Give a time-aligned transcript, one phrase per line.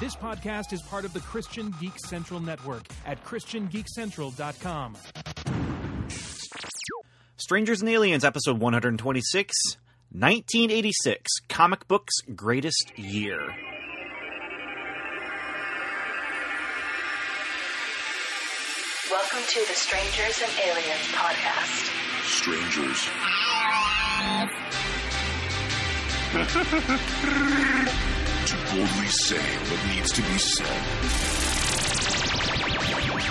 [0.00, 4.96] This podcast is part of the Christian Geek Central Network at ChristianGeekCentral.com.
[7.36, 9.54] Strangers and Aliens, episode 126,
[10.10, 13.54] 1986, comic books' greatest year.
[19.10, 21.90] Welcome to the Strangers and Aliens podcast.
[22.24, 23.10] strangers.
[28.50, 29.38] to boldly say
[29.70, 30.66] what needs to be said.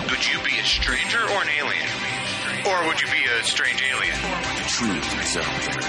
[0.08, 1.88] Would you be a stranger or an alien?
[2.64, 4.16] Or would you be a strange alien?
[4.16, 5.84] The truth is out there.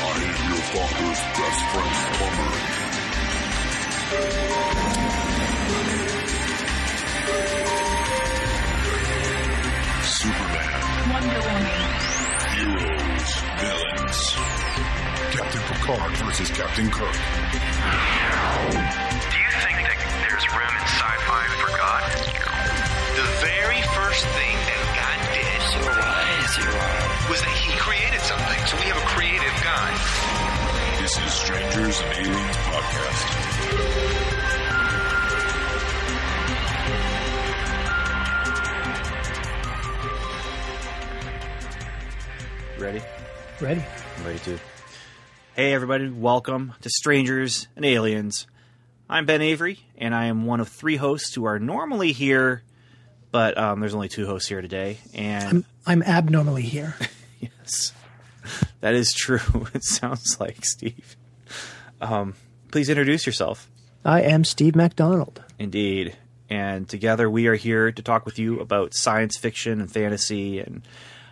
[0.00, 2.52] I am your father's best friend, Plumber.
[10.18, 10.82] Superman.
[11.12, 11.80] Wonder Woman.
[12.58, 13.30] Heroes.
[13.60, 13.97] Villains.
[15.48, 17.08] Captain Picard versus Captain Kirk.
[17.08, 17.16] Do
[19.40, 22.04] you think that there's room in sci-fi for God?
[23.16, 25.56] The very first thing that God did
[27.32, 28.60] was that He created something.
[28.66, 29.96] So we have a creative God.
[31.00, 33.24] This is Strangers and Aliens Podcast.
[42.78, 43.00] Ready?
[43.62, 43.82] Ready?
[44.18, 44.60] I'm ready to.
[45.58, 48.46] Hey, everybody, welcome to Strangers and Aliens.
[49.10, 52.62] I'm Ben Avery, and I am one of three hosts who are normally here,
[53.32, 54.98] but um, there's only two hosts here today.
[55.14, 56.94] And I'm abnormally here.
[57.40, 57.92] yes,
[58.82, 59.40] that is true.
[59.74, 61.16] It sounds like Steve.
[62.00, 62.34] Um,
[62.70, 63.68] please introduce yourself.
[64.04, 65.42] I am Steve MacDonald.
[65.58, 66.16] Indeed.
[66.48, 70.86] And together we are here to talk with you about science fiction and fantasy and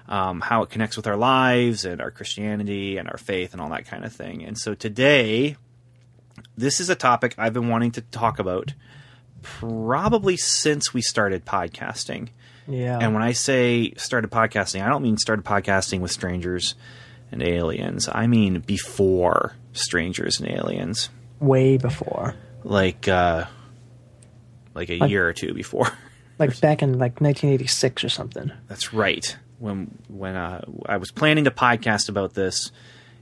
[0.09, 3.71] um, how it connects with our lives and our Christianity and our faith and all
[3.71, 4.45] that kind of thing.
[4.45, 5.57] And so today,
[6.57, 8.73] this is a topic I've been wanting to talk about
[9.43, 12.29] probably since we started podcasting.
[12.69, 12.99] Yeah.
[13.01, 16.75] And when I say started podcasting, I don't mean started podcasting with strangers
[17.31, 18.09] and aliens.
[18.11, 21.11] I mean before strangers and aliens.
[21.41, 22.35] way before.
[22.65, 23.45] Like uh
[24.75, 25.89] like a Like- year or two before.
[26.39, 28.51] Like back in like 1986 or something.
[28.69, 29.37] That's right.
[29.59, 32.71] When when uh, I was planning to podcast about this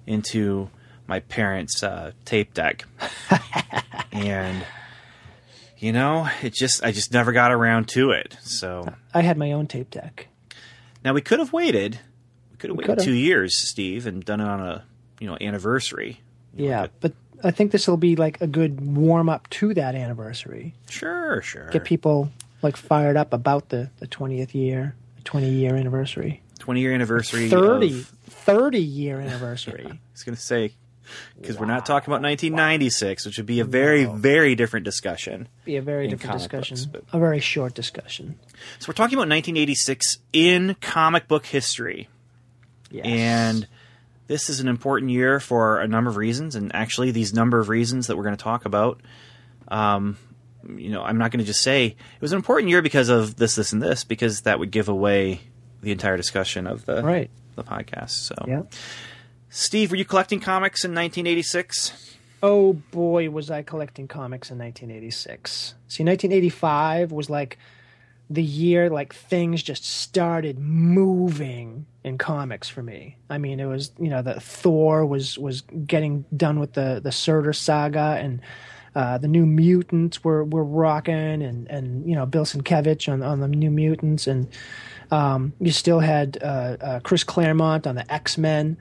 [0.06, 0.68] into
[1.06, 2.84] my parents' uh, tape deck,
[4.12, 4.64] and
[5.78, 8.36] you know, it just I just never got around to it.
[8.42, 10.28] So I had my own tape deck.
[11.04, 12.00] now we could have waited.
[12.50, 13.04] We could have waited could've.
[13.04, 14.84] two years, Steve, and done it on a
[15.20, 16.20] you know anniversary.
[16.56, 17.12] You know, Yeah, like but
[17.42, 20.74] I think this will be like a good warm up to that anniversary.
[20.88, 21.68] sure, sure.
[21.70, 22.30] Get people
[22.62, 24.94] like fired up about the the 20th year,
[25.34, 27.48] 20 year anniversary, Twenty year anniversary.
[27.48, 29.84] 30 Of, 30 year anniversary.
[29.90, 30.74] I was going to say
[31.40, 35.48] because we're not talking about 1996, which would be a very very different discussion.
[35.64, 36.76] Be a very different discussion.
[36.76, 38.38] books, but- A very short discussion.
[38.78, 42.08] So we're talking about 1986 in comic book history.
[42.92, 43.04] Yes.
[43.04, 43.66] And
[44.28, 46.54] this is an important year for a number of reasons.
[46.54, 49.00] And actually, these number of reasons that we're going to talk about,
[49.66, 50.16] um,
[50.76, 53.36] you know, I'm not going to just say it was an important year because of
[53.36, 55.40] this, this, and this, because that would give away
[55.82, 57.30] the entire discussion of the right.
[57.56, 58.10] the podcast.
[58.10, 58.62] So, Yeah.
[59.50, 62.16] Steve, were you collecting comics in 1986?
[62.42, 65.74] Oh boy, was I collecting comics in 1986.
[65.88, 67.58] See, 1985 was like
[68.28, 73.16] the year like things just started moving in comics for me.
[73.30, 77.12] I mean, it was you know the Thor was was getting done with the the
[77.12, 78.40] Surtur saga and.
[78.94, 83.40] Uh, the New Mutants were, were rocking, and, and you know Bill Sienkiewicz on, on
[83.40, 84.48] the New Mutants, and
[85.10, 88.76] um, you still had uh, uh, Chris Claremont on the X Men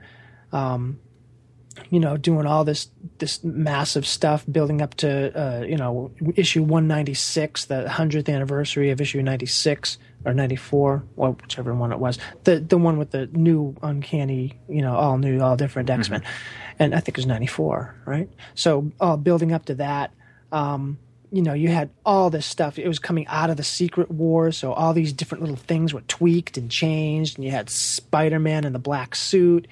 [1.90, 2.88] you know, doing all this
[3.18, 8.28] this massive stuff, building up to uh, you know issue one ninety six, the hundredth
[8.28, 12.78] anniversary of issue ninety six or ninety four, or whichever one it was, the the
[12.78, 16.22] one with the new uncanny, you know, all new, all different X Men,
[16.78, 18.28] and I think it was ninety four, right?
[18.54, 20.12] So all building up to that.
[20.52, 20.98] Um,
[21.32, 22.78] you know, you had all this stuff.
[22.78, 26.02] It was coming out of the Secret Wars, so all these different little things were
[26.02, 29.66] tweaked and changed, and you had Spider Man in the black suit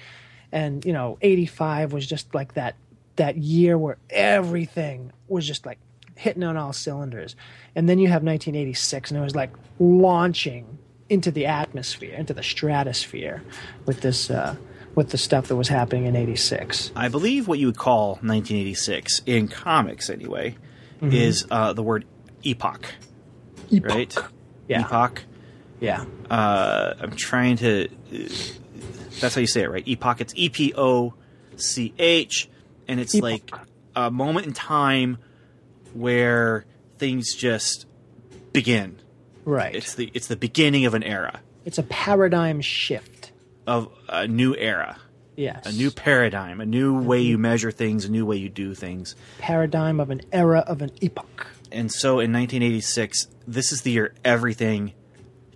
[0.53, 2.75] and you know 85 was just like that
[3.17, 5.79] that year where everything was just like
[6.15, 7.35] hitting on all cylinders
[7.75, 9.49] and then you have 1986 and it was like
[9.83, 10.77] launching
[11.09, 13.43] into the atmosphere into the stratosphere
[13.85, 14.55] with this uh
[14.95, 19.21] with the stuff that was happening in 86 I believe what you would call 1986
[19.25, 20.55] in comics, anyway,
[21.01, 22.05] is uh, the word
[22.43, 22.85] epoch,
[23.81, 24.15] right?
[24.67, 25.23] yeah Epoch.
[25.81, 27.89] yeah uh, I'm trying to.
[29.19, 29.85] That's how you say it, right?
[29.87, 30.21] Epoch.
[30.21, 31.13] It's E P O
[31.57, 32.49] C H,
[32.87, 33.23] and it's Epoch.
[33.23, 33.51] like
[33.95, 35.17] a moment in time
[35.93, 36.65] where
[36.97, 37.85] things just
[38.53, 38.99] begin.
[39.45, 39.75] Right.
[39.75, 43.31] It's the it's the beginning of an era, It's a paradigm shift.
[43.67, 44.97] of a new era,
[45.35, 45.65] Yes.
[45.65, 49.15] a new paradigm, a new way you measure things, a new way you do things.
[49.39, 51.47] paradigm of an era of an epoch.
[51.71, 54.93] And so in 1986, this is the year everything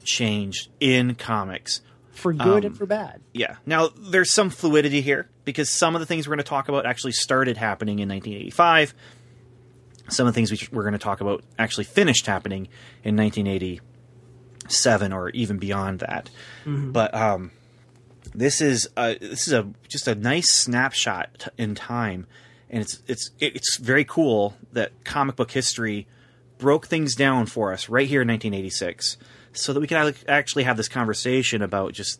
[0.04, 1.82] changed in comics.
[2.12, 3.22] For good Um, and for bad.
[3.34, 3.58] Yeah.
[3.66, 6.86] Now there's some fluidity here because some of the things we're going to talk about
[6.88, 8.96] actually started happening in 1985.
[10.10, 12.68] Some of the things we, we're going to talk about actually finished happening
[13.04, 16.30] in 1987 or even beyond that.
[16.92, 17.52] But um,
[18.34, 22.28] this is a, this is a just a nice snapshot in time,
[22.70, 26.08] and it's it's it's very cool that comic book history
[26.58, 29.18] broke things down for us right here in 1986,
[29.54, 32.20] so that we can actually have this conversation about just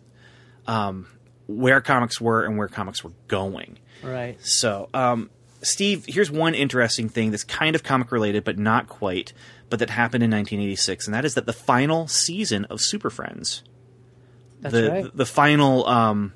[0.68, 1.08] um,
[1.48, 3.80] where comics were and where comics were going.
[4.04, 4.38] Right.
[4.46, 5.30] So, um,
[5.62, 9.34] Steve, here's one interesting thing that's kind of comic related, but not quite,
[9.70, 13.64] but that happened in 1986, and that is that the final season of Super Friends,
[14.62, 15.18] That's the right.
[15.18, 16.34] the final um,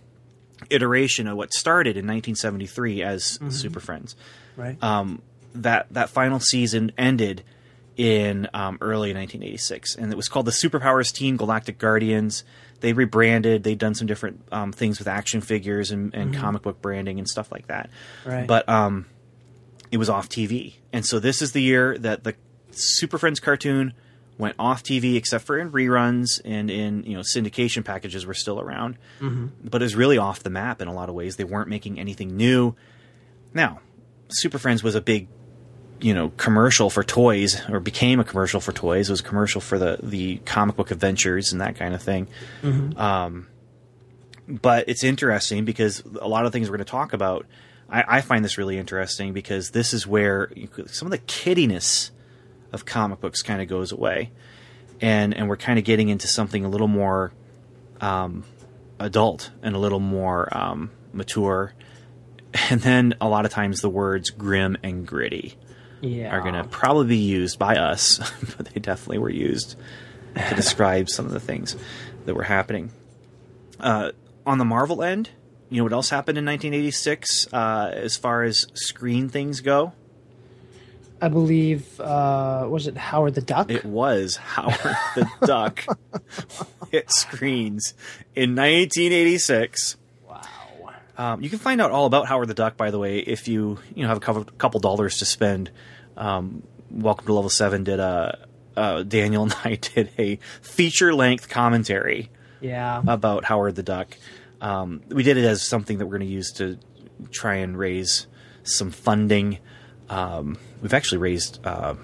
[0.70, 3.50] iteration of what started in 1973 as Mm-hmm.
[3.52, 4.16] Super Friends,
[4.58, 4.82] right.
[4.84, 5.22] um,
[5.54, 7.44] that that final season ended
[7.98, 12.44] in um, early 1986, and it was called the Superpowers Team Galactic Guardians.
[12.82, 13.64] They rebranded.
[13.64, 17.28] They'd done some different um, things with action figures and, and comic book branding and
[17.28, 17.90] stuff like that.
[18.26, 18.46] Right.
[18.46, 19.06] But um,
[19.92, 22.36] it was off TV, and so this is the year that the
[22.72, 23.94] Super Friends cartoon
[24.38, 28.60] went off TV, except for in reruns and in you know syndication packages were still
[28.60, 28.98] around.
[29.64, 31.36] But it was really off the map in a lot of ways.
[31.36, 32.76] They weren't making anything new.
[33.54, 33.82] Now,
[34.30, 35.28] Super Friends was a big,
[36.02, 39.10] you know, commercial for toys, or became a commercial for toys.
[39.10, 42.28] It was a commercial for the the comic book adventures and that kind of thing.
[42.98, 43.48] Um,
[44.48, 47.46] but it's interesting because a lot of things we're going to talk about.
[47.90, 52.12] I, I find this really interesting because this is where you some of the kiddiness
[52.74, 54.32] of comic books kind of goes away,
[55.00, 57.32] and and we're kind of getting into something a little more
[58.00, 58.44] um,
[59.00, 61.74] adult and a little more um, mature.
[62.70, 65.56] And then a lot of times the words grim and gritty
[66.02, 66.36] yeah.
[66.36, 68.20] are going to probably be used by us,
[68.58, 69.76] but they definitely were used
[70.36, 71.76] to describe some of the things
[72.26, 72.92] that were happening.
[73.80, 74.12] Uh,
[74.46, 75.30] on the Marvel end,
[75.70, 79.94] you know what else happened in 1986 uh, as far as screen things go?
[81.22, 83.70] I believe uh was it Howard the Duck?
[83.70, 85.86] It was Howard the Duck
[86.92, 87.94] hit screens
[88.36, 89.98] in 1986.
[90.28, 90.42] wow.
[91.18, 93.78] Um, you can find out all about Howard the Duck, by the way, if you
[93.94, 95.70] you know have a couple, couple dollars to spend.
[96.18, 101.48] Um, Welcome to Level Seven did a uh, Daniel and I did a feature length
[101.50, 102.30] commentary
[102.60, 103.02] Yeah.
[103.08, 104.18] about Howard the Duck.
[104.60, 106.78] Um, we did it as something that we're going to use to
[107.32, 108.28] try and raise
[108.64, 109.60] some funding.
[110.10, 111.96] Um, we've actually raised uh,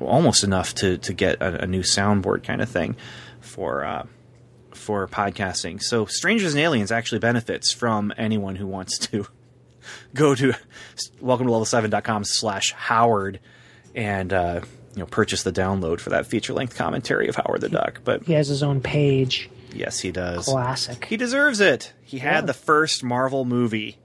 [0.00, 2.96] almost enough to to get a, a new soundboard kind of thing
[3.40, 4.06] for uh,
[4.72, 5.82] for podcasting.
[5.82, 9.26] So, Strangers and Aliens actually benefits from anyone who wants to
[10.14, 10.54] go to
[11.20, 13.40] welcome to level7.com slash Howard
[13.94, 14.60] and uh,
[14.94, 18.00] you know purchase the download for that feature length commentary of Howard the Duck.
[18.04, 19.50] But he has his own page.
[19.74, 20.46] yes, he does.
[20.46, 21.04] Classic.
[21.04, 21.92] He deserves it.
[22.02, 22.46] He had Yeah.
[22.46, 23.98] the first Marvel movie,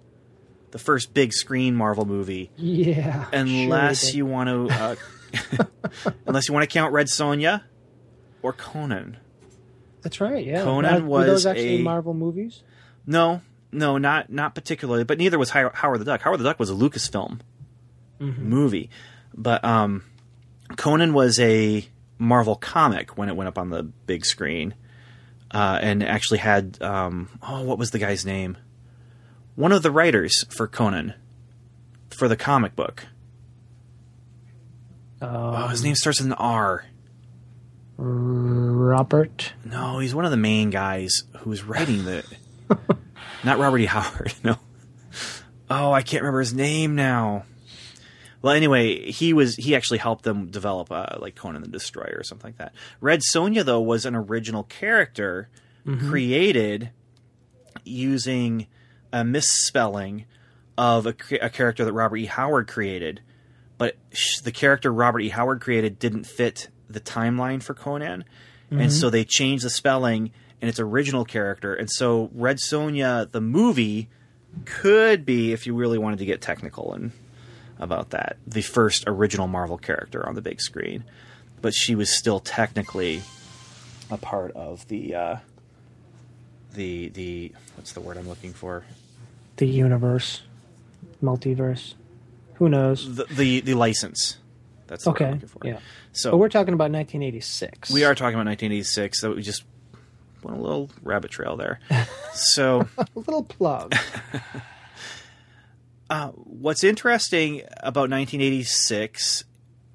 [0.72, 2.52] the first big screen Marvel movie.
[2.58, 3.26] yeah.
[3.34, 4.96] Unless sure you want to, uh,
[6.26, 7.64] unless you want to count Red Sonja
[8.42, 9.18] or Conan.
[10.02, 10.46] That's right.
[10.46, 10.64] Yeah.
[10.64, 12.62] Conan Now, were those was actually a- Marvel movies?
[13.06, 13.42] No,
[13.74, 15.04] no, not not particularly.
[15.04, 16.22] But neither was Howard the Duck.
[16.22, 17.40] Howard the Duck was a Lucasfilm
[18.20, 18.90] movie,
[19.34, 20.04] but um,
[20.78, 21.86] Conan was a
[22.18, 24.76] Marvel comic when it went up on the big screen,
[25.52, 28.58] uh, and actually had um, oh, what was the guy's name?
[29.56, 31.14] One of the writers for Conan
[32.10, 33.06] for the comic book.
[35.22, 36.86] oh, his name starts with an R.
[37.98, 39.54] Robert.
[39.64, 42.24] No, he's one of the main guys who was writing the.
[43.44, 43.86] not Robert E.
[43.86, 44.34] Howard.
[44.44, 44.58] No.
[45.70, 47.46] Oh, I can't remember his name now.
[48.42, 52.24] Well, anyway, he was he actually helped them develop uh, like Conan the Destroyer or
[52.24, 52.74] something like that.
[53.00, 55.50] Red Sonja though was an original character
[56.10, 56.92] created
[57.84, 58.68] using
[59.12, 60.26] a misspelling
[60.78, 62.26] of a, a character that Robert E.
[62.26, 63.22] Howard created,
[63.78, 65.30] but sh- the character Robert E.
[65.30, 68.24] Howard created didn't fit the timeline for Conan,
[68.72, 70.32] and so they changed the spelling
[70.64, 71.74] in its original character.
[71.76, 74.08] And so Red Sonja, the movie,
[74.64, 77.12] could be, if you really wanted to get technical and
[77.80, 81.04] about that, the first original Marvel character on the big screen,
[81.62, 83.22] but she was still technically
[84.10, 85.36] a part of the uh,
[86.76, 88.86] the the what's the word I'm looking for?
[89.58, 90.44] The universe.
[91.22, 91.96] Multiverse.
[92.56, 93.16] Who knows?
[93.18, 94.38] the the, the license.
[94.88, 95.32] That's Okay.
[95.34, 95.68] looking for.
[95.68, 95.80] Yeah.
[96.14, 97.92] So But we're talking about 1986.
[97.92, 99.20] we are talking about 1986.
[99.20, 99.64] So we just
[100.44, 101.80] went a little rabbit trail there.
[102.34, 103.96] so a little plug.
[106.36, 109.46] what's interesting about 1986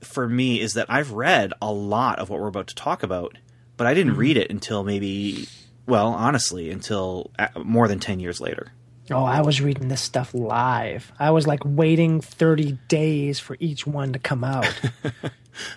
[0.00, 3.36] for me is that I've read a lot of what we're about to talk about,
[3.76, 5.48] but I didn't read it until maybe,
[5.86, 8.72] well, honestly, until uh, more than 10 years later.
[9.10, 11.12] oh, I was reading this stuff live.
[11.18, 14.66] I was like waiting 30 days for each one to come out.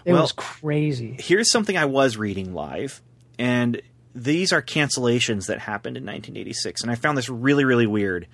[0.06, 1.18] It Well- was crazy.
[1.20, 3.02] Here's something I was reading live,
[3.40, 3.82] and
[4.14, 8.28] these are cancellations that happened in 1986, and I found this really, really weird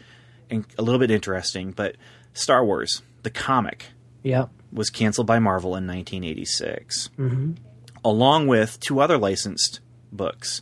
[0.50, 1.72] and a little bit interesting.
[1.72, 1.96] But
[2.34, 3.88] Star Wars, the comic,
[4.24, 4.50] Yep.
[4.74, 7.52] was canceled by Marvel in 1986, mm-hmm.
[8.04, 9.80] along with two other licensed
[10.12, 10.62] books,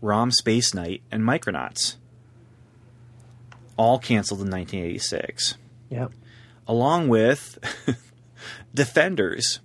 [0.00, 1.96] Rom Space Knight and Micronauts,
[3.76, 5.56] all canceled in 1986,
[5.90, 6.12] Yep.
[6.66, 7.58] along with
[8.74, 9.60] Defenders.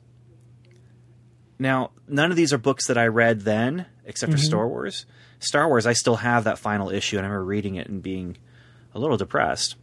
[1.60, 5.06] Now, none of these are books that I read then, except for Star Wars.
[5.40, 8.38] Star Wars, I still have that final issue, and I remember reading it and being
[8.94, 9.76] a little depressed.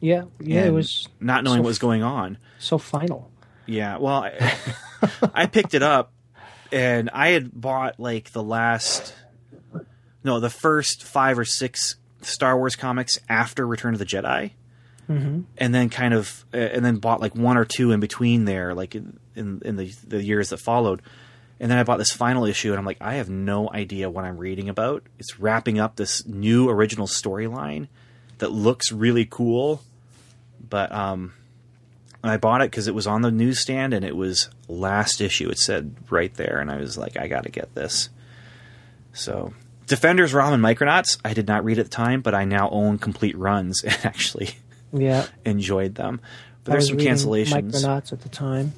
[0.00, 0.24] Yeah.
[0.40, 0.64] Yeah.
[0.64, 2.38] It was not knowing so what was going on.
[2.58, 3.30] so final.
[3.66, 4.54] Yeah, well, I,
[5.34, 6.12] I picked it up,
[6.72, 9.14] and I had bought like the last,
[10.22, 14.52] no, the first five or six Star Wars comics after Return of the Jedi,
[15.08, 15.42] mm-hmm.
[15.58, 18.74] and then kind of, uh, and then bought like one or two in between there,
[18.74, 21.02] like in in, in the the years that followed.
[21.58, 24.24] And then I bought this final issue, and I'm like, I have no idea what
[24.24, 25.02] I'm reading about.
[25.18, 27.88] It's wrapping up this new original storyline
[28.38, 29.80] that looks really cool,
[30.68, 31.32] but um,
[32.22, 35.48] I bought it because it was on the newsstand and it was last issue.
[35.48, 38.10] It said right there, and I was like, I got to get this.
[39.14, 39.54] So,
[39.86, 41.16] Defenders, Rom, and Micronauts.
[41.24, 44.50] I did not read at the time, but I now own complete runs and actually
[44.92, 45.24] Yeah.
[45.46, 46.20] enjoyed them.
[46.64, 47.70] But I there's some cancellations.
[47.72, 48.74] Micronauts at the time.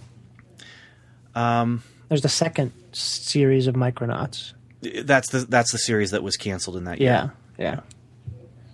[1.35, 4.52] Um, There's the second series of Micronauts.
[4.80, 7.22] That's the that's the series that was canceled in that Yeah.
[7.22, 7.32] year.
[7.58, 7.64] Yeah.
[7.74, 7.80] Yeah.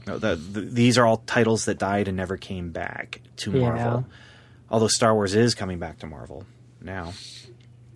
[0.07, 3.61] No, the, the, these are all titles that died and never came back to Yeah.
[3.61, 4.07] Marvel.
[4.71, 6.45] Although Star Wars is coming back to Marvel
[6.81, 7.15] now.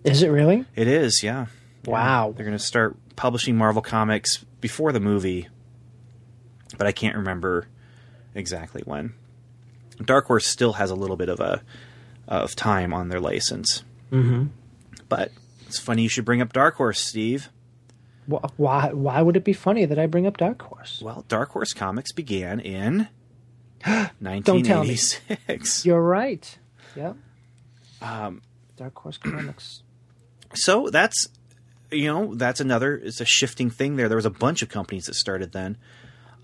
[0.03, 0.65] Is it really?
[0.75, 1.47] It is, yeah.
[1.85, 1.91] Yeah.
[1.91, 2.33] Wow.
[2.35, 5.47] They're going to start publishing Marvel comics before the movie,
[6.77, 7.67] but I can't remember
[8.33, 9.13] exactly when.
[10.03, 11.61] Dark Horse still has a little bit of a
[12.27, 13.83] of time on their license.
[14.11, 14.47] Mm-hmm.
[15.09, 15.31] But
[15.67, 17.49] it's funny you should bring up Dark Horse, Steve.
[18.27, 18.91] Why?
[18.93, 21.01] Why would it be funny that I bring up Dark Horse?
[21.03, 23.07] Well, Dark Horse Comics began in
[23.83, 24.39] tell me.
[24.39, 25.85] 1986.
[25.85, 26.57] You're right.
[26.95, 27.17] Yep.
[28.01, 28.41] Um,
[28.77, 29.81] Dark Horse Comics.
[30.53, 31.27] so that's
[31.91, 35.05] you know that's another it's a shifting thing there there was a bunch of companies
[35.05, 35.77] that started then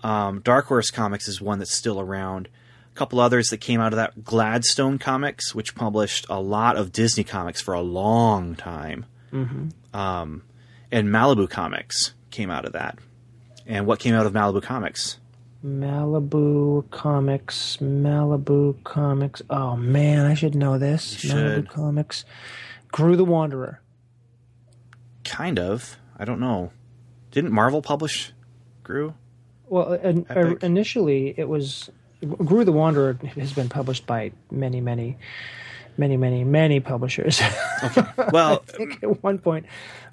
[0.02, 2.48] um, dark horse comics is one that's still around
[2.96, 7.24] couple others that came out of that gladstone comics which published a lot of disney
[7.24, 9.68] comics for a long time mm-hmm.
[9.96, 10.42] um,
[10.90, 12.98] and malibu comics came out of that
[13.66, 15.18] and what came out of malibu comics
[15.64, 17.78] Malibu Comics.
[17.78, 19.42] Malibu Comics.
[19.50, 21.24] Oh man, I should know this.
[21.24, 21.68] Malibu.
[21.68, 22.24] Comics.
[22.92, 23.80] Groo the Wanderer.
[25.24, 26.70] kind of i don't know
[27.30, 28.32] didn't marvel publish
[28.84, 29.12] Groo?
[29.68, 30.62] Well, uh, in, er, Epic.
[30.62, 31.90] initially it was
[32.22, 35.16] Groo the Wanderer has been published by many, many,
[35.98, 37.40] many, many, many publishers.
[38.32, 39.66] well I think at one point,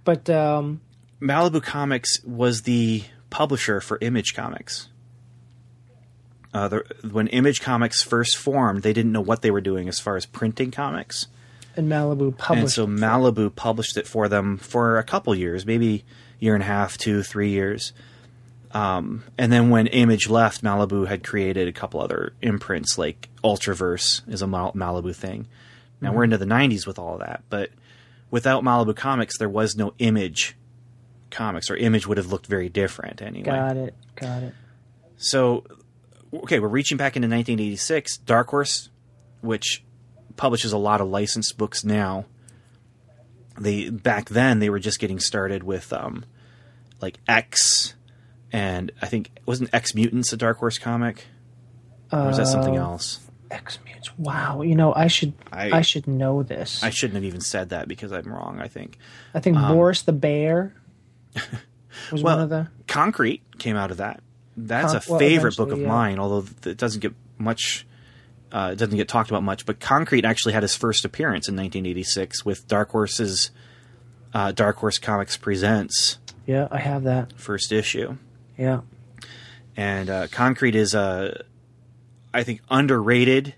[0.03, 0.81] but um,
[1.21, 4.89] Malibu Comics was the publisher for Image Comics.
[6.53, 9.99] Uh, the, when Image Comics first formed, they didn't know what they were doing as
[9.99, 11.27] far as printing comics,
[11.75, 12.61] and Malibu published.
[12.61, 16.03] and so Malibu published it for them for a couple years, maybe
[16.39, 17.93] year and a half, two, three years.
[18.73, 24.27] Um, and then when Image left, Malibu had created a couple other imprints, like Ultraverse
[24.27, 25.47] is a Mal- Malibu thing.
[26.01, 27.69] Now we're into the '90s with all of that, but
[28.31, 30.57] without Malibu Comics, there was no Image
[31.29, 33.45] comics, or Image would have looked very different anyway.
[33.45, 33.95] got it.
[34.15, 34.53] Got it.
[35.17, 35.63] So,
[36.33, 38.17] okay, we're reaching back into 1986.
[38.17, 38.89] Dark Horse,
[39.41, 39.83] which
[40.35, 42.25] publishes a lot of licensed books now.
[43.59, 46.25] They back then they were just getting started with um,
[47.01, 47.93] like X,
[48.53, 51.25] and I think wasn't X Mutants a Dark Horse comic,
[52.11, 53.19] or was that something else?
[53.51, 54.17] X Mutants.
[54.17, 54.61] Wow.
[54.61, 55.33] You know, I should.
[55.51, 56.81] I- I, should know this.
[56.83, 58.59] I shouldn't have even said that because I'm wrong.
[58.61, 58.97] I think
[59.33, 60.73] I think Boris the Bear
[62.11, 62.69] was well, one of the.
[62.87, 64.21] Concrete came out of that.
[64.55, 65.87] That's Con- a well, favorite book of yeah.
[65.87, 67.85] mine, although it doesn't get much.
[68.51, 71.55] Uh, it doesn't get talked about much, but Concrete actually had his first appearance in
[71.55, 73.49] 1986 with Dark Horse's
[74.31, 77.33] uh, Dark Horse Comics Presents Yeah, I have that.
[77.35, 78.17] first issue,
[78.57, 78.81] Yeah.
[79.75, 81.43] and uh, Concrete is a,
[82.33, 83.55] I think, underrated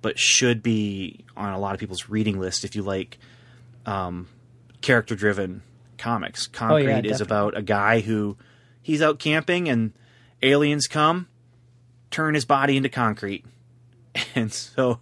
[0.00, 3.18] but should be on a lot of people's reading list if you like
[3.84, 4.28] um,
[4.80, 5.62] character driven
[5.98, 6.46] comics.
[6.46, 7.24] Concrete is definitely.
[7.24, 8.36] about a guy who
[8.80, 9.92] he's out camping and
[10.40, 11.26] aliens come,
[12.12, 13.44] turn his body into concrete.
[14.34, 14.98] And so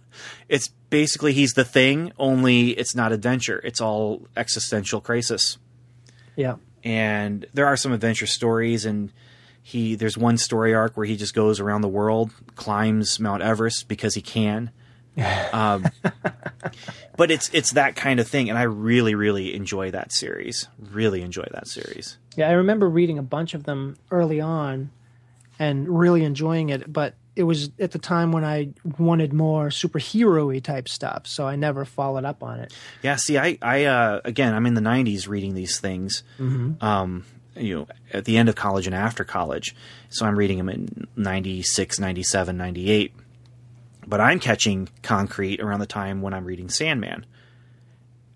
[0.49, 3.59] it's basically he's the thing, only it's not adventure.
[3.63, 5.57] It's all existential crisis
[6.35, 6.55] Yeah.
[6.83, 9.11] and there are some adventure stories and
[9.67, 13.89] he there's one story arc where he just goes around the world climbs mount everest
[13.89, 14.71] because he can.
[15.51, 15.83] Um,
[17.17, 20.67] but it's it's that kind of thing and i really really enjoy that series.
[20.79, 22.17] Really enjoy that series.
[22.35, 24.91] Yeah, I remember reading a bunch of them early on
[25.57, 28.69] and really enjoying it, but it was at the time when I
[28.99, 32.73] wanted more superhero-y type stuff, so I never followed up on it.
[33.01, 36.23] yeah see i i uh, again i'm in the 90s reading these things.
[36.39, 37.25] Um
[37.57, 39.75] you know at the end of college and after college.
[40.09, 43.13] So i'm reading them in 96 97 98
[44.05, 47.25] but i'm catching concrete around the time when i'm reading sandman.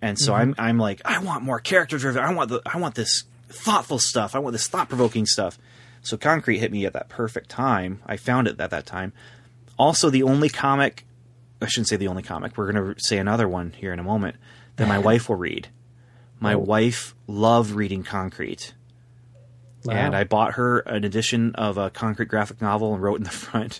[0.01, 0.59] And so mm-hmm.
[0.59, 2.23] i'm i'm like i want more character driven.
[2.23, 4.35] I want the i want this thoughtful stuff.
[4.35, 5.57] I want this thought provoking stuff.
[6.01, 8.01] So concrete hit me at that perfect time.
[8.05, 9.13] I found it at that time.
[9.77, 11.05] Also the only comic
[11.61, 12.57] i shouldn't say the only comic.
[12.57, 14.35] We're going to say another one here in a moment
[14.77, 15.67] that my wife will read.
[16.39, 16.59] My oh.
[16.59, 18.73] wife loved reading concrete
[19.89, 23.29] and I bought her an edition of a concrete graphic novel and wrote in the
[23.31, 23.79] front,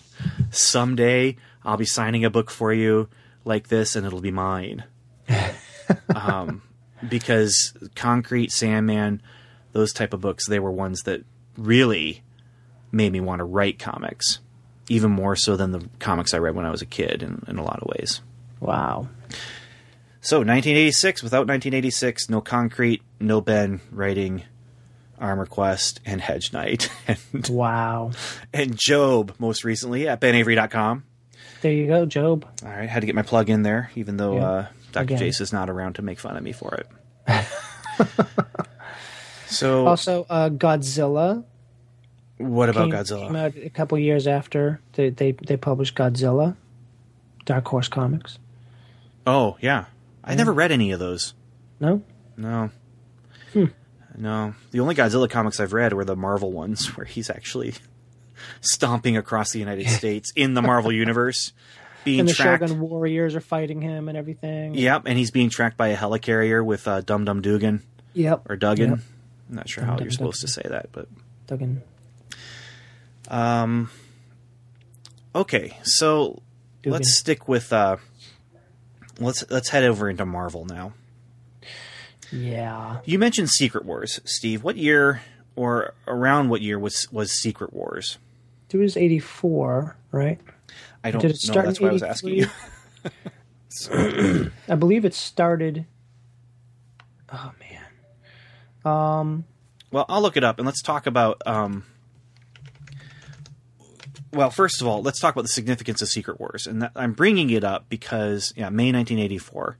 [0.50, 3.08] "Someday I'll be signing a book for you
[3.44, 4.84] like this, and it'll be mine."
[6.14, 6.62] um,
[7.08, 9.22] because concrete, Sandman,
[9.72, 11.24] those type of books, they were ones that
[11.56, 12.22] really
[12.90, 14.40] made me want to write comics,
[14.88, 17.58] even more so than the comics I read when I was a kid, in, in
[17.58, 18.20] a lot of ways.
[18.60, 19.08] Wow.
[20.20, 24.44] So 1986, without 1986, no concrete, no Ben writing
[25.22, 28.10] Armor Quest and Hedge Knight and, Wow.
[28.52, 31.04] and Job most recently at benavery.com.
[31.62, 32.44] There you go, Job.
[32.64, 34.50] All right, had to get my plug in there, even though Yeah.
[34.50, 35.02] uh, Dr.
[35.14, 35.20] Again.
[35.20, 36.88] Jace is not around to make fun of me for it.
[39.46, 41.44] so, Also, uh, Godzilla
[42.38, 43.26] what about came, Godzilla?
[43.28, 46.56] came out a couple years after they, they they published Godzilla.
[47.44, 48.38] Dark Horse Comics.
[49.26, 49.84] oh, yeah.
[50.24, 51.34] I never read any of those.
[51.80, 52.02] No,
[52.36, 52.70] No.
[54.16, 54.54] No.
[54.72, 57.74] The only Godzilla comics I've read were the Marvel ones where he's actually
[58.60, 61.52] stomping across the United States in the Marvel universe,
[62.04, 62.62] being and the tracked.
[62.68, 64.74] Shogun Warriors are fighting him and everything.
[64.74, 67.82] Yep, and he's being tracked by a helicarrier with uh, Dum Dum Dugan
[68.14, 68.50] Yep.
[68.50, 68.90] or Duggan.
[68.90, 68.98] Yep.
[69.50, 71.08] I'm not sure how Dum you're Dum supposed to say that, but
[71.46, 71.82] Duggan.
[75.34, 75.76] okay.
[75.84, 76.42] So
[76.82, 76.92] Dugan.
[76.92, 77.96] let's stick with uh,
[79.20, 80.92] let's let's head over into Marvel now.
[82.32, 82.98] Yeah.
[83.04, 84.64] You mentioned Secret Wars, Steve.
[84.64, 85.20] What year
[85.54, 88.18] or around what year was was Secret Wars?
[88.70, 90.40] It was 84, right?
[91.04, 91.52] I don't Did it know.
[91.52, 92.46] start That's in why I was asking you.
[93.84, 94.50] 83?
[94.68, 95.84] I believe it started.
[97.30, 98.90] Oh, man.
[98.94, 99.44] Um,
[99.90, 101.42] Well, I'll look it up and let's talk about.
[101.44, 101.84] Um,
[104.32, 107.12] well, first of all, let's talk about the significance of Secret Wars, and that, I'm
[107.12, 109.76] bringing it up because yeah, May 1984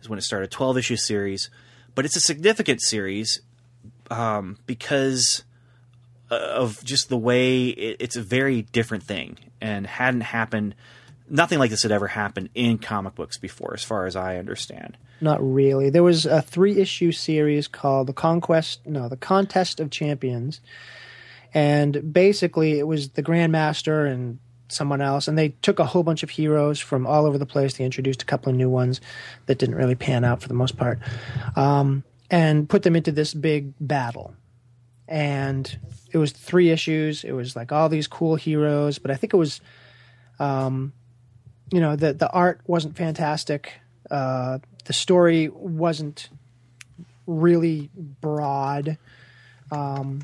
[0.00, 1.50] is when it started, 12 issue series,
[1.94, 3.40] but it's a significant series
[4.10, 5.44] um, because
[6.30, 10.74] uh, of just the way it, it's a very different thing and hadn't happened.
[11.28, 14.96] Nothing like this had ever happened in comic books before, as far as I understand.
[15.20, 15.90] not really.
[15.90, 20.60] There was a three issue series called The Conquest, no, The Contest of Champions.
[21.52, 24.38] And basically, it was the Grandmaster and
[24.72, 27.74] someone else, and they took a whole bunch of heroes from all over the place.
[27.74, 29.00] They introduced a couple of new ones
[29.46, 30.98] that didn't really pan out for the most part,
[31.56, 34.34] um, and put them into this big battle.
[35.08, 35.78] And
[36.12, 37.24] it was three issues.
[37.24, 39.60] It was like all these cool heroes, but I think it was,
[40.38, 40.92] um,
[41.72, 43.72] you know, the the art wasn't fantastic.
[44.10, 46.28] Uh, the story wasn't
[47.26, 48.98] really broad.
[49.70, 50.20] Um,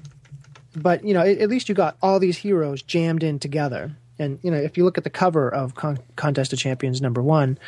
[0.74, 3.96] but you know, at, at least you got all these heroes jammed in together.
[4.18, 7.22] And you know, if you look at the cover of Con- Contest of Champions number
[7.22, 7.58] one,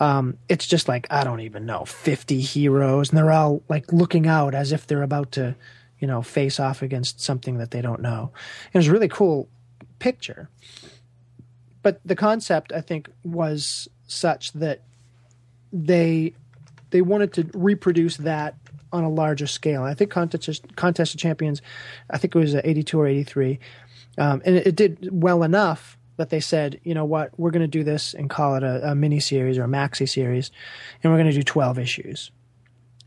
[0.00, 4.26] um, it's just like I don't even know, fifty heroes, and they're all like looking
[4.26, 5.54] out as if they're about to,
[5.98, 8.30] you know, face off against something that they don't know.
[8.72, 9.48] It was a really cool
[9.98, 10.48] picture.
[11.82, 14.82] But the concept, I think, was such that
[15.72, 16.34] they
[16.90, 18.54] they wanted to reproduce that
[18.92, 19.82] on a larger scale.
[19.82, 21.60] I think Contest, Contest of Champions,
[22.10, 23.58] I think it was uh, 82 or 83,
[24.18, 27.62] um, and it, it did well enough that they said, you know what, we're going
[27.62, 30.50] to do this and call it a, a mini series or a maxi series,
[31.02, 32.30] and we're going to do 12 issues.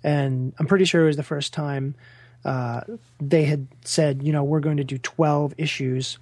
[0.04, 1.95] And I'm pretty sure it was the first time
[2.43, 2.82] uh,
[3.19, 6.17] they had said, you know, we're going to do 12 issues,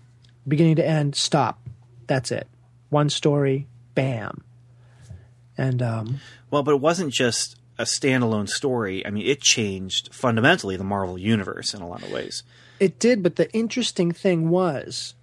[0.47, 1.61] beginning to end, stop.
[2.07, 2.47] That's it.
[2.89, 4.43] One story, bam.
[5.57, 9.05] And um, Well, but it wasn't just a standalone story.
[9.05, 12.43] I mean, it changed fundamentally the Marvel universe in a lot of ways.
[12.79, 15.15] It did, but the interesting thing was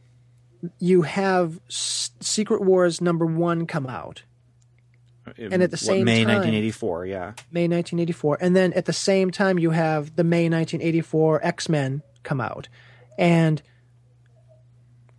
[0.79, 4.23] you have S- Secret Wars number one come out,
[5.39, 7.33] And at the What, same May time- 1984, yeah.
[7.51, 8.39] May 1984.
[8.41, 12.69] And then at the same time, you have the May 1984 X Men come out.
[13.19, 13.61] And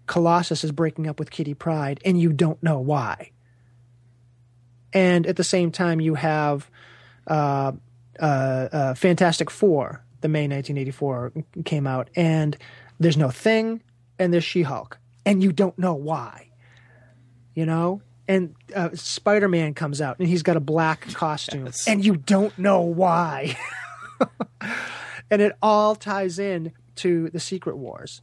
[0.06, 3.32] Colossus is breaking up with Kitty Pryde, and you don't know why.
[4.94, 6.70] And at the same time, you have
[7.28, 7.74] uh,
[8.20, 11.34] uh, uh, Fantastic Four, the May 1984
[11.66, 12.58] came out, and
[13.00, 13.82] there's no Thing,
[14.20, 16.50] and there's She Hulk, and you don't know why.
[17.56, 18.02] You know?
[18.28, 21.88] And uh, Spider Man comes out, and he's got a black costume, Yes.
[21.88, 23.58] and you don't know why.
[25.32, 28.22] and it all ties in to the Secret Wars.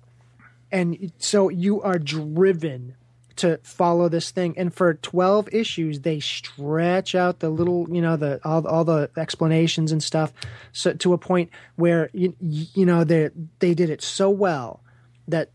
[0.70, 2.96] And so you are driven
[3.36, 4.54] to follow this thing.
[4.56, 9.10] And for 12 issues they stretch out the little you know the all, all the
[9.16, 10.32] explanations and stuff
[10.72, 14.80] so to a point where you, you know they they did it so well
[15.28, 15.50] that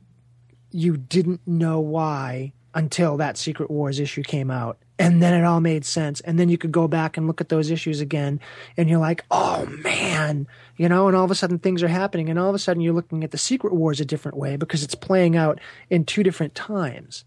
[0.71, 4.77] you didn't know why until that secret wars issue came out.
[4.99, 6.19] And then it all made sense.
[6.21, 8.39] And then you could go back and look at those issues again
[8.77, 10.45] and you're like oh man
[10.77, 12.29] you know and all of a sudden things are happening.
[12.29, 14.83] And all of a sudden you're looking at the secret wars a different way because
[14.83, 17.23] it's playing out in two different times.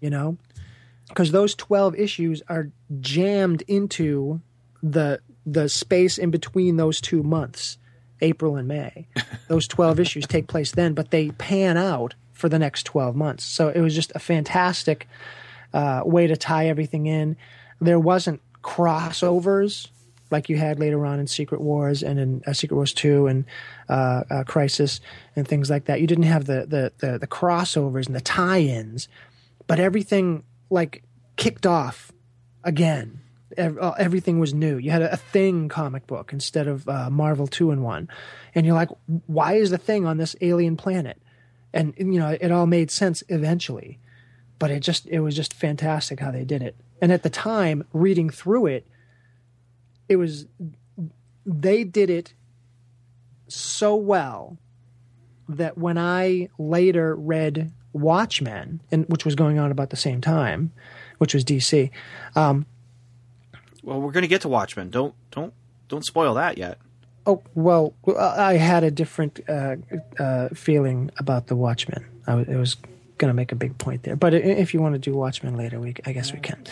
[0.00, 0.36] You know?
[1.08, 4.40] Because those 12 issues are jammed into
[4.82, 7.78] the the space in between those two months
[8.20, 9.06] april and may.
[9.48, 13.44] Those 12 issues take place then but they pan out for the next 12 months.
[13.44, 15.08] So it was just a fantastic
[15.72, 17.36] uh, way to tie everything in.
[17.80, 19.88] There wasn't crossovers
[20.30, 23.44] like you had later on in Secret Wars and in uh, Secret Wars Two and
[23.88, 25.00] uh, uh, Crisis
[25.36, 26.00] and things like that.
[26.00, 29.08] You didn't have the, the the the crossovers and the tie-ins,
[29.66, 31.02] but everything like
[31.36, 32.12] kicked off
[32.64, 33.20] again.
[33.56, 34.76] Uh, Everything was new.
[34.76, 38.08] You had a, thing comic book instead of uh, Marvel two in one,
[38.54, 38.90] and you're like,
[39.26, 41.20] why is the thing on this alien planet?
[41.72, 43.98] And you know, it all made sense eventually,
[44.58, 46.76] but it just it was just fantastic how they did it.
[47.00, 48.86] And at the time, reading through it,
[50.08, 50.46] it was
[51.46, 52.34] they did it
[53.48, 54.58] so well
[55.48, 60.72] that when I later read Watchmen, and which was going on about the same time,
[61.18, 61.90] which was DC,
[62.34, 62.66] um,
[63.82, 64.90] Well, we're going to get to Watchmen.
[64.90, 65.52] Don't don't
[65.88, 66.78] don't spoil that yet.
[67.26, 69.76] oh well, I had a different uh,
[70.18, 72.04] uh, feeling about the Watchmen.
[72.26, 72.76] I was, it was
[73.18, 75.80] going to make a big point there, but if you want to do Watchmen later,
[75.80, 76.62] we I guess we can.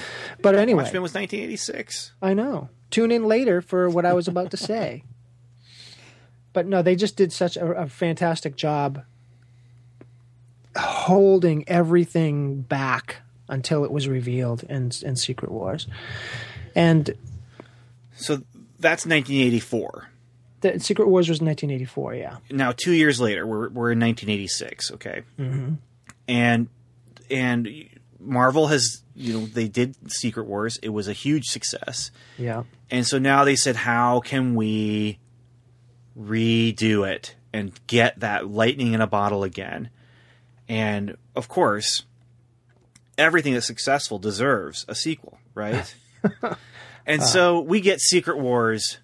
[0.42, 2.12] But anyway, Watchmen was 1986.
[2.20, 2.68] I know.
[2.90, 5.04] Tune in later for what I was about to say.
[6.52, 9.02] But no, they just did such a, a fantastic job
[10.76, 13.16] holding everything back
[13.48, 15.87] until it was revealed in in Secret Wars.
[16.74, 17.14] And
[18.16, 18.37] So
[18.78, 20.08] that's 1984.
[20.60, 22.37] the Secret Wars was 1984, yeah.
[22.50, 24.92] Now, two years later, we're we're in 1986.
[24.92, 25.74] Okay, mm-hmm.
[26.26, 26.68] and
[27.30, 27.68] and
[28.18, 30.78] Marvel has you know they did Secret Wars.
[30.82, 32.10] It was a huge success.
[32.38, 32.64] Yeah.
[32.90, 35.18] And so now they said, how can we
[36.18, 39.90] redo it and get that lightning in a bottle again?
[40.68, 42.05] And of course,
[43.18, 45.94] everything that's successful deserves a sequel, right?
[47.07, 48.98] and so we get Secret Wars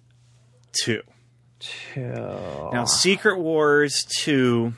[0.83, 1.01] 2.
[1.95, 4.73] Now, Secret Wars 2,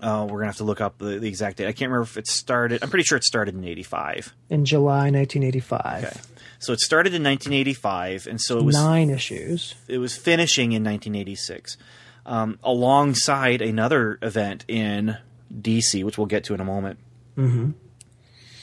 [0.00, 1.66] uh, we're going to have to look up the, the exact date.
[1.66, 2.82] I can't remember if it started.
[2.82, 4.34] I'm pretty sure it started in 85.
[4.48, 6.04] In July 1985.
[6.04, 6.20] Okay.
[6.58, 9.74] So it started in 1985, and so it was Nine issues.
[9.88, 11.78] it was finishing in 1986,
[12.26, 15.16] um, alongside another event in
[15.52, 16.98] DC, which we'll get to in a moment.
[17.36, 17.70] Mm-hmm.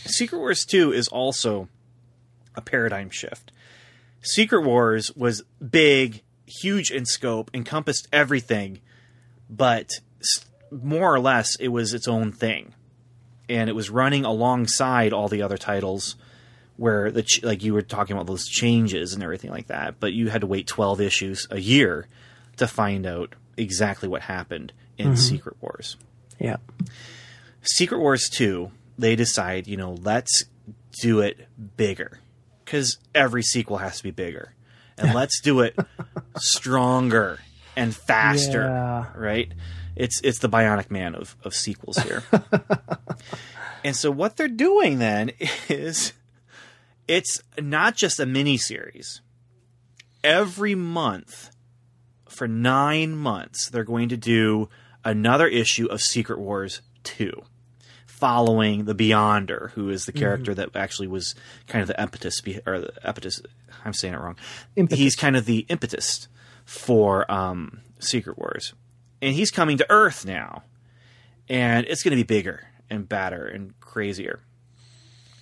[0.05, 1.67] Secret Wars 2 is also
[2.55, 3.51] a paradigm shift.
[4.21, 8.79] Secret Wars was big, huge in scope, encompassed everything,
[9.49, 9.91] but
[10.71, 12.73] more or less it was its own thing.
[13.49, 16.15] And it was running alongside all the other titles
[16.75, 20.13] where the ch- like you were talking about those changes and everything like that, but
[20.13, 22.07] you had to wait 12 issues a year
[22.57, 25.95] to find out exactly what happened in Secret Wars.
[26.39, 26.57] Yeah.
[27.63, 30.45] Secret Wars 2, they decide, you know, let's
[31.01, 31.47] do it
[31.77, 32.19] bigger
[32.65, 34.53] cuz every sequel has to be bigger.
[34.97, 35.77] And let's do it
[36.37, 37.39] stronger
[37.75, 39.05] and faster, Yeah.
[39.15, 39.51] right?
[39.95, 42.23] It's it's the bionic man of of sequels here.
[43.83, 45.31] and so what they're doing then
[45.69, 46.13] is
[47.07, 49.21] it's not just a mini series.
[50.23, 51.51] Every month
[52.27, 54.69] for 9 months they're going to do
[55.07, 57.31] another issue of Secret Wars 2
[58.05, 61.33] following the Beyonder, who is the character that actually was
[61.67, 63.41] kind of the impetus, or the impetus.
[63.85, 64.35] I'm saying it wrong.
[64.75, 64.99] Impetus.
[64.99, 66.27] He's kind of the impetus
[66.65, 68.73] for um, Secret Wars,
[69.21, 70.63] and he's coming to Earth now,
[71.47, 74.41] and it's going to be bigger and badder and crazier.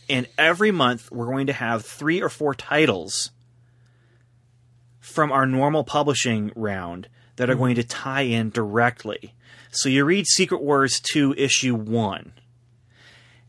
[0.08, 3.32] And every month, we're going to have three or four titles
[5.00, 9.34] from our normal publishing round that are going to tie in directly.
[9.76, 12.34] So you read Secret Wars 2 issue 1.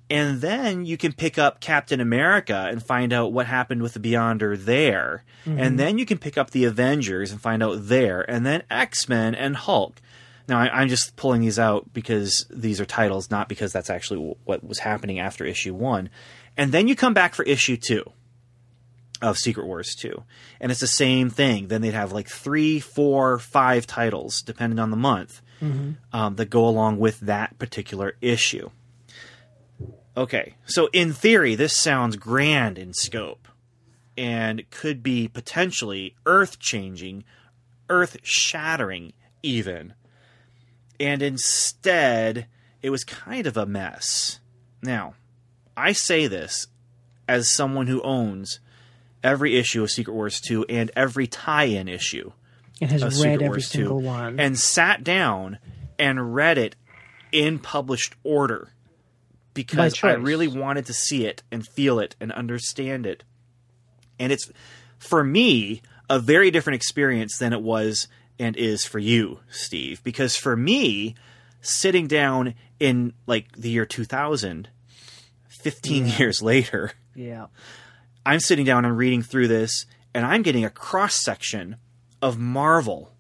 [0.09, 4.01] And then you can pick up Captain America and find out what happened with the
[4.01, 5.25] Beyonder there.
[5.45, 5.77] And mm-hmm.
[5.77, 8.29] then you can pick up the Avengers and find out there.
[8.29, 10.01] And then X Men and Hulk.
[10.49, 14.19] Now, I, I'm just pulling these out because these are titles, not because that's actually
[14.19, 16.09] w- what was happening after issue 1.
[16.57, 18.05] And then you come back for issue 2
[19.23, 20.23] of Secret Wars 2.
[20.61, 21.69] And it's the same thing.
[21.69, 25.43] Then they'd have like three, four, five titles, depending on the month,
[26.13, 28.71] um, that go along with that particular issue.
[30.17, 33.49] Okay, so in theory, this sounds grand in scope
[34.17, 37.25] and could be potentially earth changing,
[37.91, 39.95] earth shattering, even.
[40.99, 42.47] And instead,
[42.81, 44.41] it was kind of a mess.
[44.83, 45.15] Now,
[45.77, 46.67] I say this
[47.29, 48.61] as someone who owns
[49.23, 52.33] every issue of Secret Wars 2 and every tie in issue
[52.81, 54.41] and has read Secret every Wars 2 single one.
[54.41, 55.59] and sat down
[55.99, 56.77] and read it
[57.33, 58.73] in published order
[59.55, 63.25] because I really wanted to see it and feel it and understand it.
[64.19, 64.51] And it's
[64.99, 68.09] for me a very different experience than it was
[68.39, 71.15] and is for you, Steve, because for me
[71.63, 74.69] sitting down in like the year 2000
[75.49, 77.47] 15 years later yeah.
[78.25, 81.77] I'm sitting down and reading through this, and I'm getting a cross section
[82.27, 83.13] of Marvel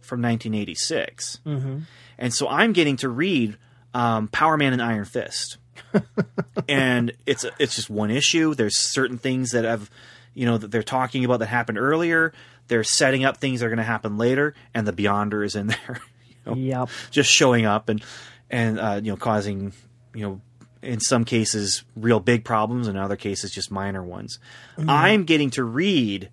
[0.00, 1.78] from 1986, Mm-hmm.
[2.18, 3.56] and so I'm getting to read
[3.94, 5.58] um, Power Man and Iron Fist,
[6.68, 8.54] and it's it's just one issue.
[8.54, 9.90] There's certain things that have,
[10.34, 12.32] you know, that they're talking about that happened earlier.
[12.68, 15.66] They're setting up things that are going to happen later, and the Beyonder is in
[15.86, 16.88] there, you know, Yep.
[17.10, 18.02] just showing up and
[18.50, 19.72] and uh, you know causing
[20.14, 20.40] you know
[20.82, 24.38] in some cases real big problems and in other cases just minor ones
[24.86, 26.28] i'm getting to read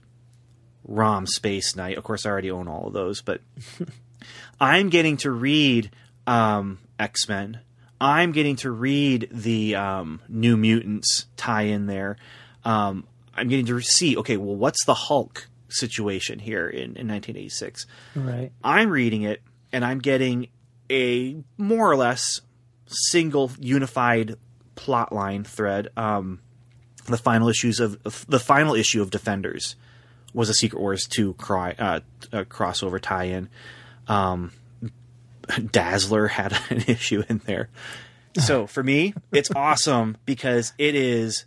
[0.85, 3.41] rom space knight of course i already own all of those but
[4.59, 5.89] i'm getting to read
[6.27, 7.59] um, x-men
[7.99, 12.17] i'm getting to read the um, new mutants tie in there
[12.65, 17.85] um, i'm getting to see okay well what's the hulk situation here in, in 1986
[18.15, 18.51] Right.
[18.63, 19.41] I'm reading it
[19.71, 20.47] and I'm getting
[20.91, 22.41] a more or less
[22.87, 24.35] single unified
[24.75, 25.87] plot line thread.
[25.95, 26.41] Um,
[27.05, 29.77] the final issues of- the final issue of Defenders
[30.33, 31.99] was a Secret Wars two cry, uh,
[32.31, 33.49] crossover tie-in.
[34.07, 34.51] Um,
[35.71, 37.69] Dazzler had an issue in there.
[38.39, 41.45] So for me, it's awesome because it is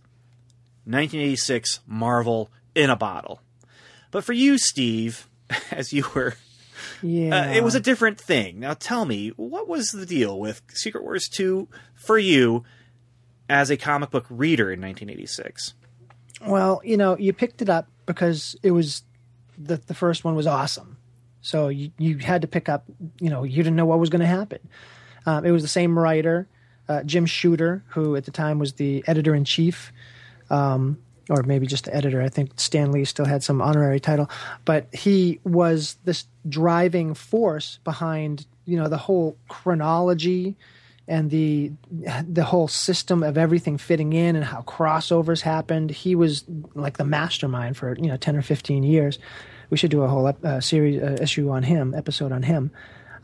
[0.84, 3.40] 1986 Marvel in a bottle.
[4.10, 5.28] But for you, Steve,
[5.70, 6.34] as you were
[7.02, 7.48] Yeah.
[7.48, 8.60] uh, it was a different thing.
[8.60, 12.64] Now tell me, what was the deal with Secret Wars 2 for you
[13.48, 15.74] as a comic book reader in 1986?
[16.46, 19.02] Well, you know, you picked it up because it was
[19.58, 20.98] the the first one was awesome.
[21.40, 22.84] So you you had to pick up.
[23.20, 24.60] You know, you didn't know what was going to happen.
[25.26, 26.48] Um, it was the same writer,
[26.88, 29.90] uh, Jim Shooter, who at the time was the editor in chief,
[30.50, 30.98] um,
[31.30, 32.20] or maybe just the editor.
[32.20, 34.28] I think Stan Lee still had some honorary title,
[34.64, 40.56] but he was this driving force behind you know the whole chronology
[41.06, 41.72] and the
[42.26, 45.90] the whole system of everything fitting in and how crossovers happened.
[45.90, 49.18] He was like the mastermind for you know ten or fifteen years.
[49.70, 52.70] We should do a whole uh, series uh, issue on him, episode on him.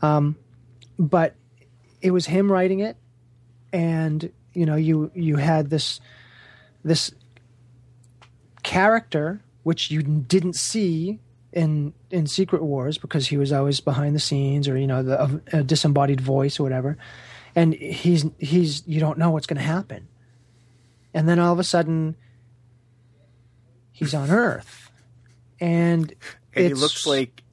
[0.01, 0.35] Um,
[0.97, 1.35] but
[2.01, 2.97] it was him writing it,
[3.73, 5.99] and you know you you had this
[6.83, 7.11] this
[8.63, 11.19] character which you didn't see
[11.51, 15.41] in in Secret Wars because he was always behind the scenes or you know the
[15.51, 16.97] a disembodied voice or whatever
[17.55, 20.07] and he's he's you don't know what's going to happen.
[21.13, 22.15] And then all of a sudden
[23.91, 24.91] he's on earth.
[25.59, 26.13] And,
[26.55, 27.43] And he looks like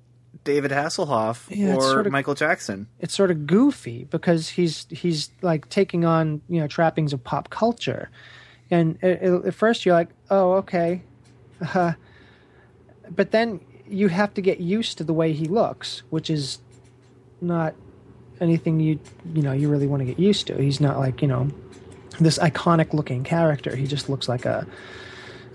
[0.44, 2.86] David Hasselhoff Yeah, or sort of- Michael Jackson.
[3.00, 7.50] it's sort of goofy because he's he's like taking on you know trappings of pop
[7.50, 8.10] culture.
[8.70, 11.02] And at, at first you're like oh okay.
[11.60, 11.92] Uh,
[13.10, 16.58] but then you have to get used to the way he looks which is
[17.40, 17.74] not
[18.40, 18.98] anything you
[19.34, 20.56] you know you really want to get used to.
[20.56, 21.50] He's not like you know
[22.20, 23.74] this iconic looking character.
[23.74, 24.66] He just looks like a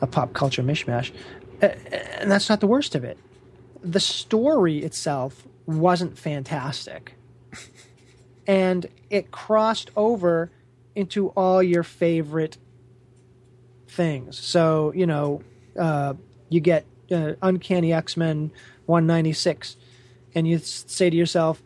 [0.02, 1.12] a pop culture mishmash.
[1.62, 3.18] And that's not the worst of it.
[3.82, 7.16] The story itself wasn't fantastic.
[8.46, 10.52] And it crossed over
[10.96, 12.58] into all your favorite
[13.88, 14.38] things.
[14.38, 15.42] So you know,
[15.80, 16.16] uh,
[16.50, 18.52] you get uh, Uncanny X Men
[18.86, 19.78] 196,
[20.36, 21.62] and you say to yourself,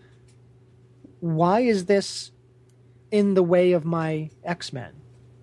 [1.19, 2.31] "Why is this
[3.11, 4.93] in the way of my X Men?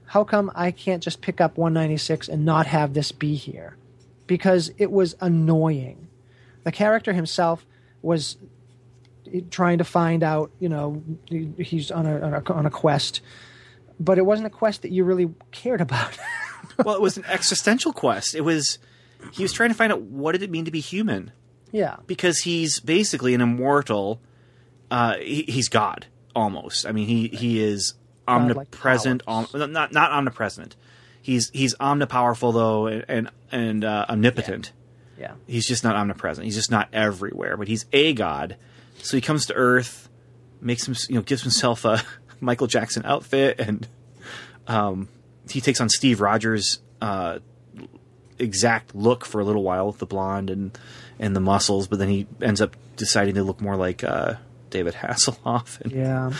[0.06, 3.76] How come I can't just pick up 196 and not have this be here?"
[4.26, 6.08] Because it was annoying.
[6.64, 7.66] The character himself
[8.00, 8.38] was
[9.50, 10.50] trying to find out.
[10.60, 11.02] You know,
[11.58, 13.20] he's on a, on a on a quest,
[14.00, 16.18] but it wasn't a quest that you really cared about.
[16.84, 18.34] well, it was an existential quest.
[18.34, 18.78] It was
[19.32, 21.32] he was trying to find out what did it mean to be human
[21.74, 24.20] yeah, because he's basically an immortal.
[24.90, 26.86] Uh, he, he's God almost.
[26.86, 27.94] I mean, he he is
[28.26, 29.22] omnipresent.
[29.26, 30.76] Om, not not omnipresent.
[31.20, 34.72] He's he's omnipowerful though, and and, and uh, omnipotent.
[35.18, 35.32] yeah.
[35.46, 36.44] He's just not omnipresent.
[36.44, 37.56] He's just not everywhere.
[37.56, 38.56] But he's a god.
[38.98, 40.08] So he comes to Earth,
[40.60, 42.02] makes him you know gives himself a
[42.40, 43.88] Michael Jackson outfit, and
[44.66, 45.08] um,
[45.48, 47.38] he takes on Steve Rogers' uh,
[48.38, 50.76] exact look for a little while with the blonde and
[51.18, 51.86] and the muscles.
[51.86, 54.34] But then he ends up deciding to look more like uh,
[54.74, 55.80] David Hasselhoff.
[55.80, 56.32] And, Yeah.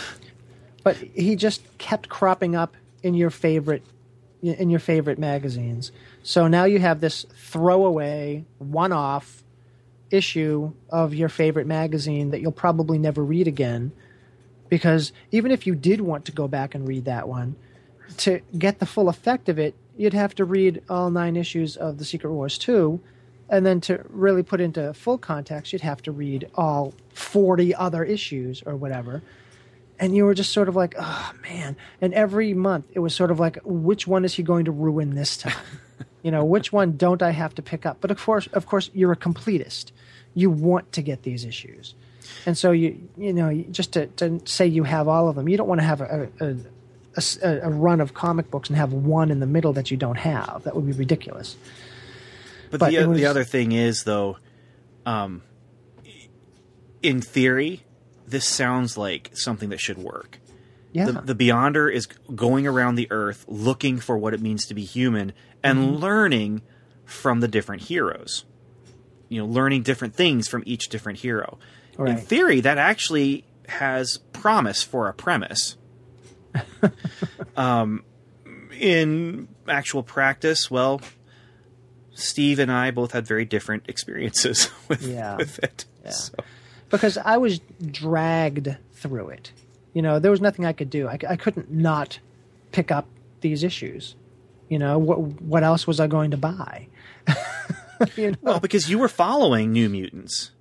[0.83, 3.81] But he just kept cropping up in your favorite
[4.43, 5.91] in your favorite magazines.
[6.21, 9.43] So now you have this throwaway one-off
[10.11, 13.91] issue of your favorite magazine that you'll probably never read again
[14.69, 17.55] because even if you did want to go back and read that one
[18.17, 21.97] to get the full effect of it, you'd have to read all 9 issues of
[21.97, 22.99] The Secret Wars 2
[23.49, 28.03] and then to really put into full context, you'd have to read all 40 other
[28.03, 29.21] issues or whatever
[29.99, 31.75] and you were just sort of like, oh man.
[32.01, 35.15] And every month it was sort of like, which one is he going to ruin
[35.15, 35.53] this time?
[36.23, 37.97] you know, which one don't I have to pick up?
[38.01, 39.91] But of course, of course, you're a completist.
[40.33, 41.95] You want to get these issues,
[42.45, 45.55] and so you, you know, just to, to say you have all of them, you
[45.55, 46.57] don't want to have a
[47.41, 50.63] a run of comic books and have one in the middle that you don't have.
[50.65, 51.55] That would be ridiculous.
[52.77, 54.37] But, But the, was- the other thing is, though,
[55.05, 55.41] um,
[57.01, 57.83] in theory,
[58.27, 60.39] this sounds like something that should work.
[60.91, 64.73] Yeah, The, the Beyonder is going around the Earth looking for what it means to
[64.73, 65.33] be human
[65.63, 65.95] and Mm-hmm.
[65.97, 66.61] learning
[67.05, 68.45] from the different heroes.
[69.29, 71.57] You know, learning different things from each different hero.
[71.99, 75.77] In theory, that actually has promise for a premise.
[77.57, 78.03] um,
[78.79, 81.01] in actual practice, well,
[82.15, 85.35] Steve and I both had very different experiences with, Yeah.
[85.35, 85.85] with it.
[86.03, 86.09] Yeah.
[86.11, 86.33] So,
[86.89, 89.51] because I was dragged through it.
[89.93, 91.07] You know, there was nothing I could do.
[91.07, 92.19] I, I couldn't not
[92.71, 93.07] pick up
[93.41, 94.15] these issues.
[94.69, 96.87] You know, what what else was I going to buy?
[98.15, 98.37] you know?
[98.41, 100.51] well, because you were following New Mutants.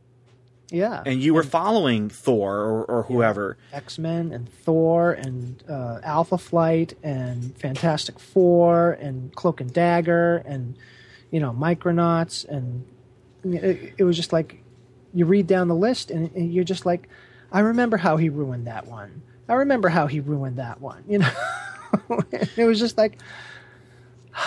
[0.71, 3.57] yeah, and you were following Thor or, or whoever.
[3.73, 10.43] X Men and Thor and uh, Alpha Flight and Fantastic Four and Cloak and Dagger
[10.47, 10.77] and
[11.35, 12.85] you know Micronauts and
[13.43, 14.63] it, it was just like
[15.13, 17.09] you read down the list and, and you're just like,
[17.51, 19.21] I remember how he ruined that one.
[19.49, 21.03] I remember how he ruined that one.
[21.09, 21.31] You know,
[22.57, 23.19] it was just like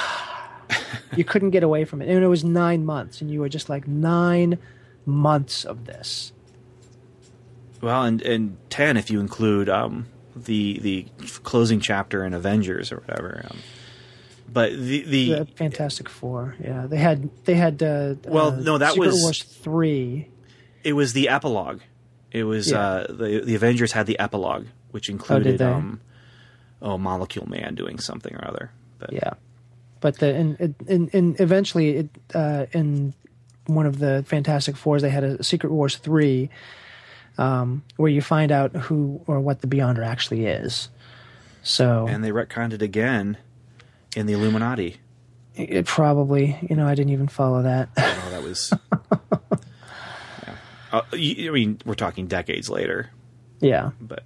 [1.17, 3.67] you couldn't get away from it, and it was nine months, and you were just
[3.67, 4.57] like nine
[5.05, 6.31] months of this.
[7.81, 11.05] Well, and and ten if you include um, the the
[11.43, 13.45] closing chapter in Avengers or whatever.
[13.51, 13.57] Um,
[14.51, 16.55] but the the the Fantastic Four.
[16.63, 17.81] Yeah, they had they had.
[17.83, 20.29] Uh, Well, uh, no, that Secret was- Wars three.
[20.83, 21.81] it was the epilogue.
[22.31, 22.79] It was Yeah.
[22.81, 25.65] uh, the the Avengers had the epilogue, which included they?
[25.65, 26.01] um,
[26.81, 28.71] oh Molecule Man doing something or other.
[28.99, 29.33] But Yeah,
[30.01, 33.13] but the and and, and eventually it uh, in
[33.67, 36.49] one of the Fantastic Fours they had a Secret Wars three,
[37.37, 40.89] um, where you find out who or what the Beyonder actually is.
[41.63, 43.37] So and they retconned it again
[44.15, 44.97] in the Illuminati.
[45.55, 47.89] it, probably you know I didn't even follow that.
[47.97, 48.73] Oh, that was.
[50.47, 50.55] yeah.
[50.91, 53.09] Uh, I mean, we're talking decades later.
[53.59, 54.23] yeah, but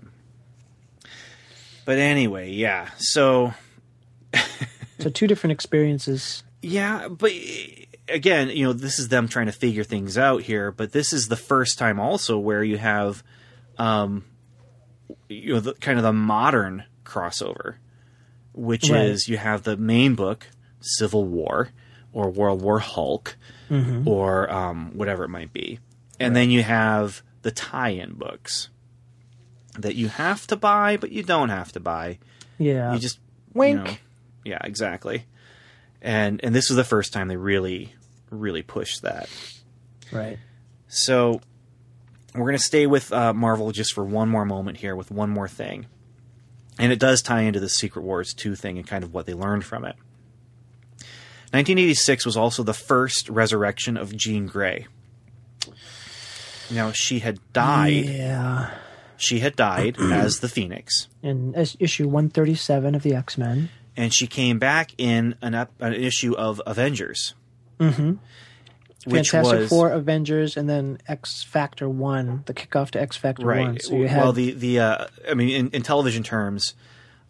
[1.86, 3.54] but anyway yeah so
[5.00, 6.44] so two different experiences.
[6.62, 7.32] yeah but
[8.08, 11.28] again you know this is them trying to figure things out here but this is
[11.28, 13.24] the first time also where you have
[13.80, 14.24] um
[15.28, 17.76] you know the kind of the modern crossover
[18.62, 19.06] which Right.
[19.06, 20.48] is you have the main book
[20.80, 21.70] civil war
[22.14, 23.36] or world war hulk
[24.06, 25.80] or um, whatever it might be
[26.20, 28.68] and then you have the tie-in books
[29.80, 32.20] that you have to buy but you don't have to buy
[32.58, 33.20] Yeah, you just
[33.54, 33.78] Wink.
[33.80, 33.92] You know,
[34.44, 35.26] yeah, exactly.
[36.02, 37.94] And and this was the first time they really
[38.30, 39.30] really pushed that.
[40.12, 40.38] right.
[40.88, 41.40] So
[42.36, 45.48] we're gonna stay with uh, Marvel just for one more moment here with one more
[45.48, 45.86] thing.
[46.80, 49.34] And it does tie into the Secret Wars 2 thing and kind of what they
[49.34, 49.96] learned from it.
[51.52, 54.88] 1986 was also the first resurrection of Jean Grey.
[56.72, 58.06] Now, she had died.
[58.06, 58.72] Yeah.
[59.18, 61.10] She had died as the Phoenix.
[61.22, 63.70] In issue 137 of the X Men.
[63.98, 67.36] and she came back in an, an issue of Avengers.
[67.80, 68.14] Mm-hmm.
[69.06, 73.46] Which Fantastic was Four, Avengers, and then X Factor 1, the kickoff to X Factor
[73.46, 73.66] right.
[73.68, 73.80] 1.
[73.80, 76.76] So had, well, the the uh, I mean, in, in television terms,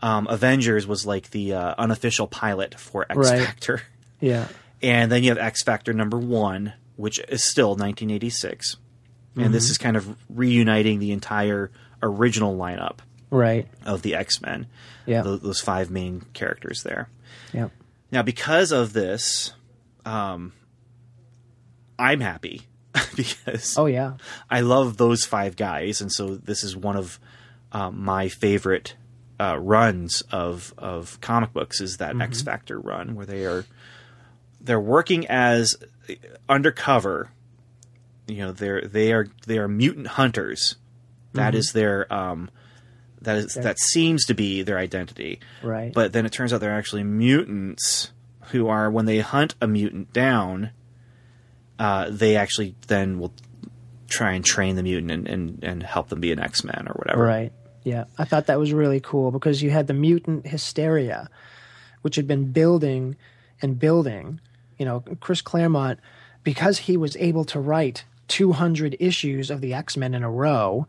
[0.01, 3.41] um, Avengers was like the uh, unofficial pilot for X Right.
[3.45, 3.82] Factor,
[4.19, 4.47] yeah.
[4.82, 8.78] and then you have X Factor number one, which is still 1986,
[9.38, 11.72] and this is kind of reuniting the entire
[12.03, 12.97] original lineup
[13.30, 13.67] Right.
[13.86, 14.67] of the X Men.
[15.05, 15.22] Yeah.
[15.24, 17.09] those five main characters there.
[17.53, 17.69] yeah.
[18.11, 19.53] Now, because of this,
[20.05, 20.51] um,
[22.02, 22.64] I'm happy
[23.16, 24.14] because Oh, yeah.
[24.49, 27.20] I love those five guys, and so this is one of
[27.72, 28.95] um, my favorite
[29.39, 31.80] uh, runs of of comic books.
[31.82, 33.66] Is that X Factor run where they are
[34.60, 35.76] they're working as
[36.49, 37.32] undercover.
[38.28, 40.76] You know, they're they are they are mutant hunters.
[41.34, 42.49] That is their um,
[43.22, 45.39] that is that seems to be their identity.
[45.64, 45.93] Right.
[45.93, 48.12] But then it turns out they're actually mutants
[48.52, 50.72] who are when they hunt a mutant down,
[51.82, 53.34] uh, they actually then will
[54.07, 56.93] try and train the mutant and, and, and help them be an X Men or
[56.93, 57.23] whatever.
[57.23, 57.51] Right.
[57.84, 58.03] Yeah.
[58.19, 61.27] I thought that was really cool because you had the mutant hysteria,
[62.03, 63.15] which had been building
[63.63, 64.39] and building.
[64.77, 65.99] You know, Chris Claremont,
[66.43, 70.86] because he was able to write 200 issues of the X Men in a row,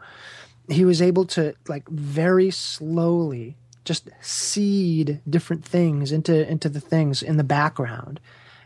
[0.69, 7.23] he was able to, like, very slowly just seed different things into into the things
[7.23, 8.21] in the background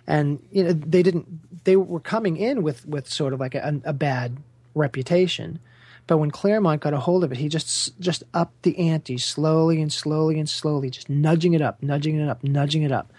[0.06, 3.80] and you know they didn't they were coming in with with sort of like a,
[3.84, 4.38] a bad
[4.74, 5.58] reputation.
[6.06, 9.82] But when Claremont got a hold of it he just just upped the ante slowly
[9.82, 13.12] and slowly and slowly just nudging it up nudging it up nudging it up.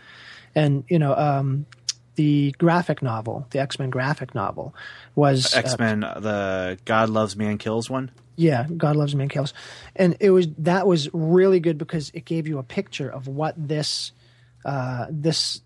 [0.55, 1.65] And you know um
[2.15, 4.73] the graphic novel the x-men graphic novel
[5.15, 8.11] was uh, X Men, the God Loves Man Kills one.
[8.37, 9.53] yeah, God loves man kills,
[9.95, 13.55] and it was that was really good because it gave you a picture of what
[13.57, 14.11] this
[14.63, 15.61] uh, this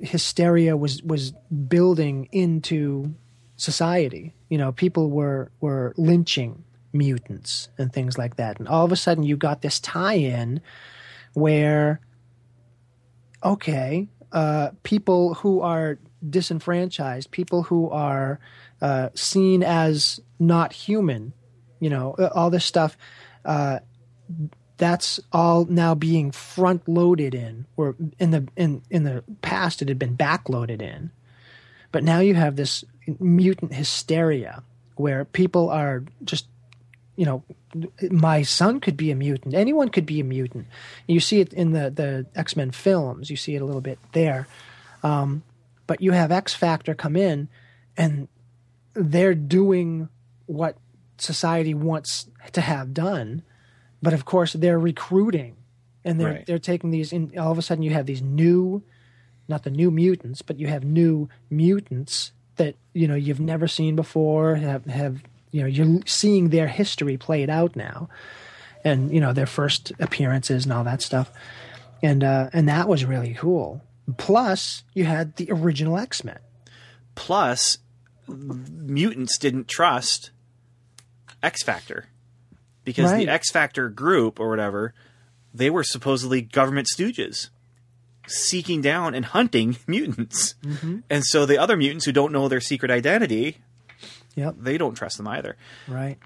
[0.00, 1.32] hysteria was was
[1.68, 3.14] building into
[3.56, 4.34] society.
[4.48, 8.96] You know, people were were lynching mutants and things like that, and all of a
[8.96, 10.60] sudden you got this tie-in
[11.34, 12.00] where
[13.44, 18.38] okay, uh, people who are disenfranchised, people who are
[18.80, 21.32] uh, seen as not human,
[21.80, 22.96] you know, all this stuff,
[23.44, 23.80] uh,
[24.82, 29.88] that's all now being front loaded in, or in the in in the past it
[29.88, 31.12] had been back loaded in,
[31.92, 32.84] but now you have this
[33.20, 34.64] mutant hysteria
[34.96, 36.46] where people are just
[37.14, 37.44] you know,
[38.10, 39.54] my son could be a mutant.
[39.54, 40.66] Anyone could be a mutant.
[41.06, 43.30] You see it in the the X Men films.
[43.30, 44.48] You see it a little bit there,
[45.04, 45.44] um,
[45.86, 47.48] but you have X Factor come in,
[47.96, 48.26] and
[48.94, 50.08] they're doing
[50.46, 50.76] what
[51.18, 53.42] society wants to have done,
[54.02, 55.56] but of course they're recruiting,
[56.04, 56.46] and they're Right.
[56.46, 57.12] they're taking these.
[57.12, 58.82] In all of a sudden, you have these new,
[59.48, 63.96] not the new mutants, but you have new mutants that you know you've never seen
[63.96, 64.56] before.
[64.56, 65.22] Have have
[65.52, 68.08] you know you're seeing their history played out now,
[68.84, 71.30] and you know their first appearances and all that stuff,
[72.02, 73.80] and uh, and that was really cool.
[74.16, 76.38] Plus, you had the original X Men.
[77.14, 77.78] Plus,
[78.26, 80.30] mutants didn't trust
[81.42, 82.06] X Factor
[82.84, 83.26] because Right.
[83.26, 84.94] the X Factor group or whatever,
[85.54, 87.50] they were supposedly government stooges
[88.26, 90.54] seeking down and hunting mutants.
[90.64, 90.98] Mm-hmm.
[91.10, 93.58] And so the other mutants who don't know their secret identity,
[94.34, 94.56] Yep.
[94.60, 95.56] they don't trust them either.
[95.86, 96.18] Right.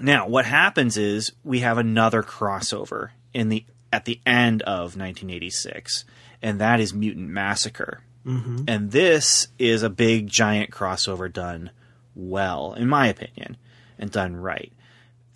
[0.00, 6.04] Now, what happens is we have another crossover in the at the end of 1986,
[6.40, 8.00] and that is Mutant Massacre.
[8.24, 8.64] Mm-hmm.
[8.68, 11.70] And this is a big giant crossover done
[12.14, 13.56] well, in my opinion,
[13.98, 14.72] and done right.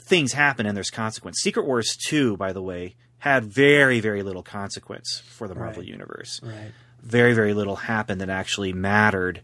[0.05, 1.39] Things happen and there's consequence.
[1.41, 5.89] Secret Wars 2, by the way, had very, very little consequence for the Marvel Right.
[5.91, 6.41] Universe.
[6.43, 6.73] Right.
[7.03, 9.41] Very, very little happened that actually mattered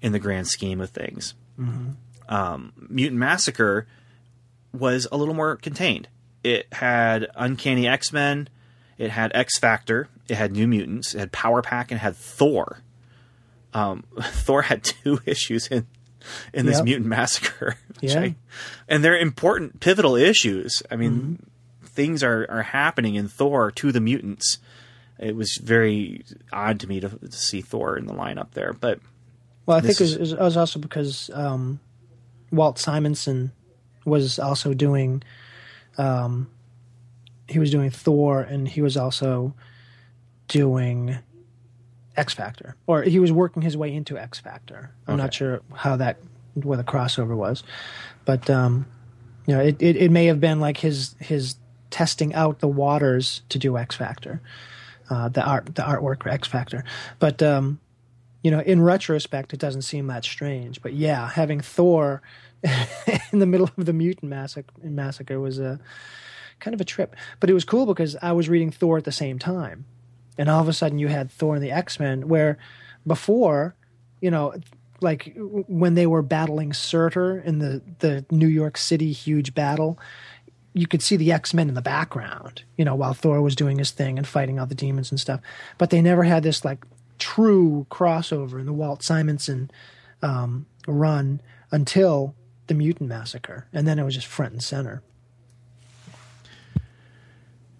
[0.00, 1.34] in the grand scheme of things.
[2.28, 3.86] Um, Mutant Massacre
[4.72, 6.08] was a little more contained.
[6.44, 8.48] It had Uncanny X Men,
[8.96, 12.16] it had X Factor, it had New Mutants, it had Power Pack, and it had
[12.16, 12.80] Thor.
[13.74, 15.86] Um, Thor had two issues in
[16.52, 16.84] in this Yep.
[16.84, 18.20] Mutant Massacre, Yeah.
[18.20, 18.34] I-
[18.88, 20.82] and they're important, pivotal issues.
[20.90, 21.44] I mean,
[21.84, 24.58] things are are happening in Thor to the mutants.
[25.18, 29.00] It was very odd to me to, to see Thor in the lineup there, but
[29.66, 31.80] Well, I think it was, it was also because um,
[32.52, 33.50] Walt Simonson
[34.04, 35.22] was also doing
[35.98, 36.48] um,
[37.48, 39.54] he was doing Thor, and he was also
[40.46, 41.18] doing
[42.18, 44.90] X Factor, or he was working his way into X Factor.
[45.06, 46.18] I'm not sure how that
[46.54, 47.62] where the crossover was,
[48.24, 48.86] but um,
[49.46, 51.56] you know, it, it it may have been like his his
[51.90, 54.40] testing out the waters to do X Factor,
[55.08, 56.84] uh, the art the artwork for X Factor,
[57.18, 57.80] but um,
[58.42, 60.80] you know, in retrospect, it doesn't seem that strange.
[60.82, 62.22] But yeah, having Thor
[63.32, 65.78] in the middle of the mutant massacre, massacre was a
[66.60, 67.14] kind of a trip.
[67.40, 69.84] But it was cool because I was reading Thor at the same time,
[70.38, 72.56] and all of a sudden you had Thor and the X Men, where
[73.06, 73.74] before,
[74.20, 74.54] you know,
[75.00, 79.98] like when they were battling Surtur in the the New York City huge battle.
[80.74, 83.78] You could see the X Men in the background, you know, while Thor was doing
[83.78, 85.40] his thing and fighting all the demons and stuff.
[85.76, 86.84] But they never had this like
[87.18, 89.70] true crossover in the Walt Simonson
[90.22, 91.40] um, run
[91.72, 92.34] until
[92.68, 95.02] the Mutant Massacre, and then it was just front and center.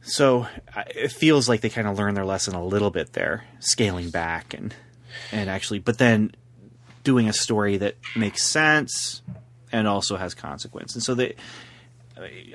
[0.09, 0.47] So
[0.95, 4.55] it feels like they kind of learned their lesson a little bit there, scaling back
[4.55, 4.75] and
[5.33, 6.33] and actually, but then
[7.05, 9.23] doing a story that makes sense
[9.71, 10.95] and also has consequence.
[10.95, 11.35] And so they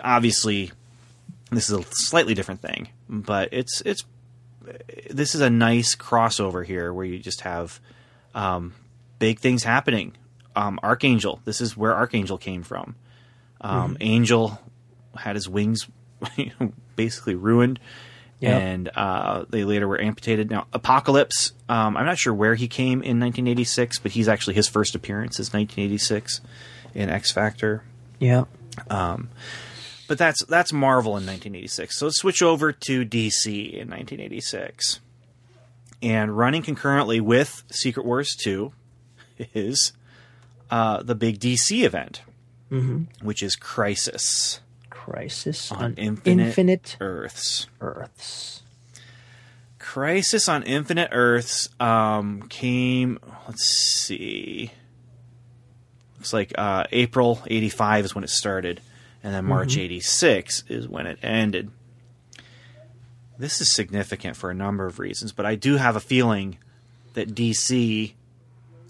[0.02, 0.72] obviously
[1.52, 4.04] this is a slightly different thing, but it's it's
[5.10, 7.80] this is a nice crossover here where you just have
[8.34, 8.74] um,
[9.20, 10.14] big things happening.
[10.56, 12.96] Um, Archangel, this is where Archangel came from.
[13.62, 14.60] Um, Angel
[15.16, 15.88] had his wings
[16.96, 17.80] basically ruined,
[18.40, 18.62] Yep.
[18.62, 20.50] and uh, they later were amputated.
[20.52, 24.68] Now, Apocalypse, um, I'm not sure where he came in 1986, but he's actually his
[24.68, 26.42] first appearance is 1986
[26.94, 27.84] in X Factor
[28.20, 28.44] Yeah.
[28.90, 31.98] but that's that's Marvel in 1986.
[31.98, 35.00] So let's switch over to DC in 1986.
[36.02, 38.74] And running concurrently with Secret Wars 2
[39.54, 39.94] is
[40.70, 42.22] uh, the big DC event,
[43.22, 44.60] which is Crisis
[45.04, 47.68] Crisis on, on, Infinite, Infinite Earths.
[47.82, 48.62] Earths.
[49.78, 53.20] Crisis on Infinite Earths um, came.
[53.46, 54.72] Let's see.
[56.16, 58.80] Looks like uh, April '85 is when it started,
[59.22, 61.70] and then March '86 is when it ended.
[63.38, 66.60] This is significant for a number of reasons, but I do have a feeling
[67.14, 68.14] that DC,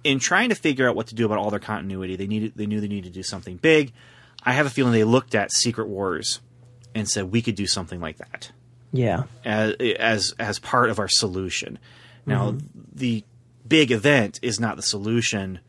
[0.04, 2.68] in trying to figure out what to do about all their continuity, they needed they
[2.68, 3.94] knew they needed to do something big.
[4.46, 6.40] I have a feeling they looked at Secret Wars
[6.96, 8.52] and said we could do something like that
[8.92, 9.24] Yeah.
[9.46, 11.80] as as as part of our solution.
[12.26, 12.58] Now,
[12.94, 13.24] the
[13.68, 15.60] big event is not the solution.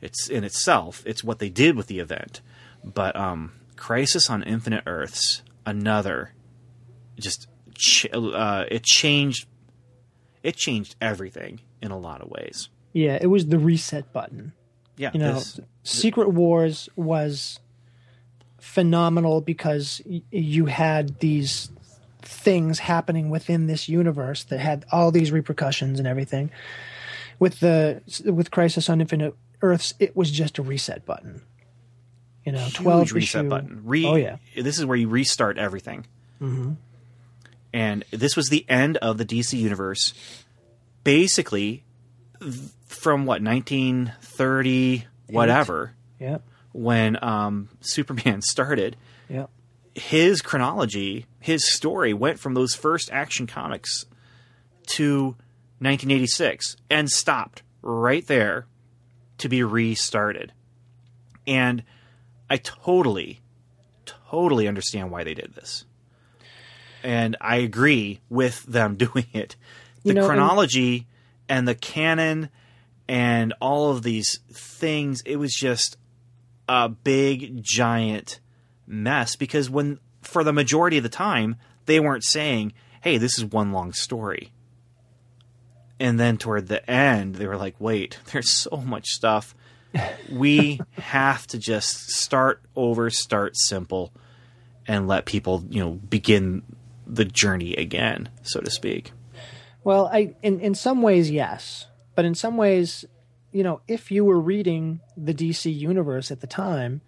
[0.00, 1.02] It's in itself.
[1.06, 2.40] It's what they did with the event.
[2.84, 6.32] But um, Crisis on Infinite Earths, another,
[7.18, 9.46] just ch- uh, it changed.
[10.42, 12.70] It changed everything in a lot of ways.
[12.92, 13.18] Yeah.
[13.20, 14.52] It was the reset button.
[14.96, 17.60] Yeah, You know, this- Secret Wars was
[18.60, 21.70] phenomenal because y- you had these
[22.22, 26.50] things happening within this universe that had all these repercussions and everything.
[27.38, 31.40] With the with Crisis on Infinite Earths, it was just a reset button.
[32.44, 33.82] You know, twelve reset issue- button.
[33.84, 36.06] Re- oh yeah, This is where you restart everything.
[36.40, 36.72] Mm-hmm.
[37.72, 40.12] And this was the end of the DC universe.
[41.04, 41.84] Basically,
[42.86, 46.38] from what 1930, whatever, yeah,
[46.72, 48.96] when um, Superman started,
[49.28, 49.46] yeah,
[49.94, 54.04] his chronology, his story went from those first Action Comics
[54.86, 55.36] to
[55.78, 58.66] 1986 and stopped right there
[59.38, 60.52] to be restarted.
[61.46, 61.82] And
[62.48, 63.40] I totally,
[64.04, 65.84] totally understand why they did this.
[67.02, 69.56] And I agree with them doing it.
[70.02, 71.06] The You know, and- chronology
[71.48, 72.50] and the canon
[73.08, 75.96] and all of these things, it was just
[76.70, 78.38] a big, giant
[78.86, 81.56] mess because when, for the majority of the time,
[81.86, 84.52] they weren't saying, hey, this is one long story.
[85.98, 89.52] And then toward the end, they were like, wait, there's so much stuff.
[90.30, 94.12] We have to just start over, start simple,
[94.86, 96.62] and let people, you know, begin
[97.04, 99.10] the journey again, so to speak.
[99.82, 103.04] Well, I in in some ways yes, but in some ways,
[103.52, 107.00] you know, if you were reading the DC universe at the time,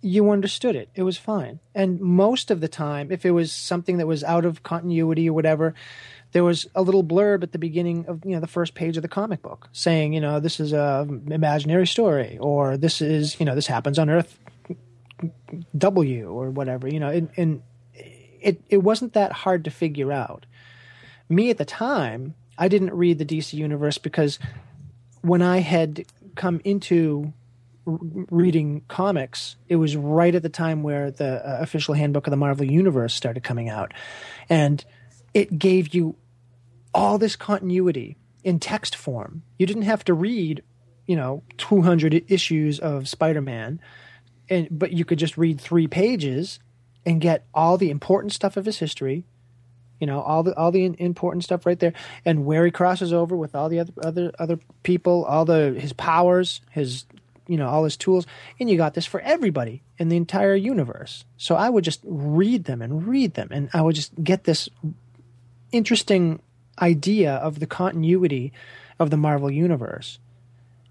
[0.00, 0.88] you understood it.
[0.94, 1.60] It was fine.
[1.74, 5.32] And most of the time, if it was something that was out of continuity or
[5.32, 5.74] whatever,
[6.32, 9.02] there was a little blurb at the beginning of you know the first page of
[9.02, 13.46] the comic book saying, you know, this is a imaginary story or this is, you
[13.46, 14.38] know, this happens on Earth
[15.76, 17.62] W or whatever, you know, and, and
[17.94, 20.46] it it wasn't that hard to figure out
[21.28, 24.38] me at the time, I didn't read the DC universe because
[25.22, 26.04] when I had
[26.34, 27.32] come into
[27.86, 27.98] r-
[28.30, 32.36] reading comics, it was right at the time where the uh, official handbook of the
[32.36, 33.92] Marvel Universe started coming out.
[34.48, 34.84] And
[35.32, 36.16] it gave you
[36.94, 39.42] all this continuity in text form.
[39.58, 40.62] You didn't have to read,
[41.06, 43.80] you know, 200 issues of Spider-Man,
[44.48, 46.58] and but you could just read 3 pages
[47.06, 49.24] and get all the important stuff of his history,
[50.02, 51.92] you know, all the all the important stuff right there
[52.24, 55.92] and where he crosses over with all the other other other people, all the his
[55.92, 57.04] powers, his
[57.46, 58.26] you know, all his tools,
[58.58, 61.24] and you got this for everybody in the entire universe.
[61.36, 64.68] So I would just read them and read them and I would just get this
[65.70, 66.40] interesting
[66.80, 68.52] idea of the continuity
[68.98, 70.18] of the Marvel universe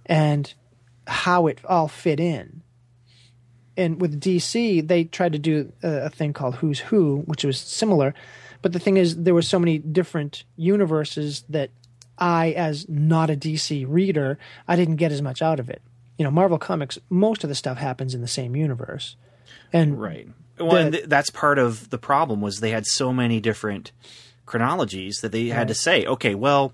[0.05, 0.53] and
[1.05, 2.62] how it all fit in.
[3.76, 7.59] And with DC, they tried to do a, a thing called Who's Who, which was
[7.59, 8.14] similar.
[8.62, 11.72] But the thing is, there were so many different universes that
[12.18, 14.38] I, as not a DC reader,
[14.68, 15.82] I didn't get as much out of it.
[16.18, 19.16] You know, Marvel Comics, most of the stuff happens in the same universe.
[19.74, 20.28] And Right.
[20.59, 23.91] Well, and th- that's part of the problem was they had so many different
[24.45, 26.74] chronologies that they had to say, okay, well,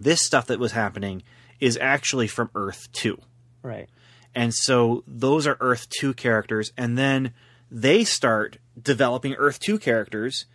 [0.00, 1.22] this stuff that was happening
[1.60, 3.18] is actually from Earth 2.
[3.62, 3.88] right.
[4.34, 7.34] And so those are Earth 2 characters and then
[7.70, 10.46] they start developing Earth 2 characters.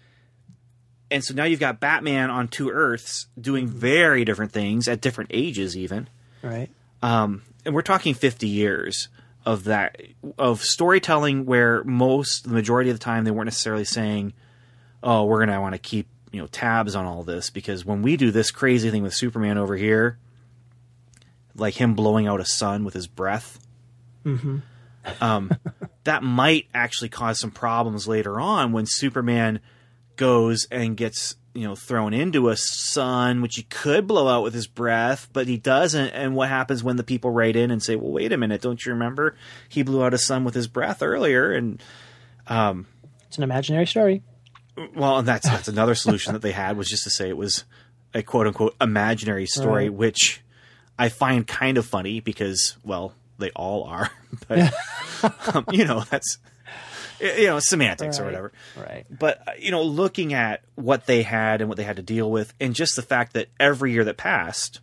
[1.09, 5.31] And so now you've got Batman on two Earths doing very different things at different
[5.33, 6.09] ages even.
[6.43, 6.69] Right.
[7.01, 9.09] um, and we're talking 50 years
[9.45, 10.01] of that
[10.37, 14.33] of storytelling where most the majority of the time they weren't necessarily saying
[15.03, 18.01] oh we're going to want to keep you know tabs on all this because when
[18.01, 20.17] we do this crazy thing with superman over here
[21.55, 23.59] like him blowing out a sun with his breath
[25.21, 25.51] um,
[26.03, 29.61] that might actually cause some problems later on when superman
[30.17, 34.53] goes and gets you know thrown into a sun which he could blow out with
[34.53, 37.95] his breath but he doesn't and what happens when the people write in and say
[37.95, 39.35] well wait a minute don't you remember
[39.69, 41.81] he blew out a sun with his breath earlier and
[42.47, 44.21] It's an imaginary story.
[44.95, 47.65] well and that's that's another solution that they had was just to say it was
[48.13, 49.93] a quote unquote imaginary story Right.
[49.93, 50.43] which
[50.99, 54.11] i find kind of funny because well they all are
[54.47, 54.73] but
[55.55, 56.37] um, you know that's
[57.19, 58.51] you know semantics or whatever.
[58.75, 59.05] Right.
[59.09, 62.29] but uh, you know looking at what they had and what they had to deal
[62.29, 64.79] with and just the fact that every year that passed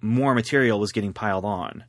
[0.00, 1.84] more material was getting piled on.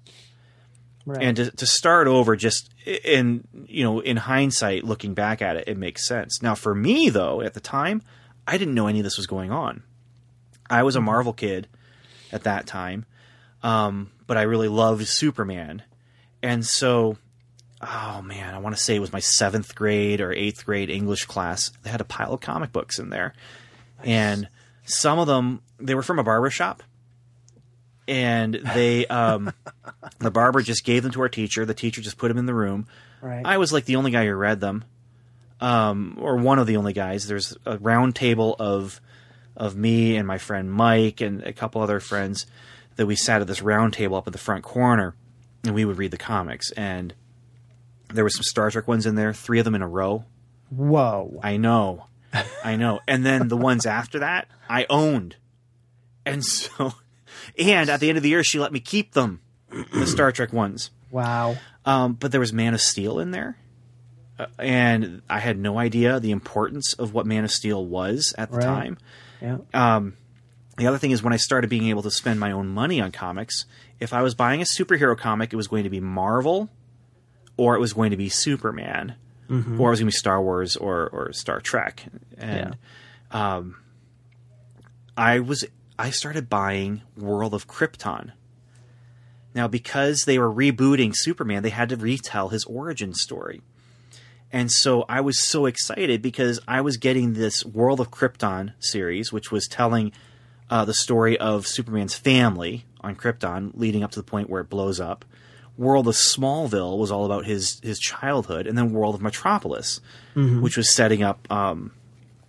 [1.06, 1.22] Right.
[1.22, 5.68] and to, to start over just in you know in hindsight looking back at it
[5.68, 6.42] it makes sense.
[6.42, 8.02] Now for me though at the time
[8.48, 9.84] i didn't know any of this was going on.
[10.70, 11.68] I was a marvel kid
[12.32, 13.06] at that time
[13.64, 15.84] um, but i really loved superman.
[16.42, 17.18] And so
[17.86, 21.26] oh man i want to say it was my seventh grade or eighth grade english
[21.26, 21.72] class.
[21.84, 23.34] They had a pile of comic books in there.
[24.04, 24.50] And
[24.86, 26.84] some of them they were from a barber shop.
[28.08, 29.54] And they um,
[30.20, 31.66] the barber just gave them to our teacher.
[31.66, 32.88] The teacher just put them in the room.
[33.22, 33.46] Right.
[33.46, 34.84] i was like the only guy who read them
[35.62, 37.26] um, or one of the only guys.
[37.26, 39.00] There's a round table of
[39.56, 42.48] of me and my friend mike and a couple other friends
[42.96, 45.14] that we sat at this round table up in the front corner
[45.64, 46.72] and we would read the comics.
[46.72, 47.14] And
[48.14, 50.26] there were some star trek ones in there three of them in a row
[50.70, 51.40] Whoa.
[51.44, 52.08] I know.
[52.64, 53.00] I know.
[53.08, 55.36] And then the ones after that, I owned.
[56.26, 56.94] And so,
[57.60, 59.42] and at the end of the year, she let me keep them,
[59.94, 60.90] the Star Trek ones.
[61.12, 61.58] Wow.
[61.86, 63.58] Um, but there was Man of Steel in there.
[64.40, 68.50] Uh, and I had no idea the importance of what Man of Steel was at
[68.50, 68.66] the Right.
[68.66, 68.98] time.
[69.42, 69.58] Yeah.
[70.78, 73.12] The other thing is when I started being able to spend my own money on
[73.12, 73.66] comics,
[74.00, 76.70] if I was buying a superhero comic, it was going to be Marvel
[77.58, 79.16] or it was going to be Superman
[79.80, 82.06] or it was going to be Star Wars or, or Star Trek.
[82.38, 82.78] And
[83.32, 83.76] um,
[85.16, 85.66] I was
[85.98, 88.32] I started buying World of Krypton.
[89.54, 93.62] Now because they were rebooting Superman, they had to retell his origin story.
[94.52, 99.32] And so I was so excited because I was getting this World of Krypton series,
[99.34, 100.12] which was telling
[100.70, 104.70] uh, the story of Superman's family on Krypton, leading up to the point where it
[104.70, 105.26] blows up.
[105.78, 110.00] World of Smallville was all about his his childhood, and then World of Metropolis,
[110.36, 111.92] which was setting up, um,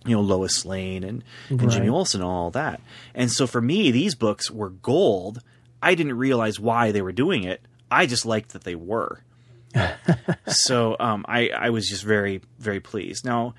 [0.05, 1.95] you know, Lois Lane and, and Jimmy Right.
[1.95, 2.81] Olsen and all that.
[3.13, 5.41] And so for me, these books were gold.
[5.81, 7.61] I didn't realize why they were doing it.
[7.89, 9.21] I just liked that they were
[10.47, 13.25] so um, I, I was just very very pleased.
[13.25, 13.55] Now,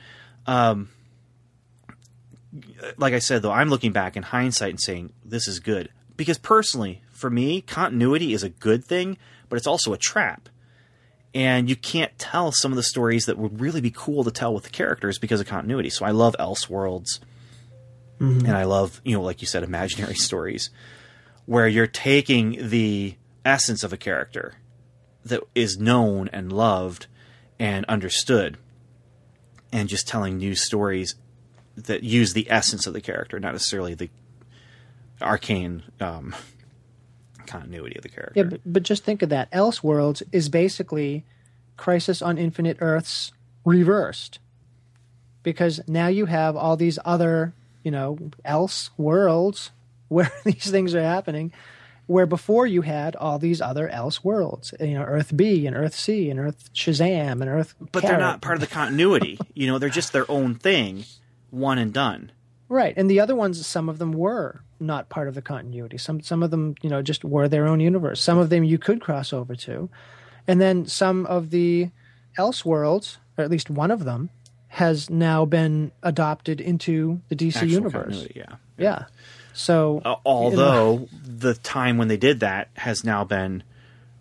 [0.46, 0.88] um,
[2.96, 6.38] like I said though, I'm looking back in hindsight and saying this is good because
[6.38, 9.18] personally, for me, continuity is a good thing,
[9.48, 10.48] but it's also a trap.
[11.34, 14.54] And you can't tell some of the stories that would really be cool to tell
[14.54, 15.90] with the characters because of continuity.
[15.90, 17.18] So I love Elseworlds,
[18.18, 20.70] and I love you know, like you said, imaginary stories
[21.44, 24.54] where you're taking the essence of a character
[25.24, 27.06] that is known and loved
[27.58, 28.58] and understood,
[29.72, 31.16] and just telling new stories
[31.76, 34.10] that use the essence of the character, not necessarily the
[35.20, 36.34] arcane um,
[37.46, 38.32] continuity of the character.
[38.36, 39.50] Yeah, but, but just think of that.
[39.52, 41.24] Elseworlds is basically
[41.76, 43.32] Crisis on Infinite Earths
[43.64, 44.38] reversed.
[45.42, 49.70] Because now you have all these other, you know, else worlds
[50.08, 51.52] where these things are happening,
[52.06, 55.94] where before you had all these other else worlds, you know, Earth B and Earth
[55.94, 57.74] C and Earth Shazam and Earth.
[57.92, 59.38] but they're not part of the continuity.
[59.54, 61.04] you know, they're just their own thing,
[61.50, 62.30] one and done.
[62.68, 65.98] Right, and the other ones, some of them were not part of the continuity.
[65.98, 68.20] Some some of them, you know, just were their own universe.
[68.20, 69.88] Some of them you could cross over to,
[70.48, 71.90] and then some of the
[72.38, 74.30] Elseworlds, or at least one of them,
[74.68, 77.92] has now been adopted into the DC Actual universe.
[78.04, 78.56] continuity, yeah.
[78.78, 79.04] Yeah,
[79.54, 83.62] so Uh, although the time when they did that has now been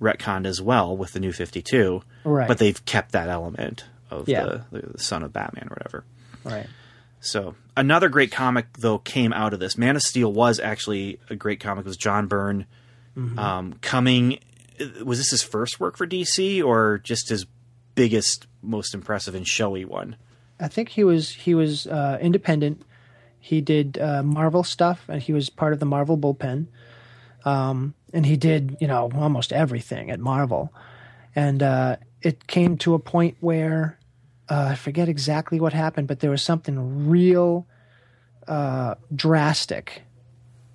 [0.02, 2.48] retconned as well with the new 52 Right.
[2.48, 4.60] but they've kept that element of Yeah.
[4.72, 6.04] the, the son of batman or whatever
[6.46, 6.68] right,
[7.20, 11.36] so another great comic though came out of this man of steel was actually a
[11.36, 12.66] great comic it was john byrne
[13.18, 13.40] Mm-hmm.
[13.40, 14.40] um, coming
[15.06, 17.46] was this his first work for dc or just his
[17.96, 20.18] biggest most impressive and showy one
[20.60, 22.82] I think he was he was uh, independent.
[23.40, 26.68] He did uh, Marvel stuff, and he was part of the Marvel bullpen.
[27.44, 30.74] Um, and he did you know almost everything at Marvel,
[31.36, 34.00] and uh, it came to a point where
[34.50, 37.68] uh, I forget exactly what happened, but there was something real
[38.48, 40.04] uh, drastic,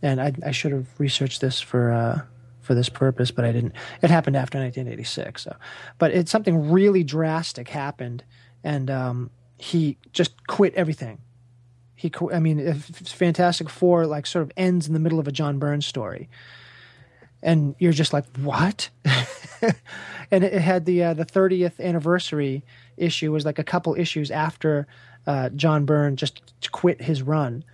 [0.02, 1.92] and I, I should have researched this for.
[1.92, 2.20] Uh,
[2.60, 3.72] for this purpose, but I didn't.
[4.00, 5.56] It happened after 1986, so.
[5.98, 8.22] But it's something really drastic happened,
[8.62, 11.18] and um, he just quit everything.
[11.96, 15.32] He, qu- I mean, Fantastic Four like sort of ends in the middle of a
[15.32, 16.28] John Byrne story,
[17.42, 18.90] and you're just like, what?
[20.30, 22.62] and it, it had the uh, the 30th anniversary
[23.00, 24.86] issue was like a couple issues after
[25.26, 26.40] uh, John Byrne just
[26.72, 27.64] quit his run,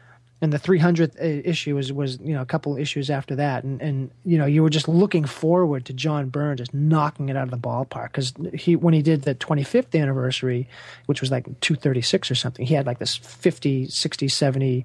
[0.41, 1.17] and the 300th
[1.47, 4.63] issue was was you know a couple issues after that, and and you know you
[4.63, 8.33] were just looking forward to John Byrne just knocking it out of the ballpark because
[8.55, 10.69] he when he did the 25th anniversary,
[11.07, 14.85] which was like 236 or something, he had like this 50, 60, 70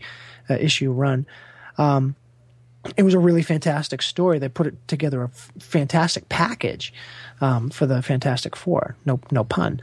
[0.50, 1.26] uh, issue run
[2.98, 4.40] it was a really fantastic story.
[4.40, 6.94] They put it together a f- fantastic package
[7.40, 8.96] um, for the Fantastic Four.
[9.06, 9.82] No, no pun.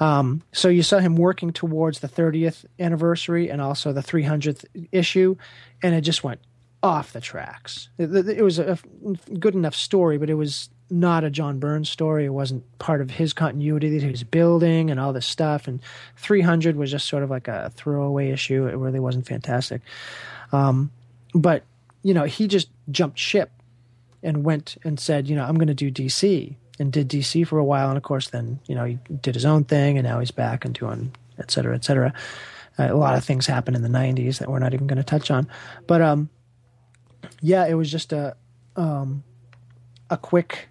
[0.00, 5.36] Um, so you saw him working towards the 30th anniversary and also the 300th issue,
[5.82, 6.40] and it just went
[6.82, 7.88] off the tracks.
[7.98, 8.78] It, it was a
[9.38, 12.24] good enough story, but it was not a John Byrne's story.
[12.24, 15.68] It wasn't part of his continuity that he was building and all this stuff.
[15.68, 15.80] And
[16.16, 18.66] 300 was just sort of like a throwaway issue.
[18.66, 19.82] It really wasn't fantastic.
[20.52, 20.90] Um,
[21.34, 21.64] but
[22.02, 23.50] you know, he just jumped ship
[24.22, 27.58] and went and said, you know, I'm going to do DC and did DC for
[27.58, 27.88] a while.
[27.88, 30.64] And of course, then, you know, he did his own thing and now he's back
[30.64, 32.12] and doing et cetera, et cetera.
[32.78, 35.04] Uh, a lot of things happened in the 90s that we're not even going to
[35.04, 35.48] touch on.
[35.86, 36.30] But, um,
[37.40, 38.36] yeah, it was just a,
[38.76, 39.24] um,
[40.10, 40.68] a quick,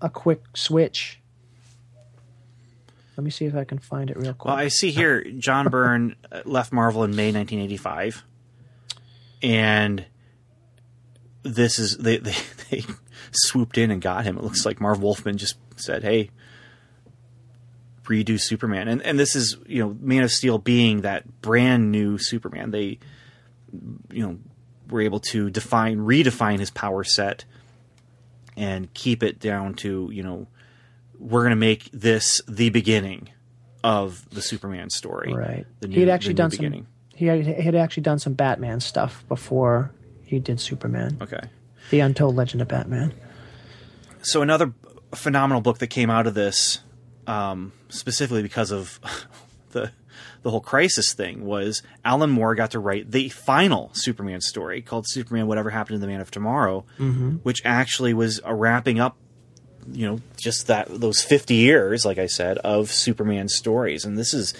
[0.00, 1.20] a quick switch.
[3.16, 4.54] Let me see if I can find it real quick.
[4.54, 8.24] Well, I see here John Byrne uh, left Marvel in May 1985,
[9.42, 10.04] and
[11.42, 12.36] this is they, they
[12.70, 12.82] they
[13.32, 14.36] swooped in and got him.
[14.36, 16.30] It looks like Marv Wolfman just said, "Hey,
[18.04, 22.18] redo Superman," and and this is you know Man of Steel being that brand new
[22.18, 22.70] Superman.
[22.70, 22.98] They
[24.10, 24.38] you know
[24.88, 27.44] were able to define redefine his power set
[28.56, 30.46] and keep it down to you know
[31.18, 33.30] we're going to make this the beginning
[33.82, 35.32] of the Superman story.
[35.32, 35.66] Right.
[35.80, 36.82] The he had actually new done beginning.
[36.82, 36.88] some.
[37.14, 39.92] He had, he had actually done some Batman stuff before
[40.24, 41.16] he did Superman.
[41.22, 41.40] Okay.
[41.90, 43.12] The Untold Legend of Batman.
[44.22, 44.72] So another
[45.14, 46.80] phenomenal book that came out of this,
[47.26, 48.98] um, specifically because of
[49.70, 49.92] the
[50.42, 55.06] the whole crisis thing, was Alan Moore got to write the final Superman story called
[55.08, 56.84] Superman: Whatever Happened to the Man of Tomorrow,
[57.42, 59.16] which actually was a wrapping up.
[59.90, 64.34] You know, just that those fifty years, like I said, of Superman stories, and this
[64.34, 64.52] is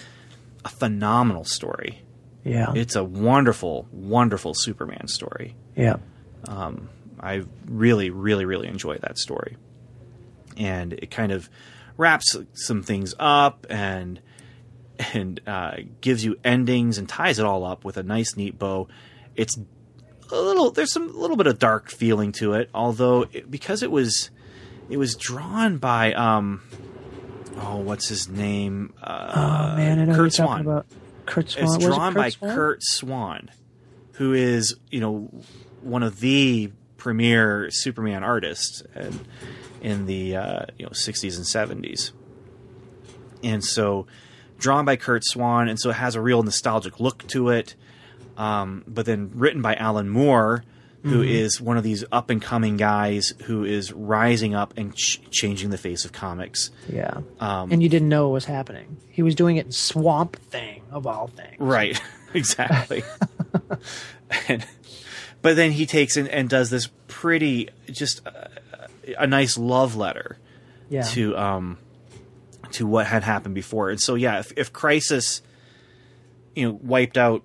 [0.63, 2.01] a phenomenal story.
[2.45, 2.71] Yeah.
[2.73, 5.55] It's a wonderful, wonderful Superman story.
[5.75, 5.97] yeah.
[7.19, 9.57] I really, really, really enjoy that story.
[10.55, 11.49] And it kind of
[11.97, 14.19] wraps some things up and
[15.13, 18.87] and uh, gives you endings and ties it all up with a nice, neat bow.
[19.35, 19.57] It's
[20.31, 23.83] a little there's some a little bit of dark feeling to it, although it, because
[23.83, 24.29] it was
[24.89, 26.61] it was drawn by um
[27.57, 30.47] oh what's his name uh, Oh man, I know Curt Swan.
[30.47, 30.85] talking about.
[31.25, 31.65] Curt Swan.
[31.65, 32.55] It's Was it drawn by Swan?
[32.55, 33.51] Curt Swan,
[34.13, 35.29] who is you know
[35.81, 39.19] one of the premier Superman artists and
[39.81, 42.11] in the uh, you know 60s and 70s.
[43.43, 44.07] And so
[44.57, 47.75] drawn by Curt Swan and so it has a real nostalgic look to it.
[48.35, 50.63] Um, but then written by Alan Moore,
[51.03, 55.21] who is one of these up and coming guys who is rising up and ch-
[55.31, 56.69] changing the face of comics.
[56.89, 57.21] Yeah.
[57.39, 58.97] Um, and you didn't know what was happening.
[59.09, 61.55] He was doing it in Swamp Thing, of all things.
[61.59, 62.01] Right,
[62.33, 63.03] exactly.
[64.47, 64.65] and,
[65.41, 68.49] but then he takes and, and does this pretty, just a,
[69.19, 70.37] a nice love letter
[70.89, 71.01] Yeah.
[71.03, 71.77] to um
[72.71, 73.89] to what had happened before.
[73.89, 75.41] And so yeah, if, if Crisis,
[76.55, 77.43] you know, wiped out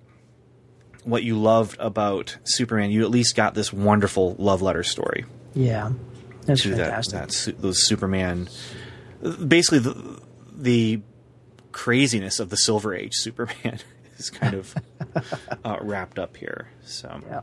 [1.05, 5.25] what you loved about Superman, you at least got this wonderful love letter story
[5.55, 5.91] yeah.
[6.45, 7.13] That's that, fantastic.
[7.13, 8.49] that su- those Superman,
[9.47, 10.19] basically the
[10.51, 11.01] the
[11.71, 13.79] craziness of the Silver Age Superman
[14.17, 14.75] is kind of
[15.63, 16.69] uh, wrapped up here.
[16.83, 17.41] So yeah.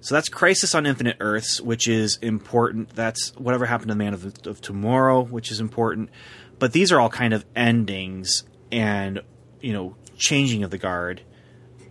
[0.00, 2.90] So that's Crisis on Infinite Earths, which is important.
[2.90, 6.10] That's whatever happened to the Man of, of Tomorrow, which is important.
[6.58, 9.20] But these are all kind of endings and
[9.60, 11.22] you know changing of the guard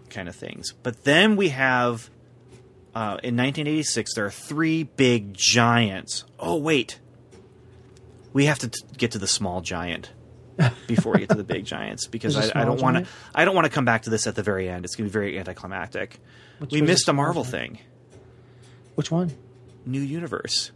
[0.09, 0.73] kind of things.
[0.83, 2.09] But then we have
[2.95, 6.25] uh, in 1986 there are three big giants.
[6.39, 6.99] Oh wait,
[8.33, 10.11] we have to t- get to the small giant
[10.87, 13.11] before we get to the big giants because I, I don't want to.
[13.35, 14.83] I don't want to come back to this at the very end.
[14.85, 16.19] It's going to be very anticlimactic.
[16.57, 17.77] Which we missed a Marvel giant?
[17.77, 17.79] thing.
[18.99, 19.31] Which one?
[19.85, 20.71] New universe.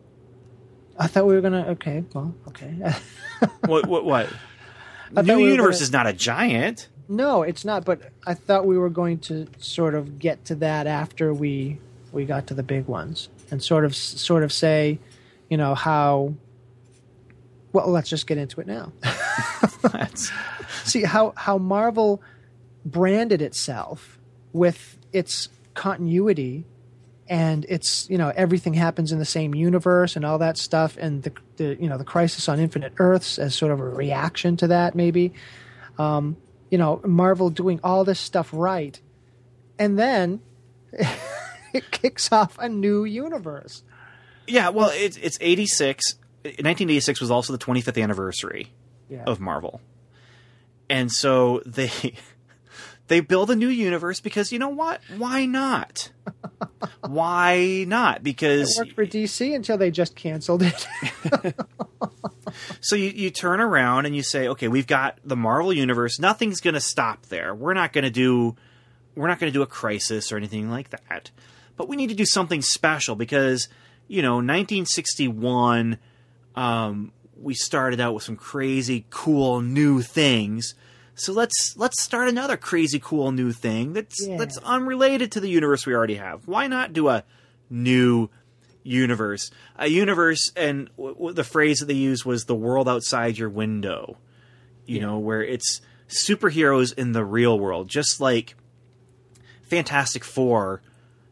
[0.98, 1.66] I thought we were gonna.
[1.72, 2.74] Okay, well, okay.
[3.66, 3.86] What?
[3.86, 4.06] What?
[4.06, 4.30] What?
[5.14, 6.88] thought New we universe gonna- is not a giant.
[7.10, 7.84] no, it's not.
[7.84, 11.80] But I thought we were going to sort of get to that after we
[12.14, 15.00] we got to the big ones, and sort of sort of say,
[15.50, 16.34] you know how.
[17.74, 18.94] Well, let's just get into it now.
[20.86, 22.22] See how how Marvel
[22.86, 24.18] branded itself
[24.54, 26.64] with its continuity
[27.34, 31.24] and it's you know everything happens in the same universe and all that stuff and
[31.24, 34.68] the, the you know the crisis on infinite earths as sort of a reaction to
[34.68, 35.34] that maybe
[35.98, 36.38] um,
[36.70, 39.02] you know marvel doing all this stuff right
[39.80, 40.40] and then
[41.74, 43.84] it kicks off a new universe
[44.48, 44.70] yeah.
[44.70, 46.16] Well, it's it's eighty six.
[46.44, 48.68] 1986 was also the 25th anniversary
[49.10, 49.80] yeah of Marvel,
[50.90, 51.90] and so they
[53.08, 55.02] they build a new universe because you know what?
[55.18, 56.12] Why not?
[57.02, 58.18] Why not?
[58.18, 60.88] it Because worked for dc until they just canceled it
[62.82, 66.20] so you, you turn around and you say, okay, we've got the Marvel universe.
[66.20, 67.54] Nothing's going to stop there.
[67.54, 68.56] We're not going to do
[69.16, 71.30] we're not going to do a crisis or anything like that.
[71.76, 73.68] But we need to do something special because
[74.08, 75.98] you know, 1961
[76.56, 80.76] um, we started out with some crazy cool new things.
[81.16, 84.38] So let's let's start another crazy cool new thing that's Yeah.
[84.38, 86.48] that's unrelated to the universe we already have.
[86.48, 87.24] Why not do a
[87.70, 88.30] new
[88.84, 89.52] universe?
[89.78, 93.50] A universe, and w- w- the phrase that they used was the world outside your
[93.50, 94.18] window.
[94.86, 98.56] You know, where it's superheroes in the real world, just like
[99.64, 100.82] Fantastic Four.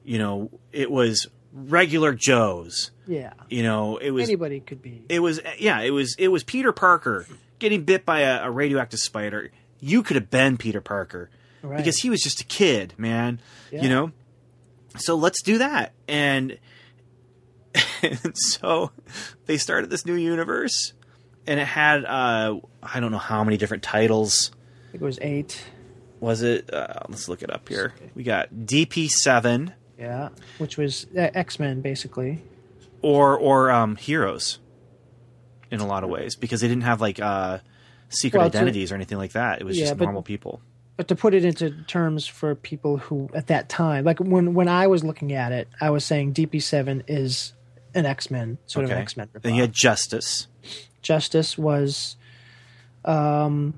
[0.04, 2.92] You know, it was regular Joes.
[3.08, 6.44] yeah You know, it was anybody could be it was yeah, it was it was
[6.44, 7.26] Peter Parker
[7.60, 9.52] getting bit by a, a radioactive spider.
[9.82, 11.30] You could have been Peter Parker
[11.64, 11.76] Right.
[11.78, 13.42] because he was just a kid, man.
[13.72, 13.82] Yeah.
[13.84, 14.12] You know.
[14.98, 16.58] So let's do that, and,
[18.02, 18.92] and so
[19.46, 20.94] they started this new universe,
[21.48, 24.52] and it had uh, I don't know how many different titles.
[24.54, 25.64] I think it was eight
[26.20, 26.74] Was it?
[26.74, 27.94] Uh, let's look it up here.
[28.16, 32.42] We got DP seven yeah which was uh, x-men basically
[33.04, 34.60] or or um, Heroes.
[35.70, 37.60] In a lot of ways, because they didn't have like uh,
[38.12, 39.59] secret Well, to- identities or anything like that.
[39.62, 40.62] It was Yeah, just but- normal people.
[40.97, 44.68] but to put it into terms for people who at that time like when when
[44.68, 47.53] i was looking at it i was saying dp7 is
[47.95, 50.47] an x-men sort of an x-men Then you had Justice.
[51.01, 52.18] justice was
[53.05, 53.74] um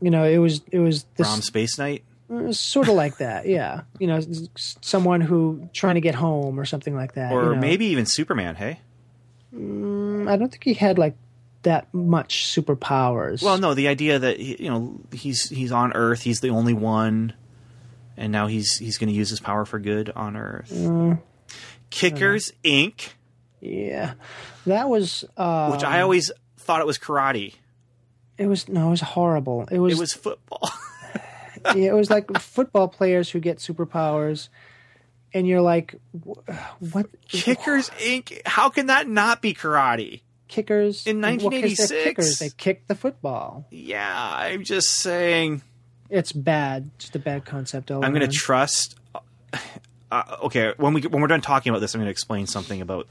[0.00, 2.02] you know it was it was this Rom Space Knight.
[2.50, 4.18] sort of like that yeah you know
[4.80, 7.60] someone who trying to get home or something like that Or you know.
[7.60, 8.80] maybe even Superman, hey?
[9.52, 11.14] i don't think he had like
[11.68, 16.40] that much superpowers Well, no, the idea that you know he's he's on Earth, he's
[16.40, 17.34] the only one,
[18.16, 20.70] and now he's he's going to use his power for good on Earth.
[20.72, 21.20] Mm.
[21.90, 23.10] Kickers Inc.,
[23.60, 24.14] yeah
[24.66, 27.54] that was uh which I always thought it was karate.
[28.36, 30.70] it was no it was horrible it was It was football.
[31.74, 34.48] yeah, it was like football players who get superpowers,
[35.34, 35.96] and you're like,
[36.92, 37.06] what?
[37.28, 38.40] Kickers Inc.
[38.46, 40.20] How can that not be karate?
[40.48, 42.04] Kickers In Well, 'cause they're 1986?
[42.04, 42.38] kickers.
[42.38, 43.66] They kick the football.
[43.70, 45.62] Yeah, I'm just saying.
[46.10, 46.90] It's bad.
[46.98, 47.90] Just a bad concept.
[47.90, 48.96] All I'm going to trust.
[50.10, 52.80] uh, okay, when we when we're done talking about this, I'm going to explain something
[52.80, 53.06] about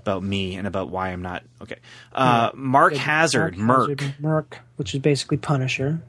[0.00, 1.76] about me and about why I'm not okay.
[2.12, 6.00] Uh, Mark Hazzard, Merc, Hazzard, Merc, which is basically Punisher.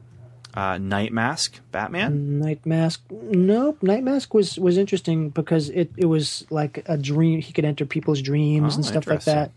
[0.54, 2.40] uh, Night Mask, Batman.
[2.40, 3.02] Night Mask.
[3.10, 3.82] Nope.
[3.82, 7.40] Night Mask was was interesting because it it was like a dream.
[7.40, 9.52] He could enter people's dreams Oh, and stuff like that.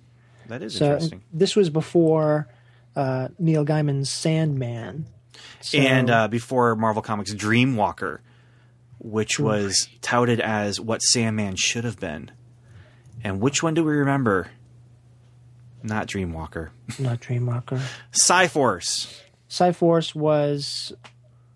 [0.48, 1.24] That is So interesting.
[1.34, 2.48] this was before
[2.96, 5.06] uh, Neil Gaiman's Sandman.
[5.62, 8.20] So- and uh, before Marvel Comics Dreamwalker,
[9.00, 12.32] which was touted as what Sandman should have been.
[13.24, 14.48] And which one do we remember?
[15.84, 16.70] Not Dreamwalker.
[17.00, 17.82] not Dreamwalker.
[18.12, 19.22] Psi-Force.
[19.48, 20.94] Psi-Force was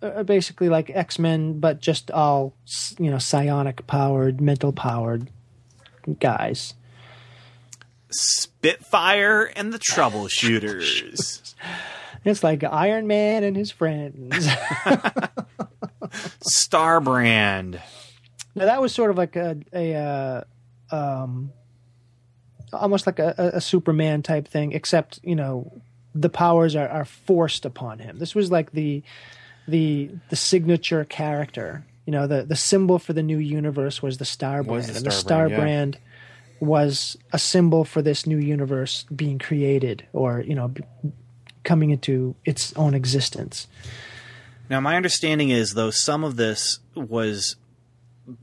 [0.02, 2.54] uh, basically like X Men, but just all
[3.00, 5.30] you know psionic powered, mental powered
[6.20, 6.74] guys.
[8.12, 11.54] Spitfire and the Troubleshooters.
[12.26, 14.46] It's like Iron Man and his friends.
[16.42, 17.80] Starbrand.
[18.56, 20.44] now that was sort of like a, a uh,
[20.96, 21.52] um,
[22.74, 25.82] almost like a, a- a Superman type thing, except you know
[26.14, 28.18] the powers are, are forced upon him.
[28.20, 29.04] This was like the
[29.68, 31.86] the the signature character.
[32.06, 34.98] You know, the the symbol for the new universe was the star brand, Was the
[34.98, 36.09] and the star star brand, yeah.
[36.60, 40.84] Was a symbol for this new universe being created, or you know, b-
[41.64, 43.68] coming into its own existence.
[44.70, 47.56] Now, my understanding is, though, some of this was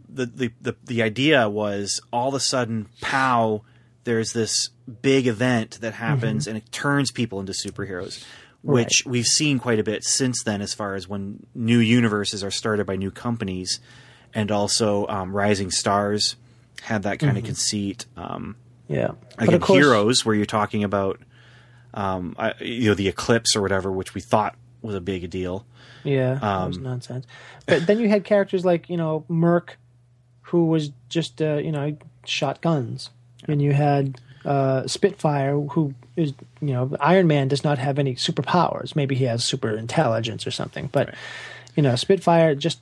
[0.08, 3.62] the the the, the idea was all of a sudden, pow,
[4.04, 4.70] there's this
[5.02, 8.24] big event that happens and it turns people into superheroes,
[8.62, 12.50] which we've seen quite a bit since then, as far as when new universes are
[12.50, 13.80] started by new companies,
[14.34, 16.36] and also um, Rising Stars
[16.82, 18.06] had that kind of conceit.
[18.16, 18.56] Um,
[18.88, 21.20] Yeah, but again, of course, Heroes, where you're talking about,
[21.94, 25.66] um, I, you know, the eclipse or whatever, which we thought was a big deal.
[26.04, 27.26] Yeah, Um, was nonsense.
[27.66, 29.76] But then you had characters like you know Merc,
[30.42, 33.10] who was just uh, you know shot guns,
[33.48, 38.14] and you had uh, Spitfire, who is you know Iron Man does not have any
[38.14, 38.94] superpowers.
[38.94, 41.12] Maybe he has super intelligence or something, but
[41.74, 42.78] you know Spitfire just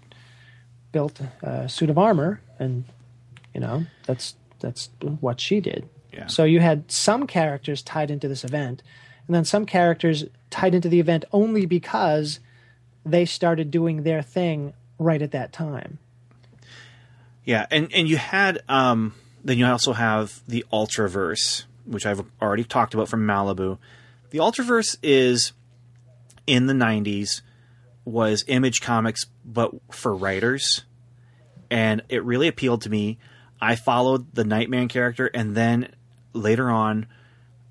[0.92, 2.84] built a suit of armor, and
[3.54, 4.90] you know that's that's
[5.20, 5.88] what she did.
[6.12, 6.26] Yeah.
[6.26, 8.82] So you had some characters tied into this event,
[9.26, 12.40] and then some characters tied into the event only because
[13.04, 15.98] they started doing their thing right at that time.
[17.44, 22.64] Yeah, and and you had um then you also have the Ultraverse, which I've already
[22.64, 23.78] talked about from Malibu.
[24.30, 25.52] The Ultraverse is
[26.46, 27.42] in the 90s
[28.04, 30.84] was Image Comics but for writers
[31.70, 33.18] and it really appealed to me.
[33.64, 35.94] I followed the Nightman character and then
[36.34, 37.06] later on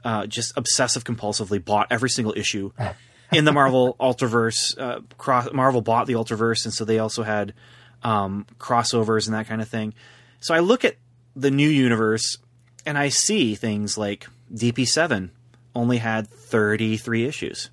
[0.03, 2.71] uh, just obsessive compulsively bought every single issue
[3.31, 4.77] in the Marvel Ultraverse.
[4.77, 7.53] Uh, cross, Marvel bought the Ultraverse, and so they also had
[8.01, 9.93] um, crossovers and that kind of thing.
[10.39, 10.97] So I look at
[11.35, 12.37] the new universe
[12.85, 15.29] and I see things like DP7
[15.75, 17.69] only had 33 issues.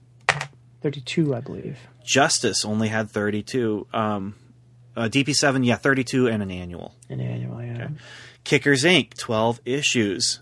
[0.82, 1.78] 32, I believe.
[2.04, 3.86] Justice only had 32.
[3.92, 4.34] Um,
[5.00, 6.94] uh, DP7, yeah, 32 and an annual.
[7.08, 7.88] An annual, yeah.
[8.44, 10.40] Kickers Inc., 12 issues.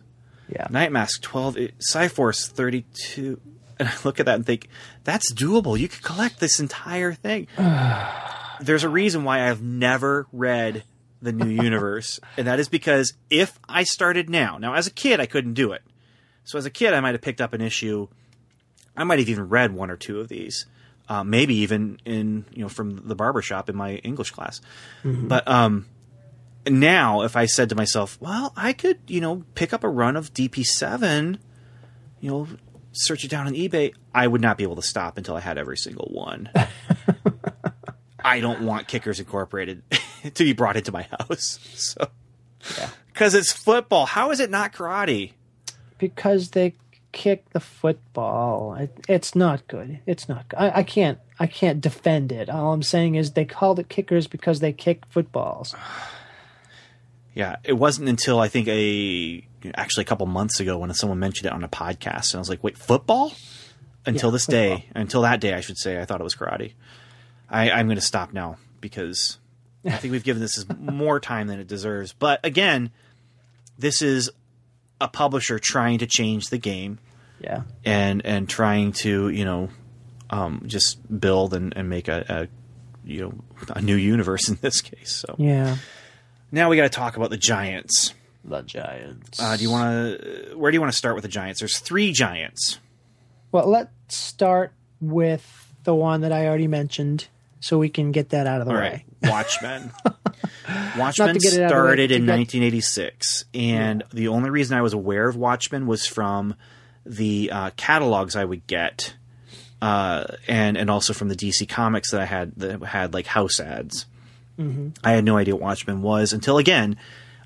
[0.48, 0.66] Yeah.
[0.70, 3.40] Night Mask 12, i- Psi-Force 32.
[3.78, 4.68] And I look at that and think,
[5.04, 5.78] that's doable.
[5.78, 7.46] You could collect this entire thing.
[8.60, 10.82] There's a reason why I've never read
[11.22, 15.20] the new universe, and that is because if I started now, now as a kid,
[15.20, 15.82] I couldn't do it.
[16.44, 18.08] So as a kid, I might have picked up an issue.
[18.96, 20.66] I might have even read one or two of these,
[21.08, 24.60] uh, maybe even in you know from the barber shop in my English class.
[25.04, 25.86] But um,
[26.66, 30.16] now if I said to myself, well, I could, you know, pick up a run
[30.16, 31.38] of DP7,
[32.20, 32.48] you know,
[32.92, 35.58] search it down on eBay, I would not be able to stop until I had
[35.58, 36.50] every single one.
[38.24, 39.82] I don't want Kickers Incorporated
[40.34, 41.58] to be brought into my house.
[41.78, 42.08] So,
[43.06, 44.04] because it's football.
[44.04, 45.32] How is it not karate?
[45.96, 46.74] Because they
[47.12, 48.74] kick the football.
[48.74, 50.00] It, it's not good.
[50.06, 50.58] It's not good.
[50.58, 52.48] I, I can't I can't defend it.
[52.48, 55.74] All I'm saying is they called it kickers because they kick footballs.
[57.34, 59.46] Yeah, it wasn't until I think a
[59.76, 62.48] actually a couple months ago when someone mentioned it on a podcast, and I was
[62.48, 63.32] like, "Wait, football?"
[64.04, 66.72] Until Yeah, this day, until that day, I should say, I thought it was karate.
[67.48, 69.38] I, I'm going to stop now because
[69.84, 72.12] I think we've given this more time than it deserves.
[72.12, 72.90] But again,
[73.78, 74.30] this is
[75.00, 76.98] a publisher trying to change the game
[77.40, 77.62] Yeah.
[77.84, 79.68] and and trying to you know
[80.30, 82.48] um, just build and, and make a, a
[83.08, 83.34] you know
[83.74, 85.12] a new universe in this case.
[85.26, 85.76] So Yeah.
[86.52, 88.14] now we got to talk about the Giants.
[88.44, 89.40] The Giants.
[89.40, 90.54] Uh, do you want to?
[90.56, 91.60] Where do you want to start with the Giants?
[91.60, 92.78] There's three Giants.
[93.52, 97.28] Well, let's start with the one that I already mentioned
[97.60, 99.04] so we can get that out of the All way.
[99.22, 99.90] right, Watchmen.
[100.98, 104.82] Watchmen get it out of the way, started in 1986, and the only reason I
[104.82, 106.54] was aware of Watchmen was from
[107.06, 109.14] the uh, catalogs I would get,
[109.80, 113.60] uh, and and also from the DC comics that I had that had like house
[113.60, 114.06] ads.
[114.58, 114.88] Mm-hmm.
[115.04, 116.98] I had no idea what Watchmen was until again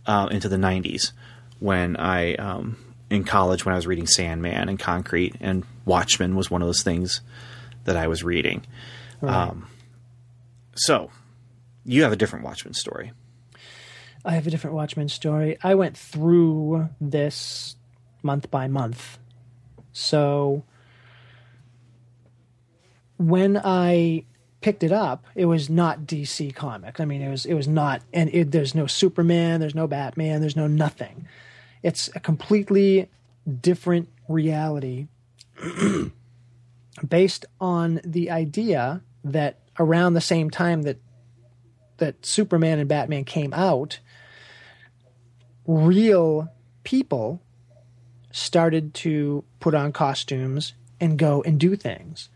[0.06, 1.12] uh, into the 90s
[1.60, 2.76] when I um,
[3.10, 6.82] in college when I was reading Sandman and Concrete, and Watchmen was one of those
[6.82, 7.20] things
[7.84, 8.64] that I was reading.
[9.20, 9.68] Um,
[10.74, 11.10] so
[11.84, 13.12] you have a different Watchmen story.
[14.24, 15.58] I have a different Watchmen story.
[15.62, 17.76] I went through this
[18.22, 19.18] month by month.
[19.92, 20.64] So
[23.18, 24.24] when I
[24.60, 27.00] picked it up, it was not DC Comics.
[27.00, 30.40] I mean, it was it was not, and it, there's no Superman, there's no Batman,
[30.40, 31.26] there's no nothing.
[31.82, 33.08] It's a completely
[33.60, 35.08] different reality
[37.08, 40.98] based on the idea that around the same time that
[42.02, 44.00] that Superman and Batman came out,
[45.68, 46.48] real
[46.82, 47.40] people
[48.32, 52.28] started to put on costumes and go and do things.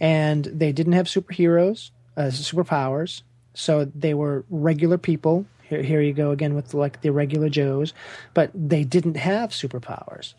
[0.00, 3.22] And they didn't have superheroes, uh, superpowers,
[3.54, 5.46] so they were regular people.
[5.62, 7.94] Here, here you go again with like the regular Joes,
[8.34, 10.34] but they didn't have superpowers.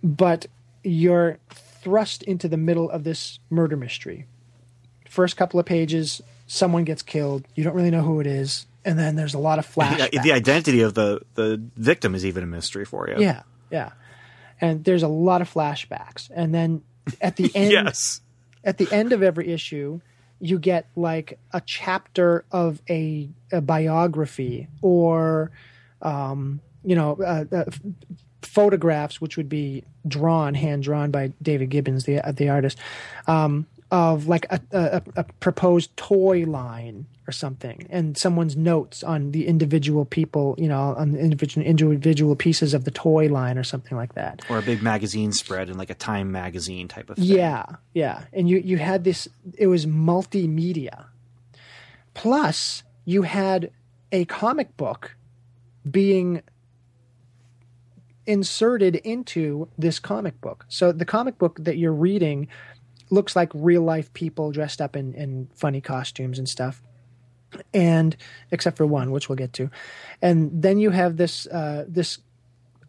[0.00, 0.46] But
[0.84, 4.26] you're thrust into the middle of this murder mystery.
[5.08, 7.46] First couple of pages, someone gets killed.
[7.54, 10.10] You don't really know who it is, and then there's a lot of flashbacks.
[10.10, 13.16] The, the identity of the the victim is even a mystery for you.
[13.22, 13.92] Yeah, yeah.
[14.60, 16.28] And there's a lot of flashbacks.
[16.34, 16.82] And then
[17.20, 18.20] at the end Yes.
[18.64, 20.00] at the end of every issue,
[20.40, 25.52] you get like a chapter of a, a biography or
[26.02, 27.64] um, you know, uh, uh,
[28.42, 32.78] photographs which would be drawn, hand drawn by David Gibbons, the the artist,
[33.26, 39.32] um, of like a, a, a proposed toy line or something, and someone's notes on
[39.32, 43.64] the individual people, you know, on the individual individual pieces of the toy line or
[43.64, 44.42] something like that.
[44.48, 47.26] Or a big magazine spread in like a Time magazine type of thing.
[47.26, 47.64] Yeah,
[47.94, 48.24] yeah.
[48.32, 51.06] And you you had this it was multimedia.
[52.14, 53.70] Plus, you had
[54.10, 55.16] a comic book
[55.88, 56.42] being
[58.26, 60.66] inserted into this comic book.
[60.68, 62.48] So the comic book that you're reading
[63.10, 66.82] looks like real life people dressed up in, in funny costumes and stuff.
[67.72, 68.16] And
[68.50, 69.70] except for one, which we'll get to.
[70.20, 72.18] And then you have this uh, this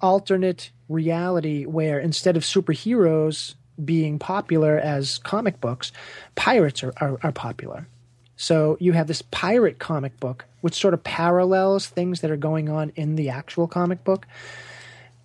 [0.01, 5.91] alternate reality where instead of superheroes being popular as comic books,
[6.35, 7.87] pirates are, are, are popular.
[8.35, 12.69] So you have this pirate comic book, which sort of parallels things that are going
[12.69, 14.25] on in the actual comic book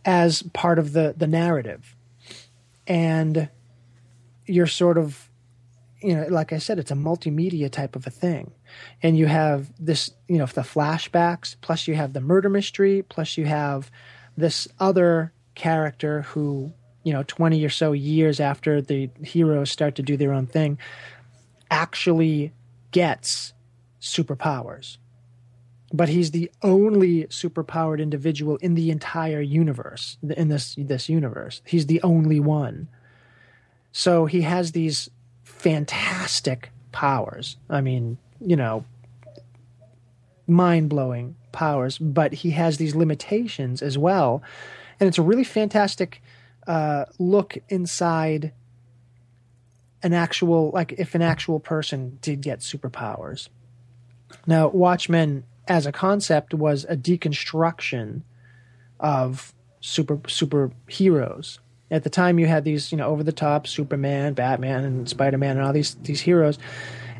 [0.05, 1.95] as part of the, the narrative.
[2.86, 3.49] And
[4.47, 5.30] you're sort of,
[6.03, 8.53] you know, like I said, it's a multimedia type of a thing.
[9.03, 13.38] And you have this, you know, the flashbacks, plus you have the murder mystery, plus
[13.38, 13.90] you have
[14.36, 16.72] this other character who,
[17.05, 20.78] you know, 20 or so years after the heroes start to do their own thing,
[21.70, 22.53] actually
[22.90, 23.53] gets
[24.01, 24.99] superpowers.
[25.92, 31.62] But he's the only superpowered individual in the entire universe, in this this universe.
[31.64, 32.88] He's the only one.
[33.97, 35.09] So he has these
[35.45, 37.57] fantastic powers.
[37.70, 38.84] I mean, you know,
[40.49, 44.42] mind blowing powers, but he has these limitations as well.
[44.99, 46.20] And it's a really fantastic
[46.66, 48.53] uh, look inside
[50.03, 53.49] an actual, like if an actual person did get superpowers.
[54.45, 58.22] Now, Watchmen as a concept was a deconstruction
[58.99, 61.61] of super superheroes.
[61.95, 65.38] At the time, you had these, you know, over the top Superman, Batman, and Spider
[65.38, 66.58] Man, and all these these heroes.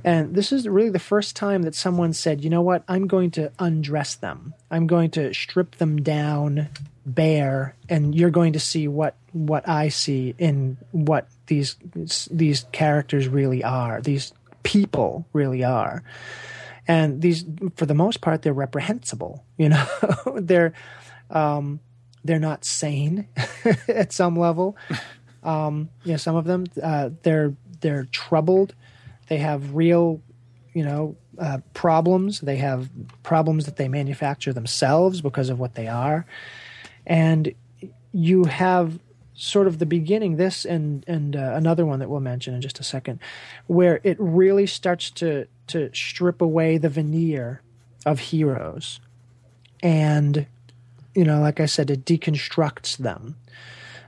[0.03, 3.31] And this is really the first time that someone said, you know what, I'm going
[3.33, 4.53] to undress them.
[4.71, 6.69] I'm going to strip them down
[7.07, 11.77] bare, and you're going to see what what I see in what these
[12.31, 14.01] these characters really are.
[14.01, 14.33] These
[14.65, 16.03] people really are
[16.87, 17.45] and these
[17.77, 19.87] for the most part they're reprehensible you know
[20.37, 20.73] they're
[21.31, 21.81] um
[22.25, 23.29] they're not sane
[23.89, 24.77] at some level.
[25.43, 28.75] Um you know some of them uh they're they're troubled.
[29.29, 30.21] They have real
[30.73, 32.41] you know uh, problems.
[32.41, 32.91] They have
[33.23, 36.27] problems that they manufacture themselves because of what they are.
[37.07, 37.55] And
[38.13, 38.99] you have
[39.35, 42.79] sort of the beginning this and and uh, another one that we'll mention in just
[42.79, 43.19] a second
[43.67, 47.63] where it really starts to to strip away the veneer
[48.07, 49.01] of heroes.
[49.83, 50.47] And
[51.15, 53.37] you know like i said it deconstructs them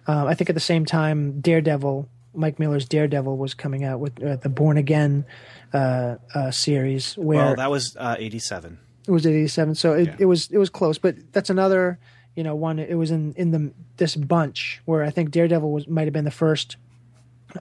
[0.09, 4.23] uh, i think at the same time daredevil mike miller's daredevil was coming out with
[4.23, 5.25] uh, the born again
[5.73, 8.79] uh, uh, series where Well, that was uh, 87.
[9.07, 9.75] It was eighty seven.
[9.75, 10.17] So it, Yeah.
[10.21, 11.99] it was it was close, but that's another
[12.35, 12.79] you know one.
[12.79, 16.25] It was in in the this bunch where I think Daredevil was might have been
[16.25, 16.77] the first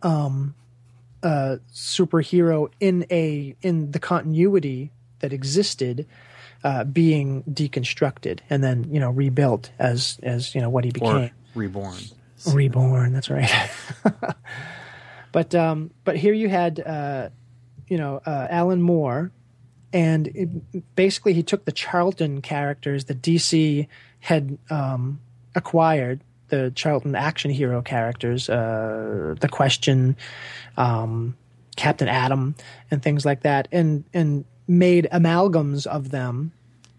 [0.02, 0.56] um
[1.24, 6.08] uh superhero in a in the continuity that existed
[6.64, 11.16] uh being deconstructed and then you know rebuilt as as you know what he became
[11.16, 11.96] or reborn.
[12.54, 13.52] reborn that's right
[15.32, 17.30] but um but here you had uh
[17.88, 19.32] you know uh alan moore
[19.94, 23.88] and it, basically he took the charlton characters that dc
[24.20, 25.20] had um
[25.56, 30.16] acquired the charlton action hero characters uh the question
[30.78, 31.36] um
[31.76, 32.56] captain atom
[32.92, 36.52] and things like that and and made amalgams of them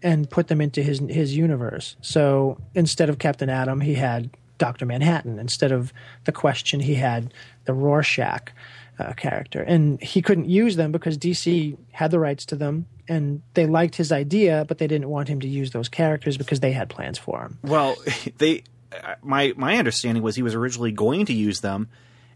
[0.03, 1.95] and put them into his his universe.
[2.01, 5.39] So instead of Captain Atom, he had Doctor Manhattan.
[5.39, 5.93] Instead of
[6.25, 7.33] the Question, he had
[7.65, 8.51] the Rorschach
[8.99, 13.41] uh, character, and he couldn't use them because DC had the rights to them, and
[13.53, 16.71] they liked his idea, but they didn't want him to use those characters because they
[16.71, 17.59] had plans for him.
[17.63, 17.95] Well,
[18.37, 21.89] they uh, my my understanding was he was originally going to use them,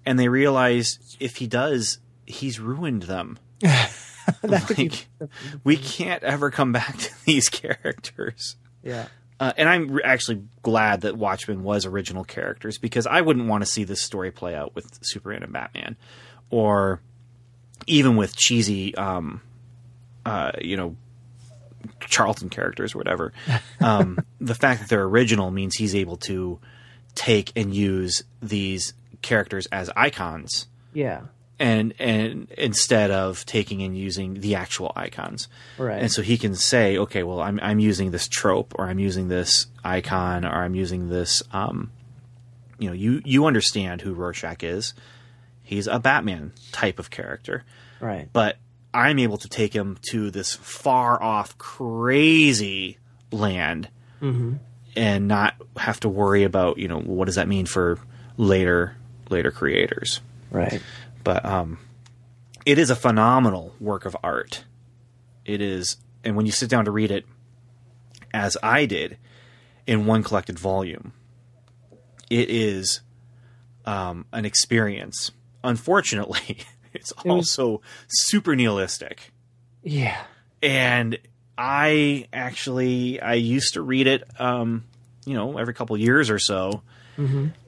[0.06, 3.40] and they realized if he does, he's ruined them.
[4.44, 5.08] Like,
[5.64, 8.56] we can't ever come back to these characters.
[8.84, 9.08] yeah.
[9.40, 13.66] Uh, and I'm actually glad that Watchmen was original characters because I wouldn't want to
[13.70, 15.98] see this story play out with Superman and Batman,
[16.52, 17.02] or
[17.88, 19.42] even with cheesy, um,
[20.28, 20.96] uh, you know,
[22.02, 23.34] Charlton characters or whatever.
[23.80, 26.60] Um, the fact that they're original means he's able to
[27.16, 28.94] take and use these
[29.24, 31.22] characters as icons Yeah.
[31.62, 35.48] And and instead of taking and using the actual icons.
[35.78, 36.02] Right.
[36.02, 39.28] And so he can say, okay, well, I'm I'm using this trope, or I'm using
[39.28, 41.44] this icon, or I'm using this.
[41.54, 41.92] Um,
[42.80, 44.94] you know, you you understand who Rorschach is.
[45.64, 47.64] He's a Batman type of character,
[48.02, 48.28] Right.
[48.34, 48.58] but
[48.94, 52.98] I'm able to take him to this far off, crazy
[53.32, 53.88] land,
[54.22, 58.00] and not have to worry about you know what does that mean for
[58.38, 58.96] later
[59.30, 60.20] later creators
[60.52, 60.82] Right.
[61.24, 61.78] But um,
[62.66, 64.64] it is a phenomenal work of art.
[65.46, 67.26] It is, and when you sit down to read it,
[68.34, 69.18] as I did,
[69.88, 71.14] in one collected volume,
[72.30, 73.02] it is
[73.86, 75.32] um, an experience.
[75.64, 76.60] Unfortunately,
[76.94, 79.32] it's was- also super nihilistic,
[79.84, 80.22] Yeah.
[80.62, 81.18] and
[81.58, 84.86] I actually I used to read it, um,
[85.26, 86.82] you know, every couple years or so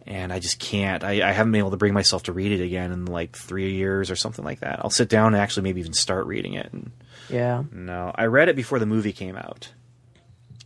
[0.06, 1.04] and I just can't.
[1.04, 3.74] I, I haven't been able to bring myself to read it again in like three
[3.74, 4.80] years or something like that.
[4.80, 6.72] I'll sit down and actually maybe even start reading it.
[6.74, 6.92] And
[7.30, 7.64] Yeah.
[7.72, 9.72] no, I read it before the movie came out,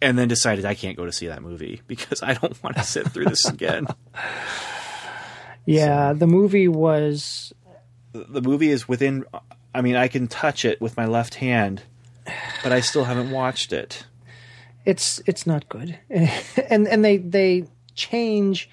[0.01, 2.84] and then decided I can't go to see that movie because I don't want to
[2.84, 3.88] sit through this again.
[5.65, 6.14] Yeah.
[6.14, 7.53] The movie was
[8.14, 9.26] the movie is within.
[9.76, 11.84] I mean, I can touch it with my left hand,
[12.64, 14.05] but I still haven't watched it.
[14.85, 17.65] it's it's not good and and they they
[17.95, 18.69] change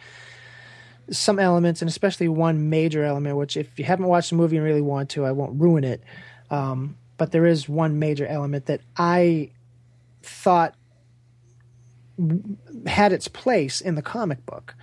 [1.10, 4.64] some elements and especially one major element which if you haven't watched the movie and
[4.64, 6.02] really want to i won't ruin it.
[6.50, 9.50] Um, but there is one major element that i
[10.22, 10.74] thought
[12.86, 14.74] had its place in the comic book.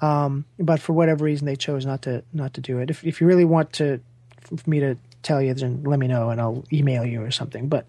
[0.00, 2.90] Um, but for whatever reason they chose not to not to do it.
[2.90, 4.00] If, if you really want to
[4.42, 7.68] for me to tell you then let me know and i'll email you or something.
[7.68, 7.86] But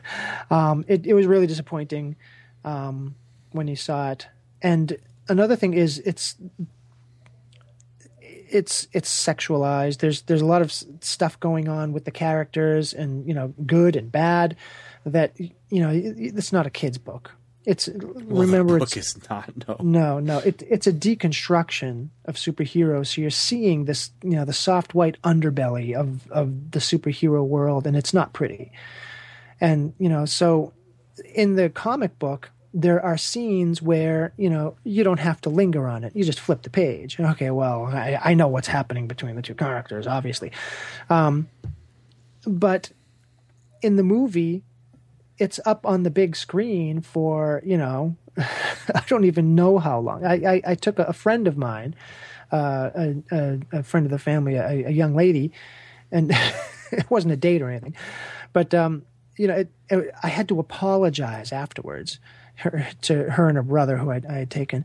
[0.50, 2.16] um, it, it was really disappointing
[2.64, 3.14] um,
[3.52, 4.26] when you saw it.
[4.60, 4.98] And
[5.28, 6.36] another thing is it's
[8.56, 9.98] it's it's sexualized.
[9.98, 13.96] There's there's a lot of stuff going on with the characters, and you know, good
[13.96, 14.56] and bad.
[15.04, 17.32] That you know, it's not a kid's book.
[17.66, 19.76] It's remember the it's book is not no.
[19.80, 20.38] no, no.
[20.38, 23.08] It, it's a deconstruction of superheroes.
[23.08, 27.84] So you're seeing this, you know, the soft white underbelly of, of the superhero world,
[27.86, 28.70] and it's not pretty.
[29.60, 30.74] And, you know, so
[31.34, 35.88] in the comic book, there are scenes where, you know, you don't have to linger
[35.88, 36.14] on it.
[36.14, 37.18] You just flip the page.
[37.18, 40.52] Okay, well, I, I know what's happening between the two characters, obviously.
[41.08, 41.48] Um,
[42.46, 42.90] but
[43.80, 44.62] in the movie,
[45.38, 50.24] it's up on the big screen for you know I don't even know how long.
[50.24, 51.94] I I, I took a, a friend of mine,
[52.52, 55.50] uh, a, a, a friend of the family, a, young lady,
[56.12, 56.30] and
[56.92, 57.96] it wasn't a date or anything,
[58.52, 59.02] but um,
[59.38, 62.18] you know, it, it, I had to apologize afterwards
[62.56, 64.84] her, to her and her brother who I, I had taken.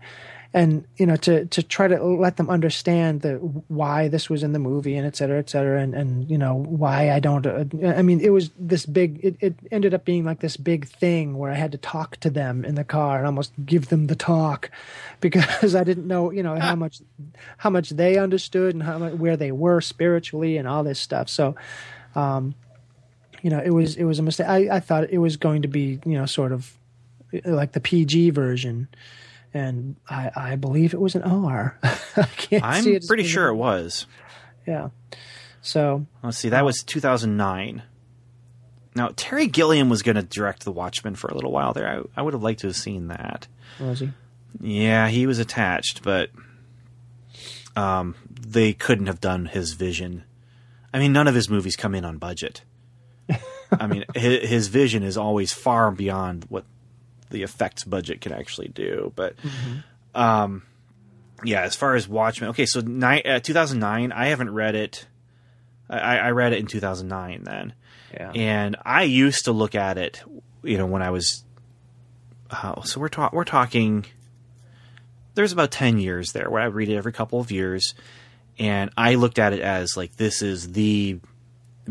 [0.53, 4.51] And you know to to try to let them understand the why this was in
[4.51, 7.47] the movie and et cetera, et cetera, and and you know why I don't.
[7.47, 9.21] Uh, I mean, it was this big.
[9.23, 12.29] It, it ended up being like this big thing where I had to talk to
[12.29, 14.69] them in the car and almost give them the talk
[15.21, 16.99] because I didn't know you know how much
[17.55, 21.29] how much they understood and how much, where they were spiritually and all this stuff.
[21.29, 21.55] So,
[22.13, 22.55] um,
[23.41, 24.47] you know, it was it was a mistake.
[24.47, 26.77] I, I thought it was going to be you know sort of
[27.45, 28.87] like the PG version,
[29.53, 31.77] and I I believe it was an R.
[31.83, 34.05] I can't I'm see it pretty sure it was.
[34.67, 34.89] Yeah.
[35.61, 37.83] So Let's see, that was 2009.
[38.95, 41.87] Now Terry Gilliam was going to direct The Watchmen for a little while there.
[41.87, 43.47] I, I would have liked to have seen that.
[43.79, 44.11] was he?
[44.59, 46.29] Yeah, he was attached, but
[47.75, 50.23] um, they couldn't have done his vision.
[50.93, 52.63] I mean, none of his movies come in on budget.
[53.71, 56.65] I mean, his, his vision is always far beyond what
[57.31, 59.11] the effects budget can actually do.
[59.15, 59.35] But,
[60.13, 60.63] um,
[61.43, 65.07] yeah, as far as Watchmen, okay, so ni- uh, 2009, I haven't read it.
[65.89, 67.73] I, I read it in 2009 then.
[68.13, 68.31] Yeah.
[68.35, 70.21] And I used to look at it,
[70.63, 71.43] you know, when I was.
[72.49, 74.05] Uh, so we're ta- we're talking.
[75.33, 77.93] There's about ten years there where I read it every couple of years,
[78.59, 81.19] and I looked at it as like this is the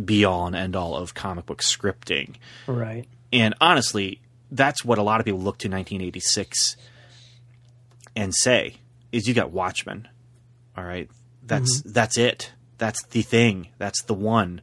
[0.03, 2.37] be all and end all of comic book scripting.
[2.67, 3.07] Right.
[3.33, 6.77] And honestly, that's what a lot of people look to 1986
[8.17, 8.77] and say
[9.13, 10.09] is you got Watchmen.
[10.77, 11.09] All right.
[11.45, 12.53] That's that's it.
[12.79, 13.69] That's the thing.
[13.79, 14.61] That's the one.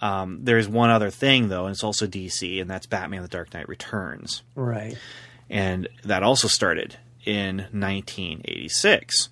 [0.00, 3.52] Um, there's one other thing though, and it's also DC, and that's Batman: The Dark
[3.52, 4.96] Knight Returns, Right.
[5.50, 9.28] and that also started in 1986.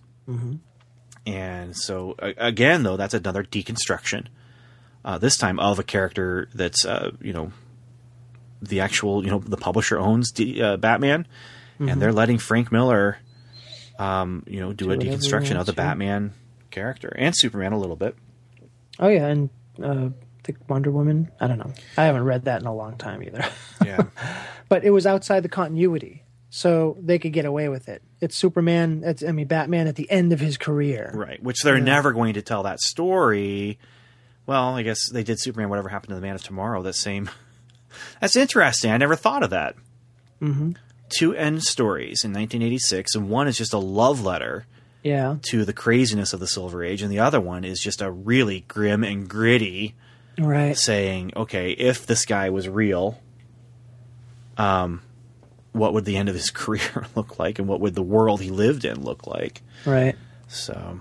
[1.27, 4.27] And so again, though, that's another deconstruction.
[5.05, 7.53] Uh, this time of a character that's uh, you know
[8.63, 11.27] the actual you know the publisher owns D, uh, Batman,
[11.79, 13.19] and they're letting Frank Miller
[13.99, 15.89] um, you know do, a deconstruction of the yeah.
[15.89, 16.33] Batman
[16.71, 18.17] character and Superman a little bit.
[18.99, 19.51] Oh yeah, and
[19.83, 20.09] uh,
[20.45, 21.31] the Wonder Woman.
[21.41, 21.73] I don't know.
[21.97, 23.45] I haven't read that in a long time either.
[23.85, 24.05] Yeah,
[24.69, 28.03] but it was outside the continuity, so they could get away with it.
[28.21, 29.03] It's Superman.
[29.05, 31.11] It's I mean Batman at the end of his career.
[31.15, 31.43] right.
[31.43, 33.79] Which they're never going to tell that story.
[34.47, 35.69] Well, I guess they did Superman.
[35.69, 36.83] Whatever happened to the Man of Tomorrow?
[36.83, 37.29] That same.
[38.21, 38.91] That's interesting.
[38.91, 39.75] I never thought of that.
[40.41, 40.73] Mm-hmm.
[41.09, 44.67] Two end stories in 1986, and one is just a love letter
[45.03, 45.37] Yeah.
[45.51, 48.65] to the craziness of the Silver Age, and the other one is just a really
[48.69, 49.95] grim and gritty
[50.39, 50.77] Right.
[50.77, 53.19] saying, okay, if this guy was real,
[54.59, 55.03] um,
[55.73, 58.51] what would the end of his career look like, and what would the world he
[58.51, 59.63] lived in look like?
[59.85, 60.17] Right.
[60.49, 61.01] So,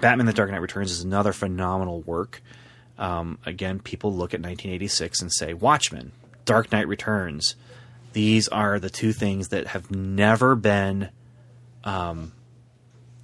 [0.00, 2.42] Batman: The Dark Knight Returns is another phenomenal work.
[2.98, 6.12] Um, again, people look at 1986 and say, Watchmen,
[6.44, 7.56] Dark Knight Returns.
[8.12, 11.10] These are the two things that have never been,
[11.84, 12.32] um,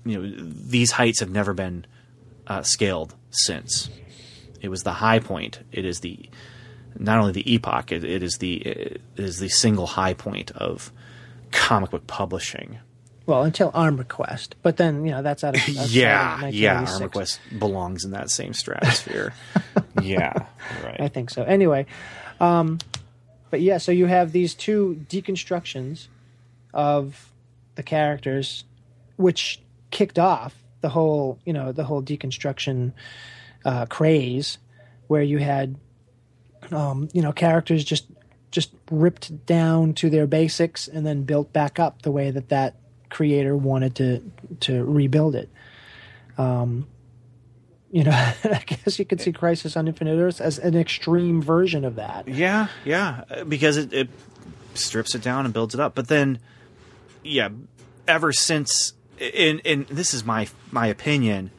[0.04, 1.86] you know, these heights have never been
[2.46, 3.88] uh, scaled since.
[4.60, 5.60] It was the high point.
[5.72, 6.28] It is the
[6.98, 7.90] not only the epoch.
[7.90, 10.92] It, it is the it is the single high point of
[11.50, 12.78] comic book publishing.
[13.26, 16.82] Well, until Armor Quest, but then you know that's out of of Yeah, yeah.
[16.82, 16.92] 1986.
[16.94, 19.32] Armor Quest belongs in that same stratosphere.
[20.02, 20.46] yeah,
[20.84, 21.00] Right.
[21.00, 21.42] I think so.
[21.44, 21.86] Anyway,
[22.40, 22.78] um,
[23.50, 26.08] but yeah, so you have these two deconstructions
[26.74, 27.30] of
[27.74, 28.64] the characters,
[29.16, 32.92] which kicked off the whole, you know, the whole deconstruction
[33.64, 34.58] uh, craze,
[35.06, 35.76] where you had,
[36.72, 38.06] um, you know, characters just
[38.50, 42.74] just ripped down to their basics and then built back up the way that that
[43.12, 44.22] creator wanted to
[44.60, 45.48] to rebuild it.
[46.38, 46.86] Um,
[47.90, 48.10] you know,
[48.44, 52.26] I guess you could see Crisis on Infinite Earths as an extreme version of that.
[52.26, 53.24] Yeah, yeah.
[53.30, 54.08] uh, Because it, it
[54.74, 55.94] strips it down and builds it up.
[55.94, 56.38] But then,
[57.22, 57.50] yeah,
[58.08, 61.50] ever since, and in this is my my opinion.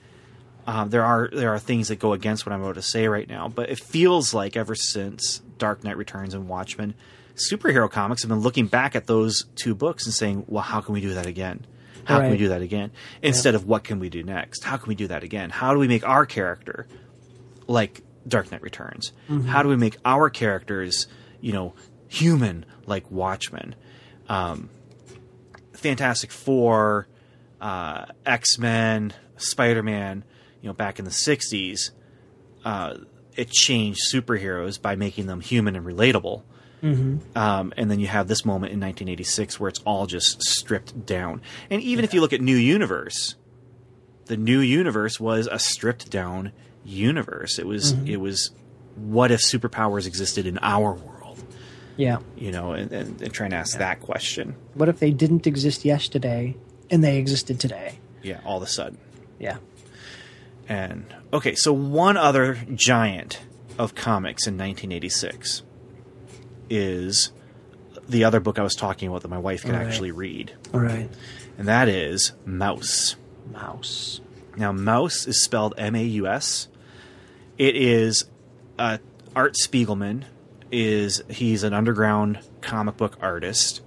[0.65, 3.27] Um, there are there are things that go against what I'm about to say right
[3.27, 6.93] now, but it feels like ever since Dark Knight Returns and Watchmen,
[7.35, 10.93] superhero comics have been looking back at those two books and saying, "Well, how can
[10.93, 11.65] we do that again?
[12.05, 12.91] How can we do that again?"
[13.21, 14.63] Instead of "What can we do next?
[14.63, 15.49] How can we do that again?
[15.49, 16.87] How do we make our character
[17.67, 19.11] like Dark Knight Returns?
[19.47, 21.07] How do we make our characters,
[21.41, 21.73] you know,
[22.07, 23.75] human like Watchmen?
[24.29, 24.69] Um,
[25.73, 27.07] Fantastic Four,
[27.59, 30.23] uh, X Men, Spider Man,
[30.61, 31.91] you know, back in the '60s,
[32.63, 32.95] uh,
[33.35, 36.43] it changed superheroes by making them human and relatable.
[36.83, 41.41] Um, and then you have this moment in 1986 where it's all just stripped down.
[41.69, 43.35] And even if you look at New Universe,
[44.25, 46.51] the New Universe was a stripped down
[46.83, 47.57] universe.
[47.57, 48.51] It was it was
[48.95, 51.43] what if superpowers existed in our world?
[51.95, 52.19] Yeah.
[52.35, 54.55] You know, and, and, and trying to ask that question.
[54.73, 56.55] What if they didn't exist yesterday
[56.89, 57.99] and they existed today?
[58.21, 58.97] Yeah, all of a sudden.
[59.39, 59.57] Yeah.
[60.67, 63.41] And okay, so one other giant
[63.77, 65.63] of comics in 1986
[66.73, 67.31] is
[68.09, 69.85] the other book I was talking about that my wife can Right.
[69.85, 71.09] actually read, All right.
[71.57, 73.15] and that is Maus.
[73.51, 74.19] Maus.
[74.57, 76.67] Now, Maus is spelled M A U S.
[77.57, 78.25] It is
[78.77, 78.99] a
[79.35, 80.23] Art Spiegelman
[80.71, 83.81] is he's an underground comic book artist,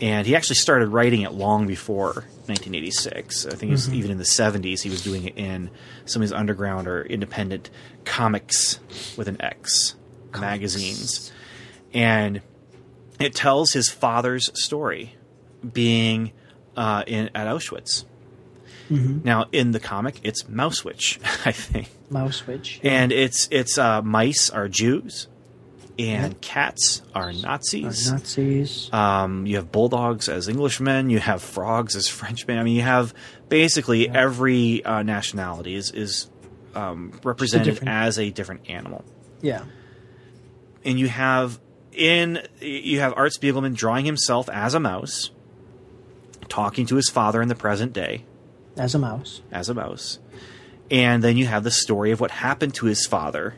[0.00, 3.46] and he actually started writing it long before 1986.
[3.46, 3.94] I think it was mm-hmm.
[3.96, 4.82] even in the 70s.
[4.82, 5.70] He was doing it in
[6.06, 7.70] some of his underground or independent
[8.04, 8.80] comics
[9.16, 9.94] with an X
[10.38, 11.32] magazines,
[11.92, 12.40] and
[13.18, 15.16] it tells his father's story
[15.72, 16.32] being
[16.76, 18.04] uh, in at Auschwitz.
[18.92, 22.80] Now, in the comic, it's Mauschwitz, I think Mouse switch.
[22.82, 25.28] and it's it's uh, mice are Jews,
[25.96, 28.10] and cats are Nazis.
[28.10, 28.92] Nazis.
[28.92, 31.08] Um, you have bulldogs as Englishmen.
[31.08, 32.58] You have frogs as Frenchmen.
[32.58, 33.14] I mean, you have
[33.48, 36.28] basically every uh, nationality is is
[36.74, 39.04] um, represented different- as a different animal,
[39.40, 39.62] yeah.
[40.84, 41.60] and you have
[41.92, 45.30] in you have Art Spiegelman drawing himself as a mouse,
[46.48, 48.24] talking to his father in the present day
[48.76, 49.40] As a mouse.
[49.50, 50.18] as a mouse.
[50.90, 53.54] And then you have the story of what happened to his father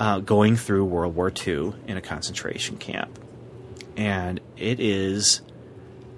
[0.00, 3.18] uh, going through World War II in a concentration camp.
[3.96, 5.42] And it is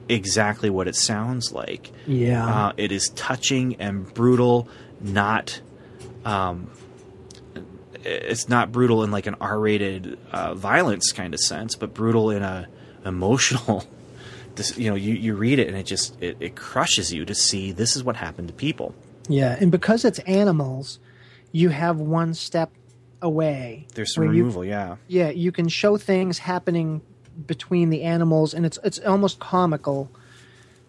[0.09, 1.93] exactly what it sounds like.
[2.07, 2.47] Yeah.
[2.69, 4.69] Uh, it is touching and brutal,
[5.01, 5.61] not.
[6.25, 6.71] Um,
[8.09, 12.43] it's not brutal in like an R-rated uh, violence kind of sense, but brutal in
[12.43, 12.67] a
[13.05, 13.85] emotional.
[14.55, 17.33] This, you know, you, you read it and it just it, it crushes you to
[17.33, 18.93] see this is what happened to people.
[19.29, 20.99] Yeah, and because it's animals,
[21.53, 22.73] you have one step
[23.23, 23.87] away.
[23.95, 24.97] There's some where you- removal, yeah.
[25.07, 27.03] yeah, you can show things happening
[27.47, 30.11] between the animals, and it's it's almost comical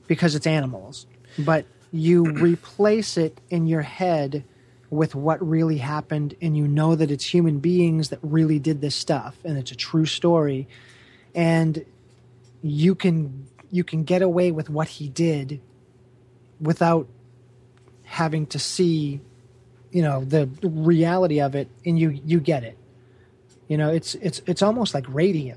[0.08, 1.06] because it's animals.
[1.38, 4.44] But you replace it in your head
[4.90, 8.96] with what really happened, and you know that it's human beings that really did this
[8.96, 10.68] stuff, and it's a true story,
[11.36, 11.86] and
[12.62, 15.62] you can you can get away with what he did
[16.60, 17.08] without
[18.04, 19.22] having to see
[19.92, 22.78] you know the reality of it and you you get it.
[23.68, 25.56] You know it's it's it's almost like radio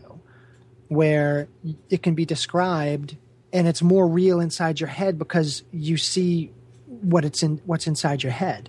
[0.89, 1.49] where
[1.89, 3.17] it can be described
[3.53, 6.51] and it's more real inside your head because you see
[6.87, 8.69] what it's in what's inside your head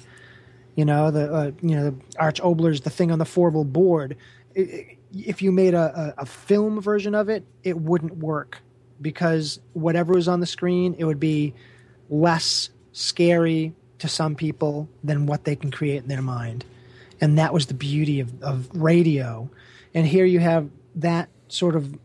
[0.75, 4.17] you know the uh, you know the arch oboler's the thing on the fourble board.
[4.57, 8.61] I- I- if you made a, a, a film version of it it wouldn't work
[9.01, 11.53] because whatever was on the screen it would be
[12.09, 16.65] less scary to some people than what they can create in their mind.
[17.21, 19.49] And that was the beauty of, of radio.
[19.93, 21.97] And here you have that sort of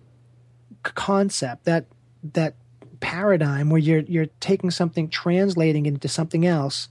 [0.82, 1.86] concept that
[2.34, 2.56] that
[3.00, 6.88] paradigm where you're you're taking something translating it into something else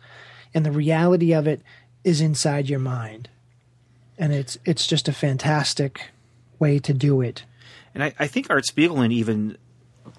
[0.53, 1.61] and the reality of it
[2.03, 3.29] is inside your mind.
[4.17, 6.09] And it's it's just a fantastic
[6.59, 7.43] way to do it.
[7.93, 9.57] And I, I think Art Spiegelman even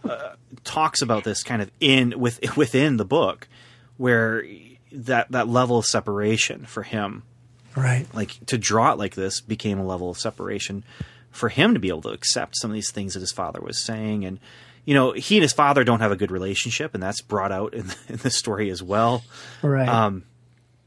[0.09, 0.35] uh,
[0.65, 3.49] talks about this kind of in with within the book,
[3.97, 4.45] where
[4.93, 7.23] that that level of separation for him,
[7.77, 8.07] right.
[8.15, 10.85] like to draw it like this, became a level of separation
[11.31, 13.85] for him to be able to accept some of these things that his father was
[13.85, 14.39] saying, and
[14.89, 17.75] you know he and his father don't have a good relationship, and that's brought out
[17.75, 19.23] in, in the story as well.
[19.61, 20.25] right Um,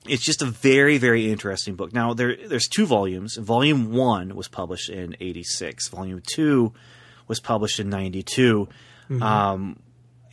[0.07, 1.93] it's just a very very interesting book.
[1.93, 3.35] Now there there's two volumes.
[3.35, 5.89] Volume one was published in '86.
[5.89, 6.73] Volume two
[7.27, 8.67] was published in '92.
[9.21, 9.77] Um,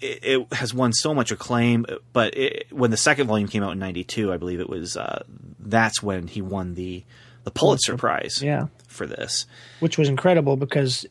[0.00, 1.84] it, it has won so much acclaim,
[2.14, 5.24] but it, when the second volume came out in '92, I believe it was uh,
[5.58, 7.04] that's when he won the
[7.44, 9.44] the Pulitzer Prize yeah for this.
[9.80, 11.04] which was incredible because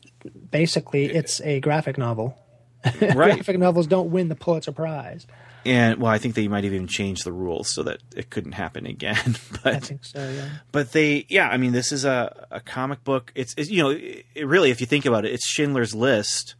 [0.50, 2.36] basically it's a graphic novel
[3.00, 3.34] Right.
[3.34, 5.26] graphic novels don't win the pulitzer prize.
[5.64, 8.52] And well, I think they might have even changed the rules so that it couldn't
[8.52, 9.36] happen again.
[9.62, 10.48] but i think so yeah.
[10.72, 13.32] but they yeah i mean this is a, a comic book.
[13.34, 16.54] It's, it's you know it, it really if you think about it it's schindler's list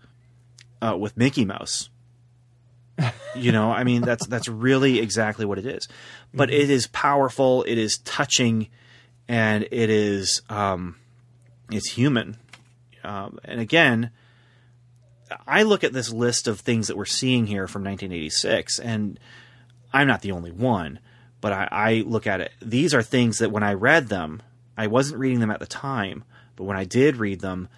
[0.82, 1.88] uh, with mickey mouse.
[3.36, 5.86] You know i mean that's that's really exactly what it is.
[6.34, 8.68] But it is powerful it is touching
[9.28, 10.96] and it is um
[11.70, 12.36] it's human.
[13.04, 14.10] Um, and again
[15.46, 19.18] i look at this list of things that we're seeing here from 1986 and
[19.92, 20.98] I'm not the only one,
[21.40, 22.52] but I, I look at it.
[22.60, 24.42] These are things that when I read them,
[24.76, 26.24] I wasn't reading them at the time,
[26.56, 27.68] but when I did read them,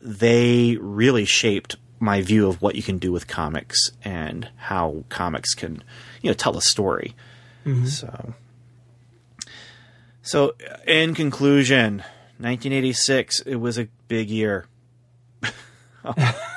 [0.00, 5.54] they really shaped my view of what you can do with comics and how comics
[5.54, 5.82] can,
[6.20, 7.14] you know, tell a story.
[7.64, 7.86] Mm-hmm.
[7.86, 8.34] So,
[10.22, 10.54] so
[10.86, 11.98] in conclusion,
[12.38, 14.66] 1986, it was a big year.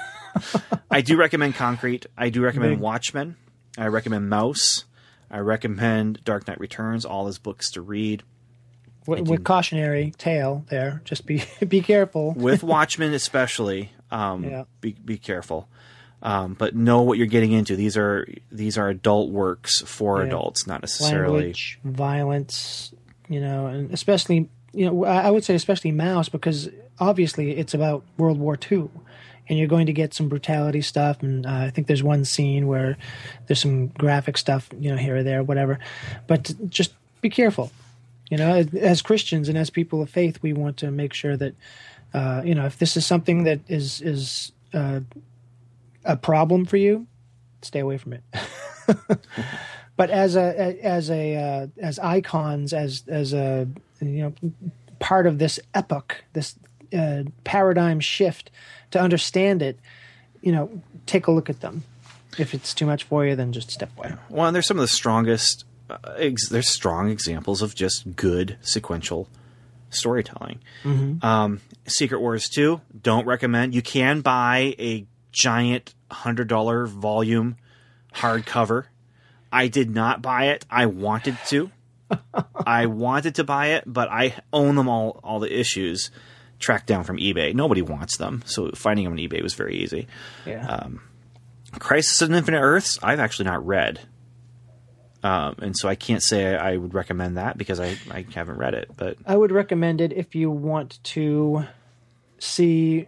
[0.92, 2.06] I do recommend Concrete.
[2.18, 2.80] I do recommend Big.
[2.80, 3.36] Watchmen.
[3.78, 4.86] I recommend Maus.
[5.30, 8.24] I recommend Dark Knight Returns, all his books to read.
[9.06, 14.64] with, with cautionary tale there just be be careful With Watchmen, especially, um, Yeah.
[14.82, 15.68] be be careful.
[16.24, 17.76] Um, but know what you're getting into.
[17.76, 20.28] These are these are adult works for Yeah.
[20.28, 21.34] adults, not necessarily.
[21.36, 22.94] language violence
[23.30, 26.70] you know and especially you know, I I would say especially Maus because
[27.00, 28.90] obviously it's about World War II,
[29.50, 31.22] and you're going to get some brutality stuff.
[31.22, 32.98] And uh, I think there's one scene where
[33.48, 35.80] there's some graphic stuff, you know, here or there, whatever.
[36.28, 37.72] But just be careful.
[38.30, 41.54] You know, as- Christians and as people of faith, we want to make sure that,
[42.14, 45.00] uh, you know, if this is something that is is uh,
[46.04, 47.08] a problem for you,
[47.62, 48.24] stay away from it.
[49.96, 53.68] but as a as a uh, as icons, as as a
[54.02, 54.52] you know
[55.00, 56.56] part of this epoch, this
[56.94, 58.52] uh, paradigm shift,
[58.92, 59.80] to understand it,
[60.42, 61.84] you know, take a look at them.
[62.38, 64.14] If it's too much for you, then just step away.
[64.30, 65.66] Well, and there's some of the strongest.
[65.90, 69.28] Uh, ex- there's strong examples of just good sequential
[69.90, 70.60] storytelling.
[71.22, 72.82] Um, Secret Wars two.
[73.02, 73.74] Don't recommend.
[73.74, 77.58] You can buy a giant hundred dollar volume
[78.14, 78.86] hardcover.
[79.52, 80.66] I did not buy it.
[80.70, 81.72] I wanted to.
[82.66, 85.20] I wanted to buy it, but I own them all.
[85.24, 86.12] All the issues
[86.60, 87.54] tracked down from eBay.
[87.54, 90.08] Nobody wants them, so finding them on eBay was very easy.
[90.46, 90.88] Yeah.
[91.80, 94.00] Crisis on Infinite Earths, I've actually not read.
[95.24, 98.58] Um, and so I can't say I, I would recommend that because I, I haven't
[98.58, 98.90] read it.
[98.96, 101.66] But I would recommend it if you want to
[102.40, 103.08] see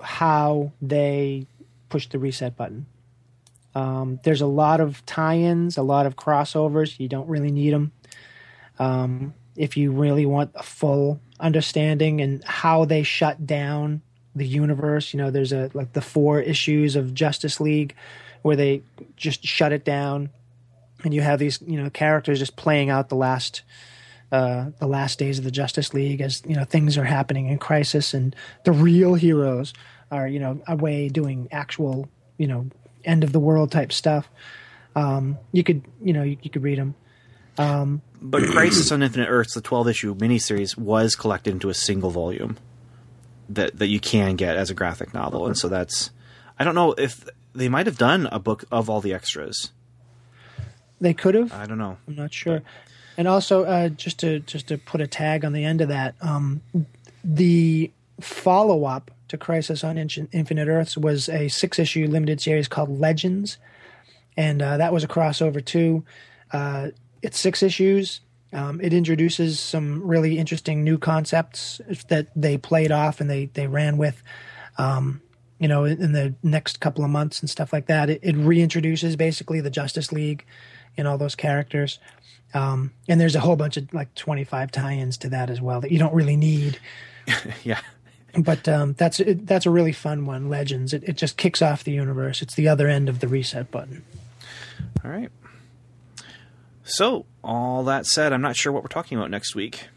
[0.00, 1.46] how they
[1.88, 2.86] push the reset button.
[3.74, 6.98] Um, there's a lot of tie-ins, a lot of crossovers.
[7.00, 7.92] You don't really need them.
[8.78, 14.02] Um, if you really want a full understanding and how they shut down
[14.34, 17.94] the universe, you know, there's a like the four issues of Justice League
[18.42, 18.82] where they
[19.16, 20.30] just shut it down,
[21.04, 23.62] and you have these you know characters just playing out the last
[24.30, 27.58] uh, the last days of the Justice League as you know things are happening in
[27.58, 28.34] crisis and
[28.64, 29.72] the real heroes
[30.10, 32.66] are you know away doing actual you know
[33.04, 34.28] end of the world type stuff.
[34.94, 36.94] Um, you could you know you, you could read them.
[37.58, 42.56] But Crisis on Infinite Earths, the twelve issue miniseries, was collected into a single volume
[43.48, 46.10] that that you can get as a graphic novel, and so that's
[46.58, 49.72] I don't know if they might have done a book of all the extras.
[51.00, 51.52] They could have.
[51.52, 51.96] I don't know.
[52.06, 52.62] I'm not sure.
[53.16, 56.14] And also, uh, just to just to put a tag on the end of that,
[56.20, 56.62] um,
[57.24, 57.90] the
[58.20, 63.00] follow up to Crisis on In- Infinite Earths was a six issue limited series called
[63.00, 63.58] Legends,
[64.36, 66.04] and uh, that was a crossover too.
[66.52, 66.88] Uh,
[67.22, 68.20] it's six issues.
[68.52, 73.66] Um, it introduces some really interesting new concepts that they played off and they they
[73.66, 74.22] ran with.
[74.78, 75.20] Um,
[75.58, 78.36] you know, in in the next couple of months and stuff like that, it, it
[78.36, 80.46] reintroduces basically the Justice League
[80.96, 81.98] and all those characters.
[82.54, 85.92] Um, and there's a whole bunch of like 25 tie-ins to that as well that
[85.92, 86.78] you don't really need.
[87.62, 87.80] Yeah,
[88.38, 90.48] But um, that's it, that's a really fun one.
[90.48, 90.94] Legends.
[90.94, 92.40] It, it just kicks off the universe.
[92.40, 94.02] It's the other end of the reset button.
[95.04, 95.30] all right.
[96.88, 99.88] So all that said, I'm not sure what we're talking about next week.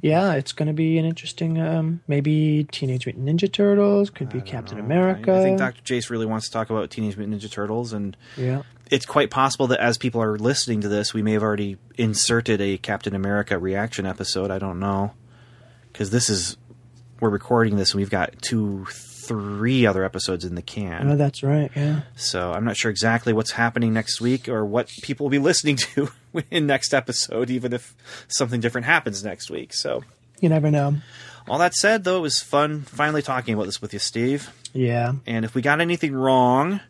[0.00, 1.58] Yeah, it's going to be an interesting.
[1.58, 4.10] Um, maybe Teenage Mutant Ninja Turtles.
[4.10, 5.32] Could be Captain America.
[5.32, 5.80] I, I think Dr.
[5.82, 8.62] Jace really wants to talk about Teenage Mutant Ninja Turtles, and yeah.
[8.90, 12.60] it's quite possible that as people are listening to this, we may have already inserted
[12.60, 14.50] a Captain America reaction episode.
[14.50, 15.14] I don't know
[15.94, 16.56] because this is
[17.20, 18.84] we're recording this and we've got two,
[19.26, 21.10] three other episodes in the can.
[21.10, 21.70] Oh, that's right.
[21.74, 22.02] Yeah.
[22.16, 25.76] So I'm not sure exactly what's happening next week or what people will be listening
[25.76, 26.10] to
[26.50, 27.94] in next episode, even if
[28.28, 29.72] something different happens next week.
[29.74, 30.02] So
[30.40, 30.96] You never know.
[31.48, 34.50] all that said, though, it was fun finally talking about this with you, Steve.
[34.72, 35.12] Yeah.
[35.26, 36.80] And if we got anything wrong,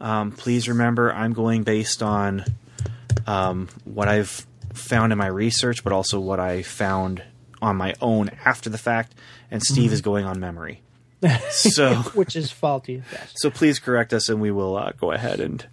[0.00, 2.44] um, please remember I'm going based on
[3.26, 7.22] um, what I've found in my research, but also what I found
[7.62, 9.14] on my own after the fact.
[9.50, 10.82] And Steve is going on memory.
[11.50, 13.38] So, Which is faulty at best.
[13.38, 15.66] so please correct us, and we will uh, go ahead and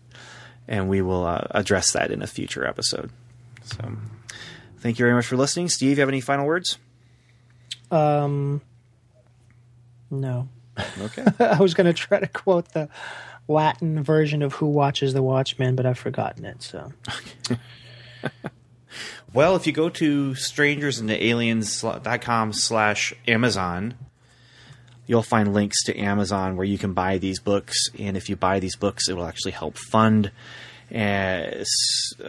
[0.68, 3.12] and we will uh, address that in a future episode.
[3.64, 3.94] So,
[4.80, 5.98] thank you very much for listening, Steve.
[5.98, 6.78] You have any final words?
[7.92, 8.62] Um.
[10.10, 10.48] No.
[11.00, 11.24] Okay.
[11.40, 12.90] I was going to try to quote the
[13.48, 16.64] Latin version of "Who Watches the Watchmen," but I've forgotten it.
[16.64, 16.92] So
[19.34, 23.96] Well, if you go to strangersandaliens.com slash Amazon,
[25.06, 27.76] you'll find links to Amazon where you can buy these books.
[28.00, 30.32] And if you buy these books, it will actually help fund.
[30.94, 31.64] Uh,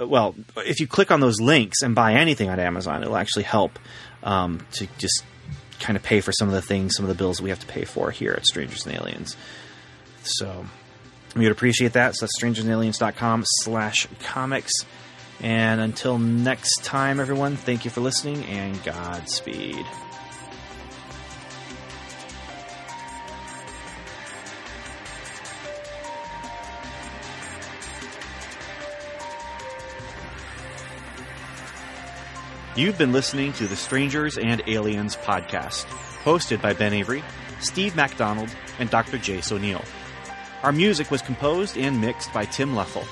[0.05, 3.79] well, if you click on those links and buy anything on Amazon, it'll actually help
[4.23, 5.23] um, to just
[5.81, 7.67] kind of pay for some of the things, some of the bills we have to
[7.67, 9.37] pay for here at Strangers and Aliens.
[10.23, 10.65] So
[11.37, 12.17] we would appreciate that.
[12.17, 14.73] So that's strangersandaliens.com slash comics.
[15.41, 20.04] And until next time, everyone, thank you for listening and Godspeed.
[32.77, 35.85] You've been listening to the Strangers and Aliens podcast,
[36.25, 37.23] hosted by Ben Avery,
[37.61, 39.17] Steve MacDonald, and Dr.
[39.17, 39.85] Jace O'Neill.
[40.65, 43.05] Our music was composed and mixed by Tim Leffel.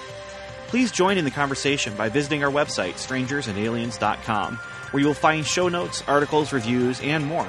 [0.66, 5.68] Please join in the conversation by visiting our website, strangersandaliens.com, where you will find show
[5.68, 7.46] notes, articles, reviews, and more.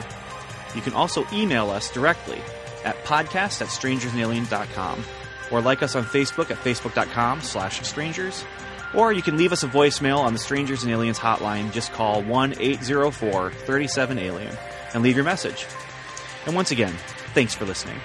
[0.75, 2.39] You can also email us directly
[2.85, 5.03] at podcast at strangersandaliens.com
[5.49, 8.45] or like us on Facebook at facebook.com slash strangers
[8.93, 11.71] or you can leave us a voicemail on the Strangers and Aliens hotline.
[11.71, 14.57] Just call 1 804 37 Alien
[14.93, 15.65] and leave your message.
[16.45, 16.93] And once again,
[17.33, 17.99] thanks for listening.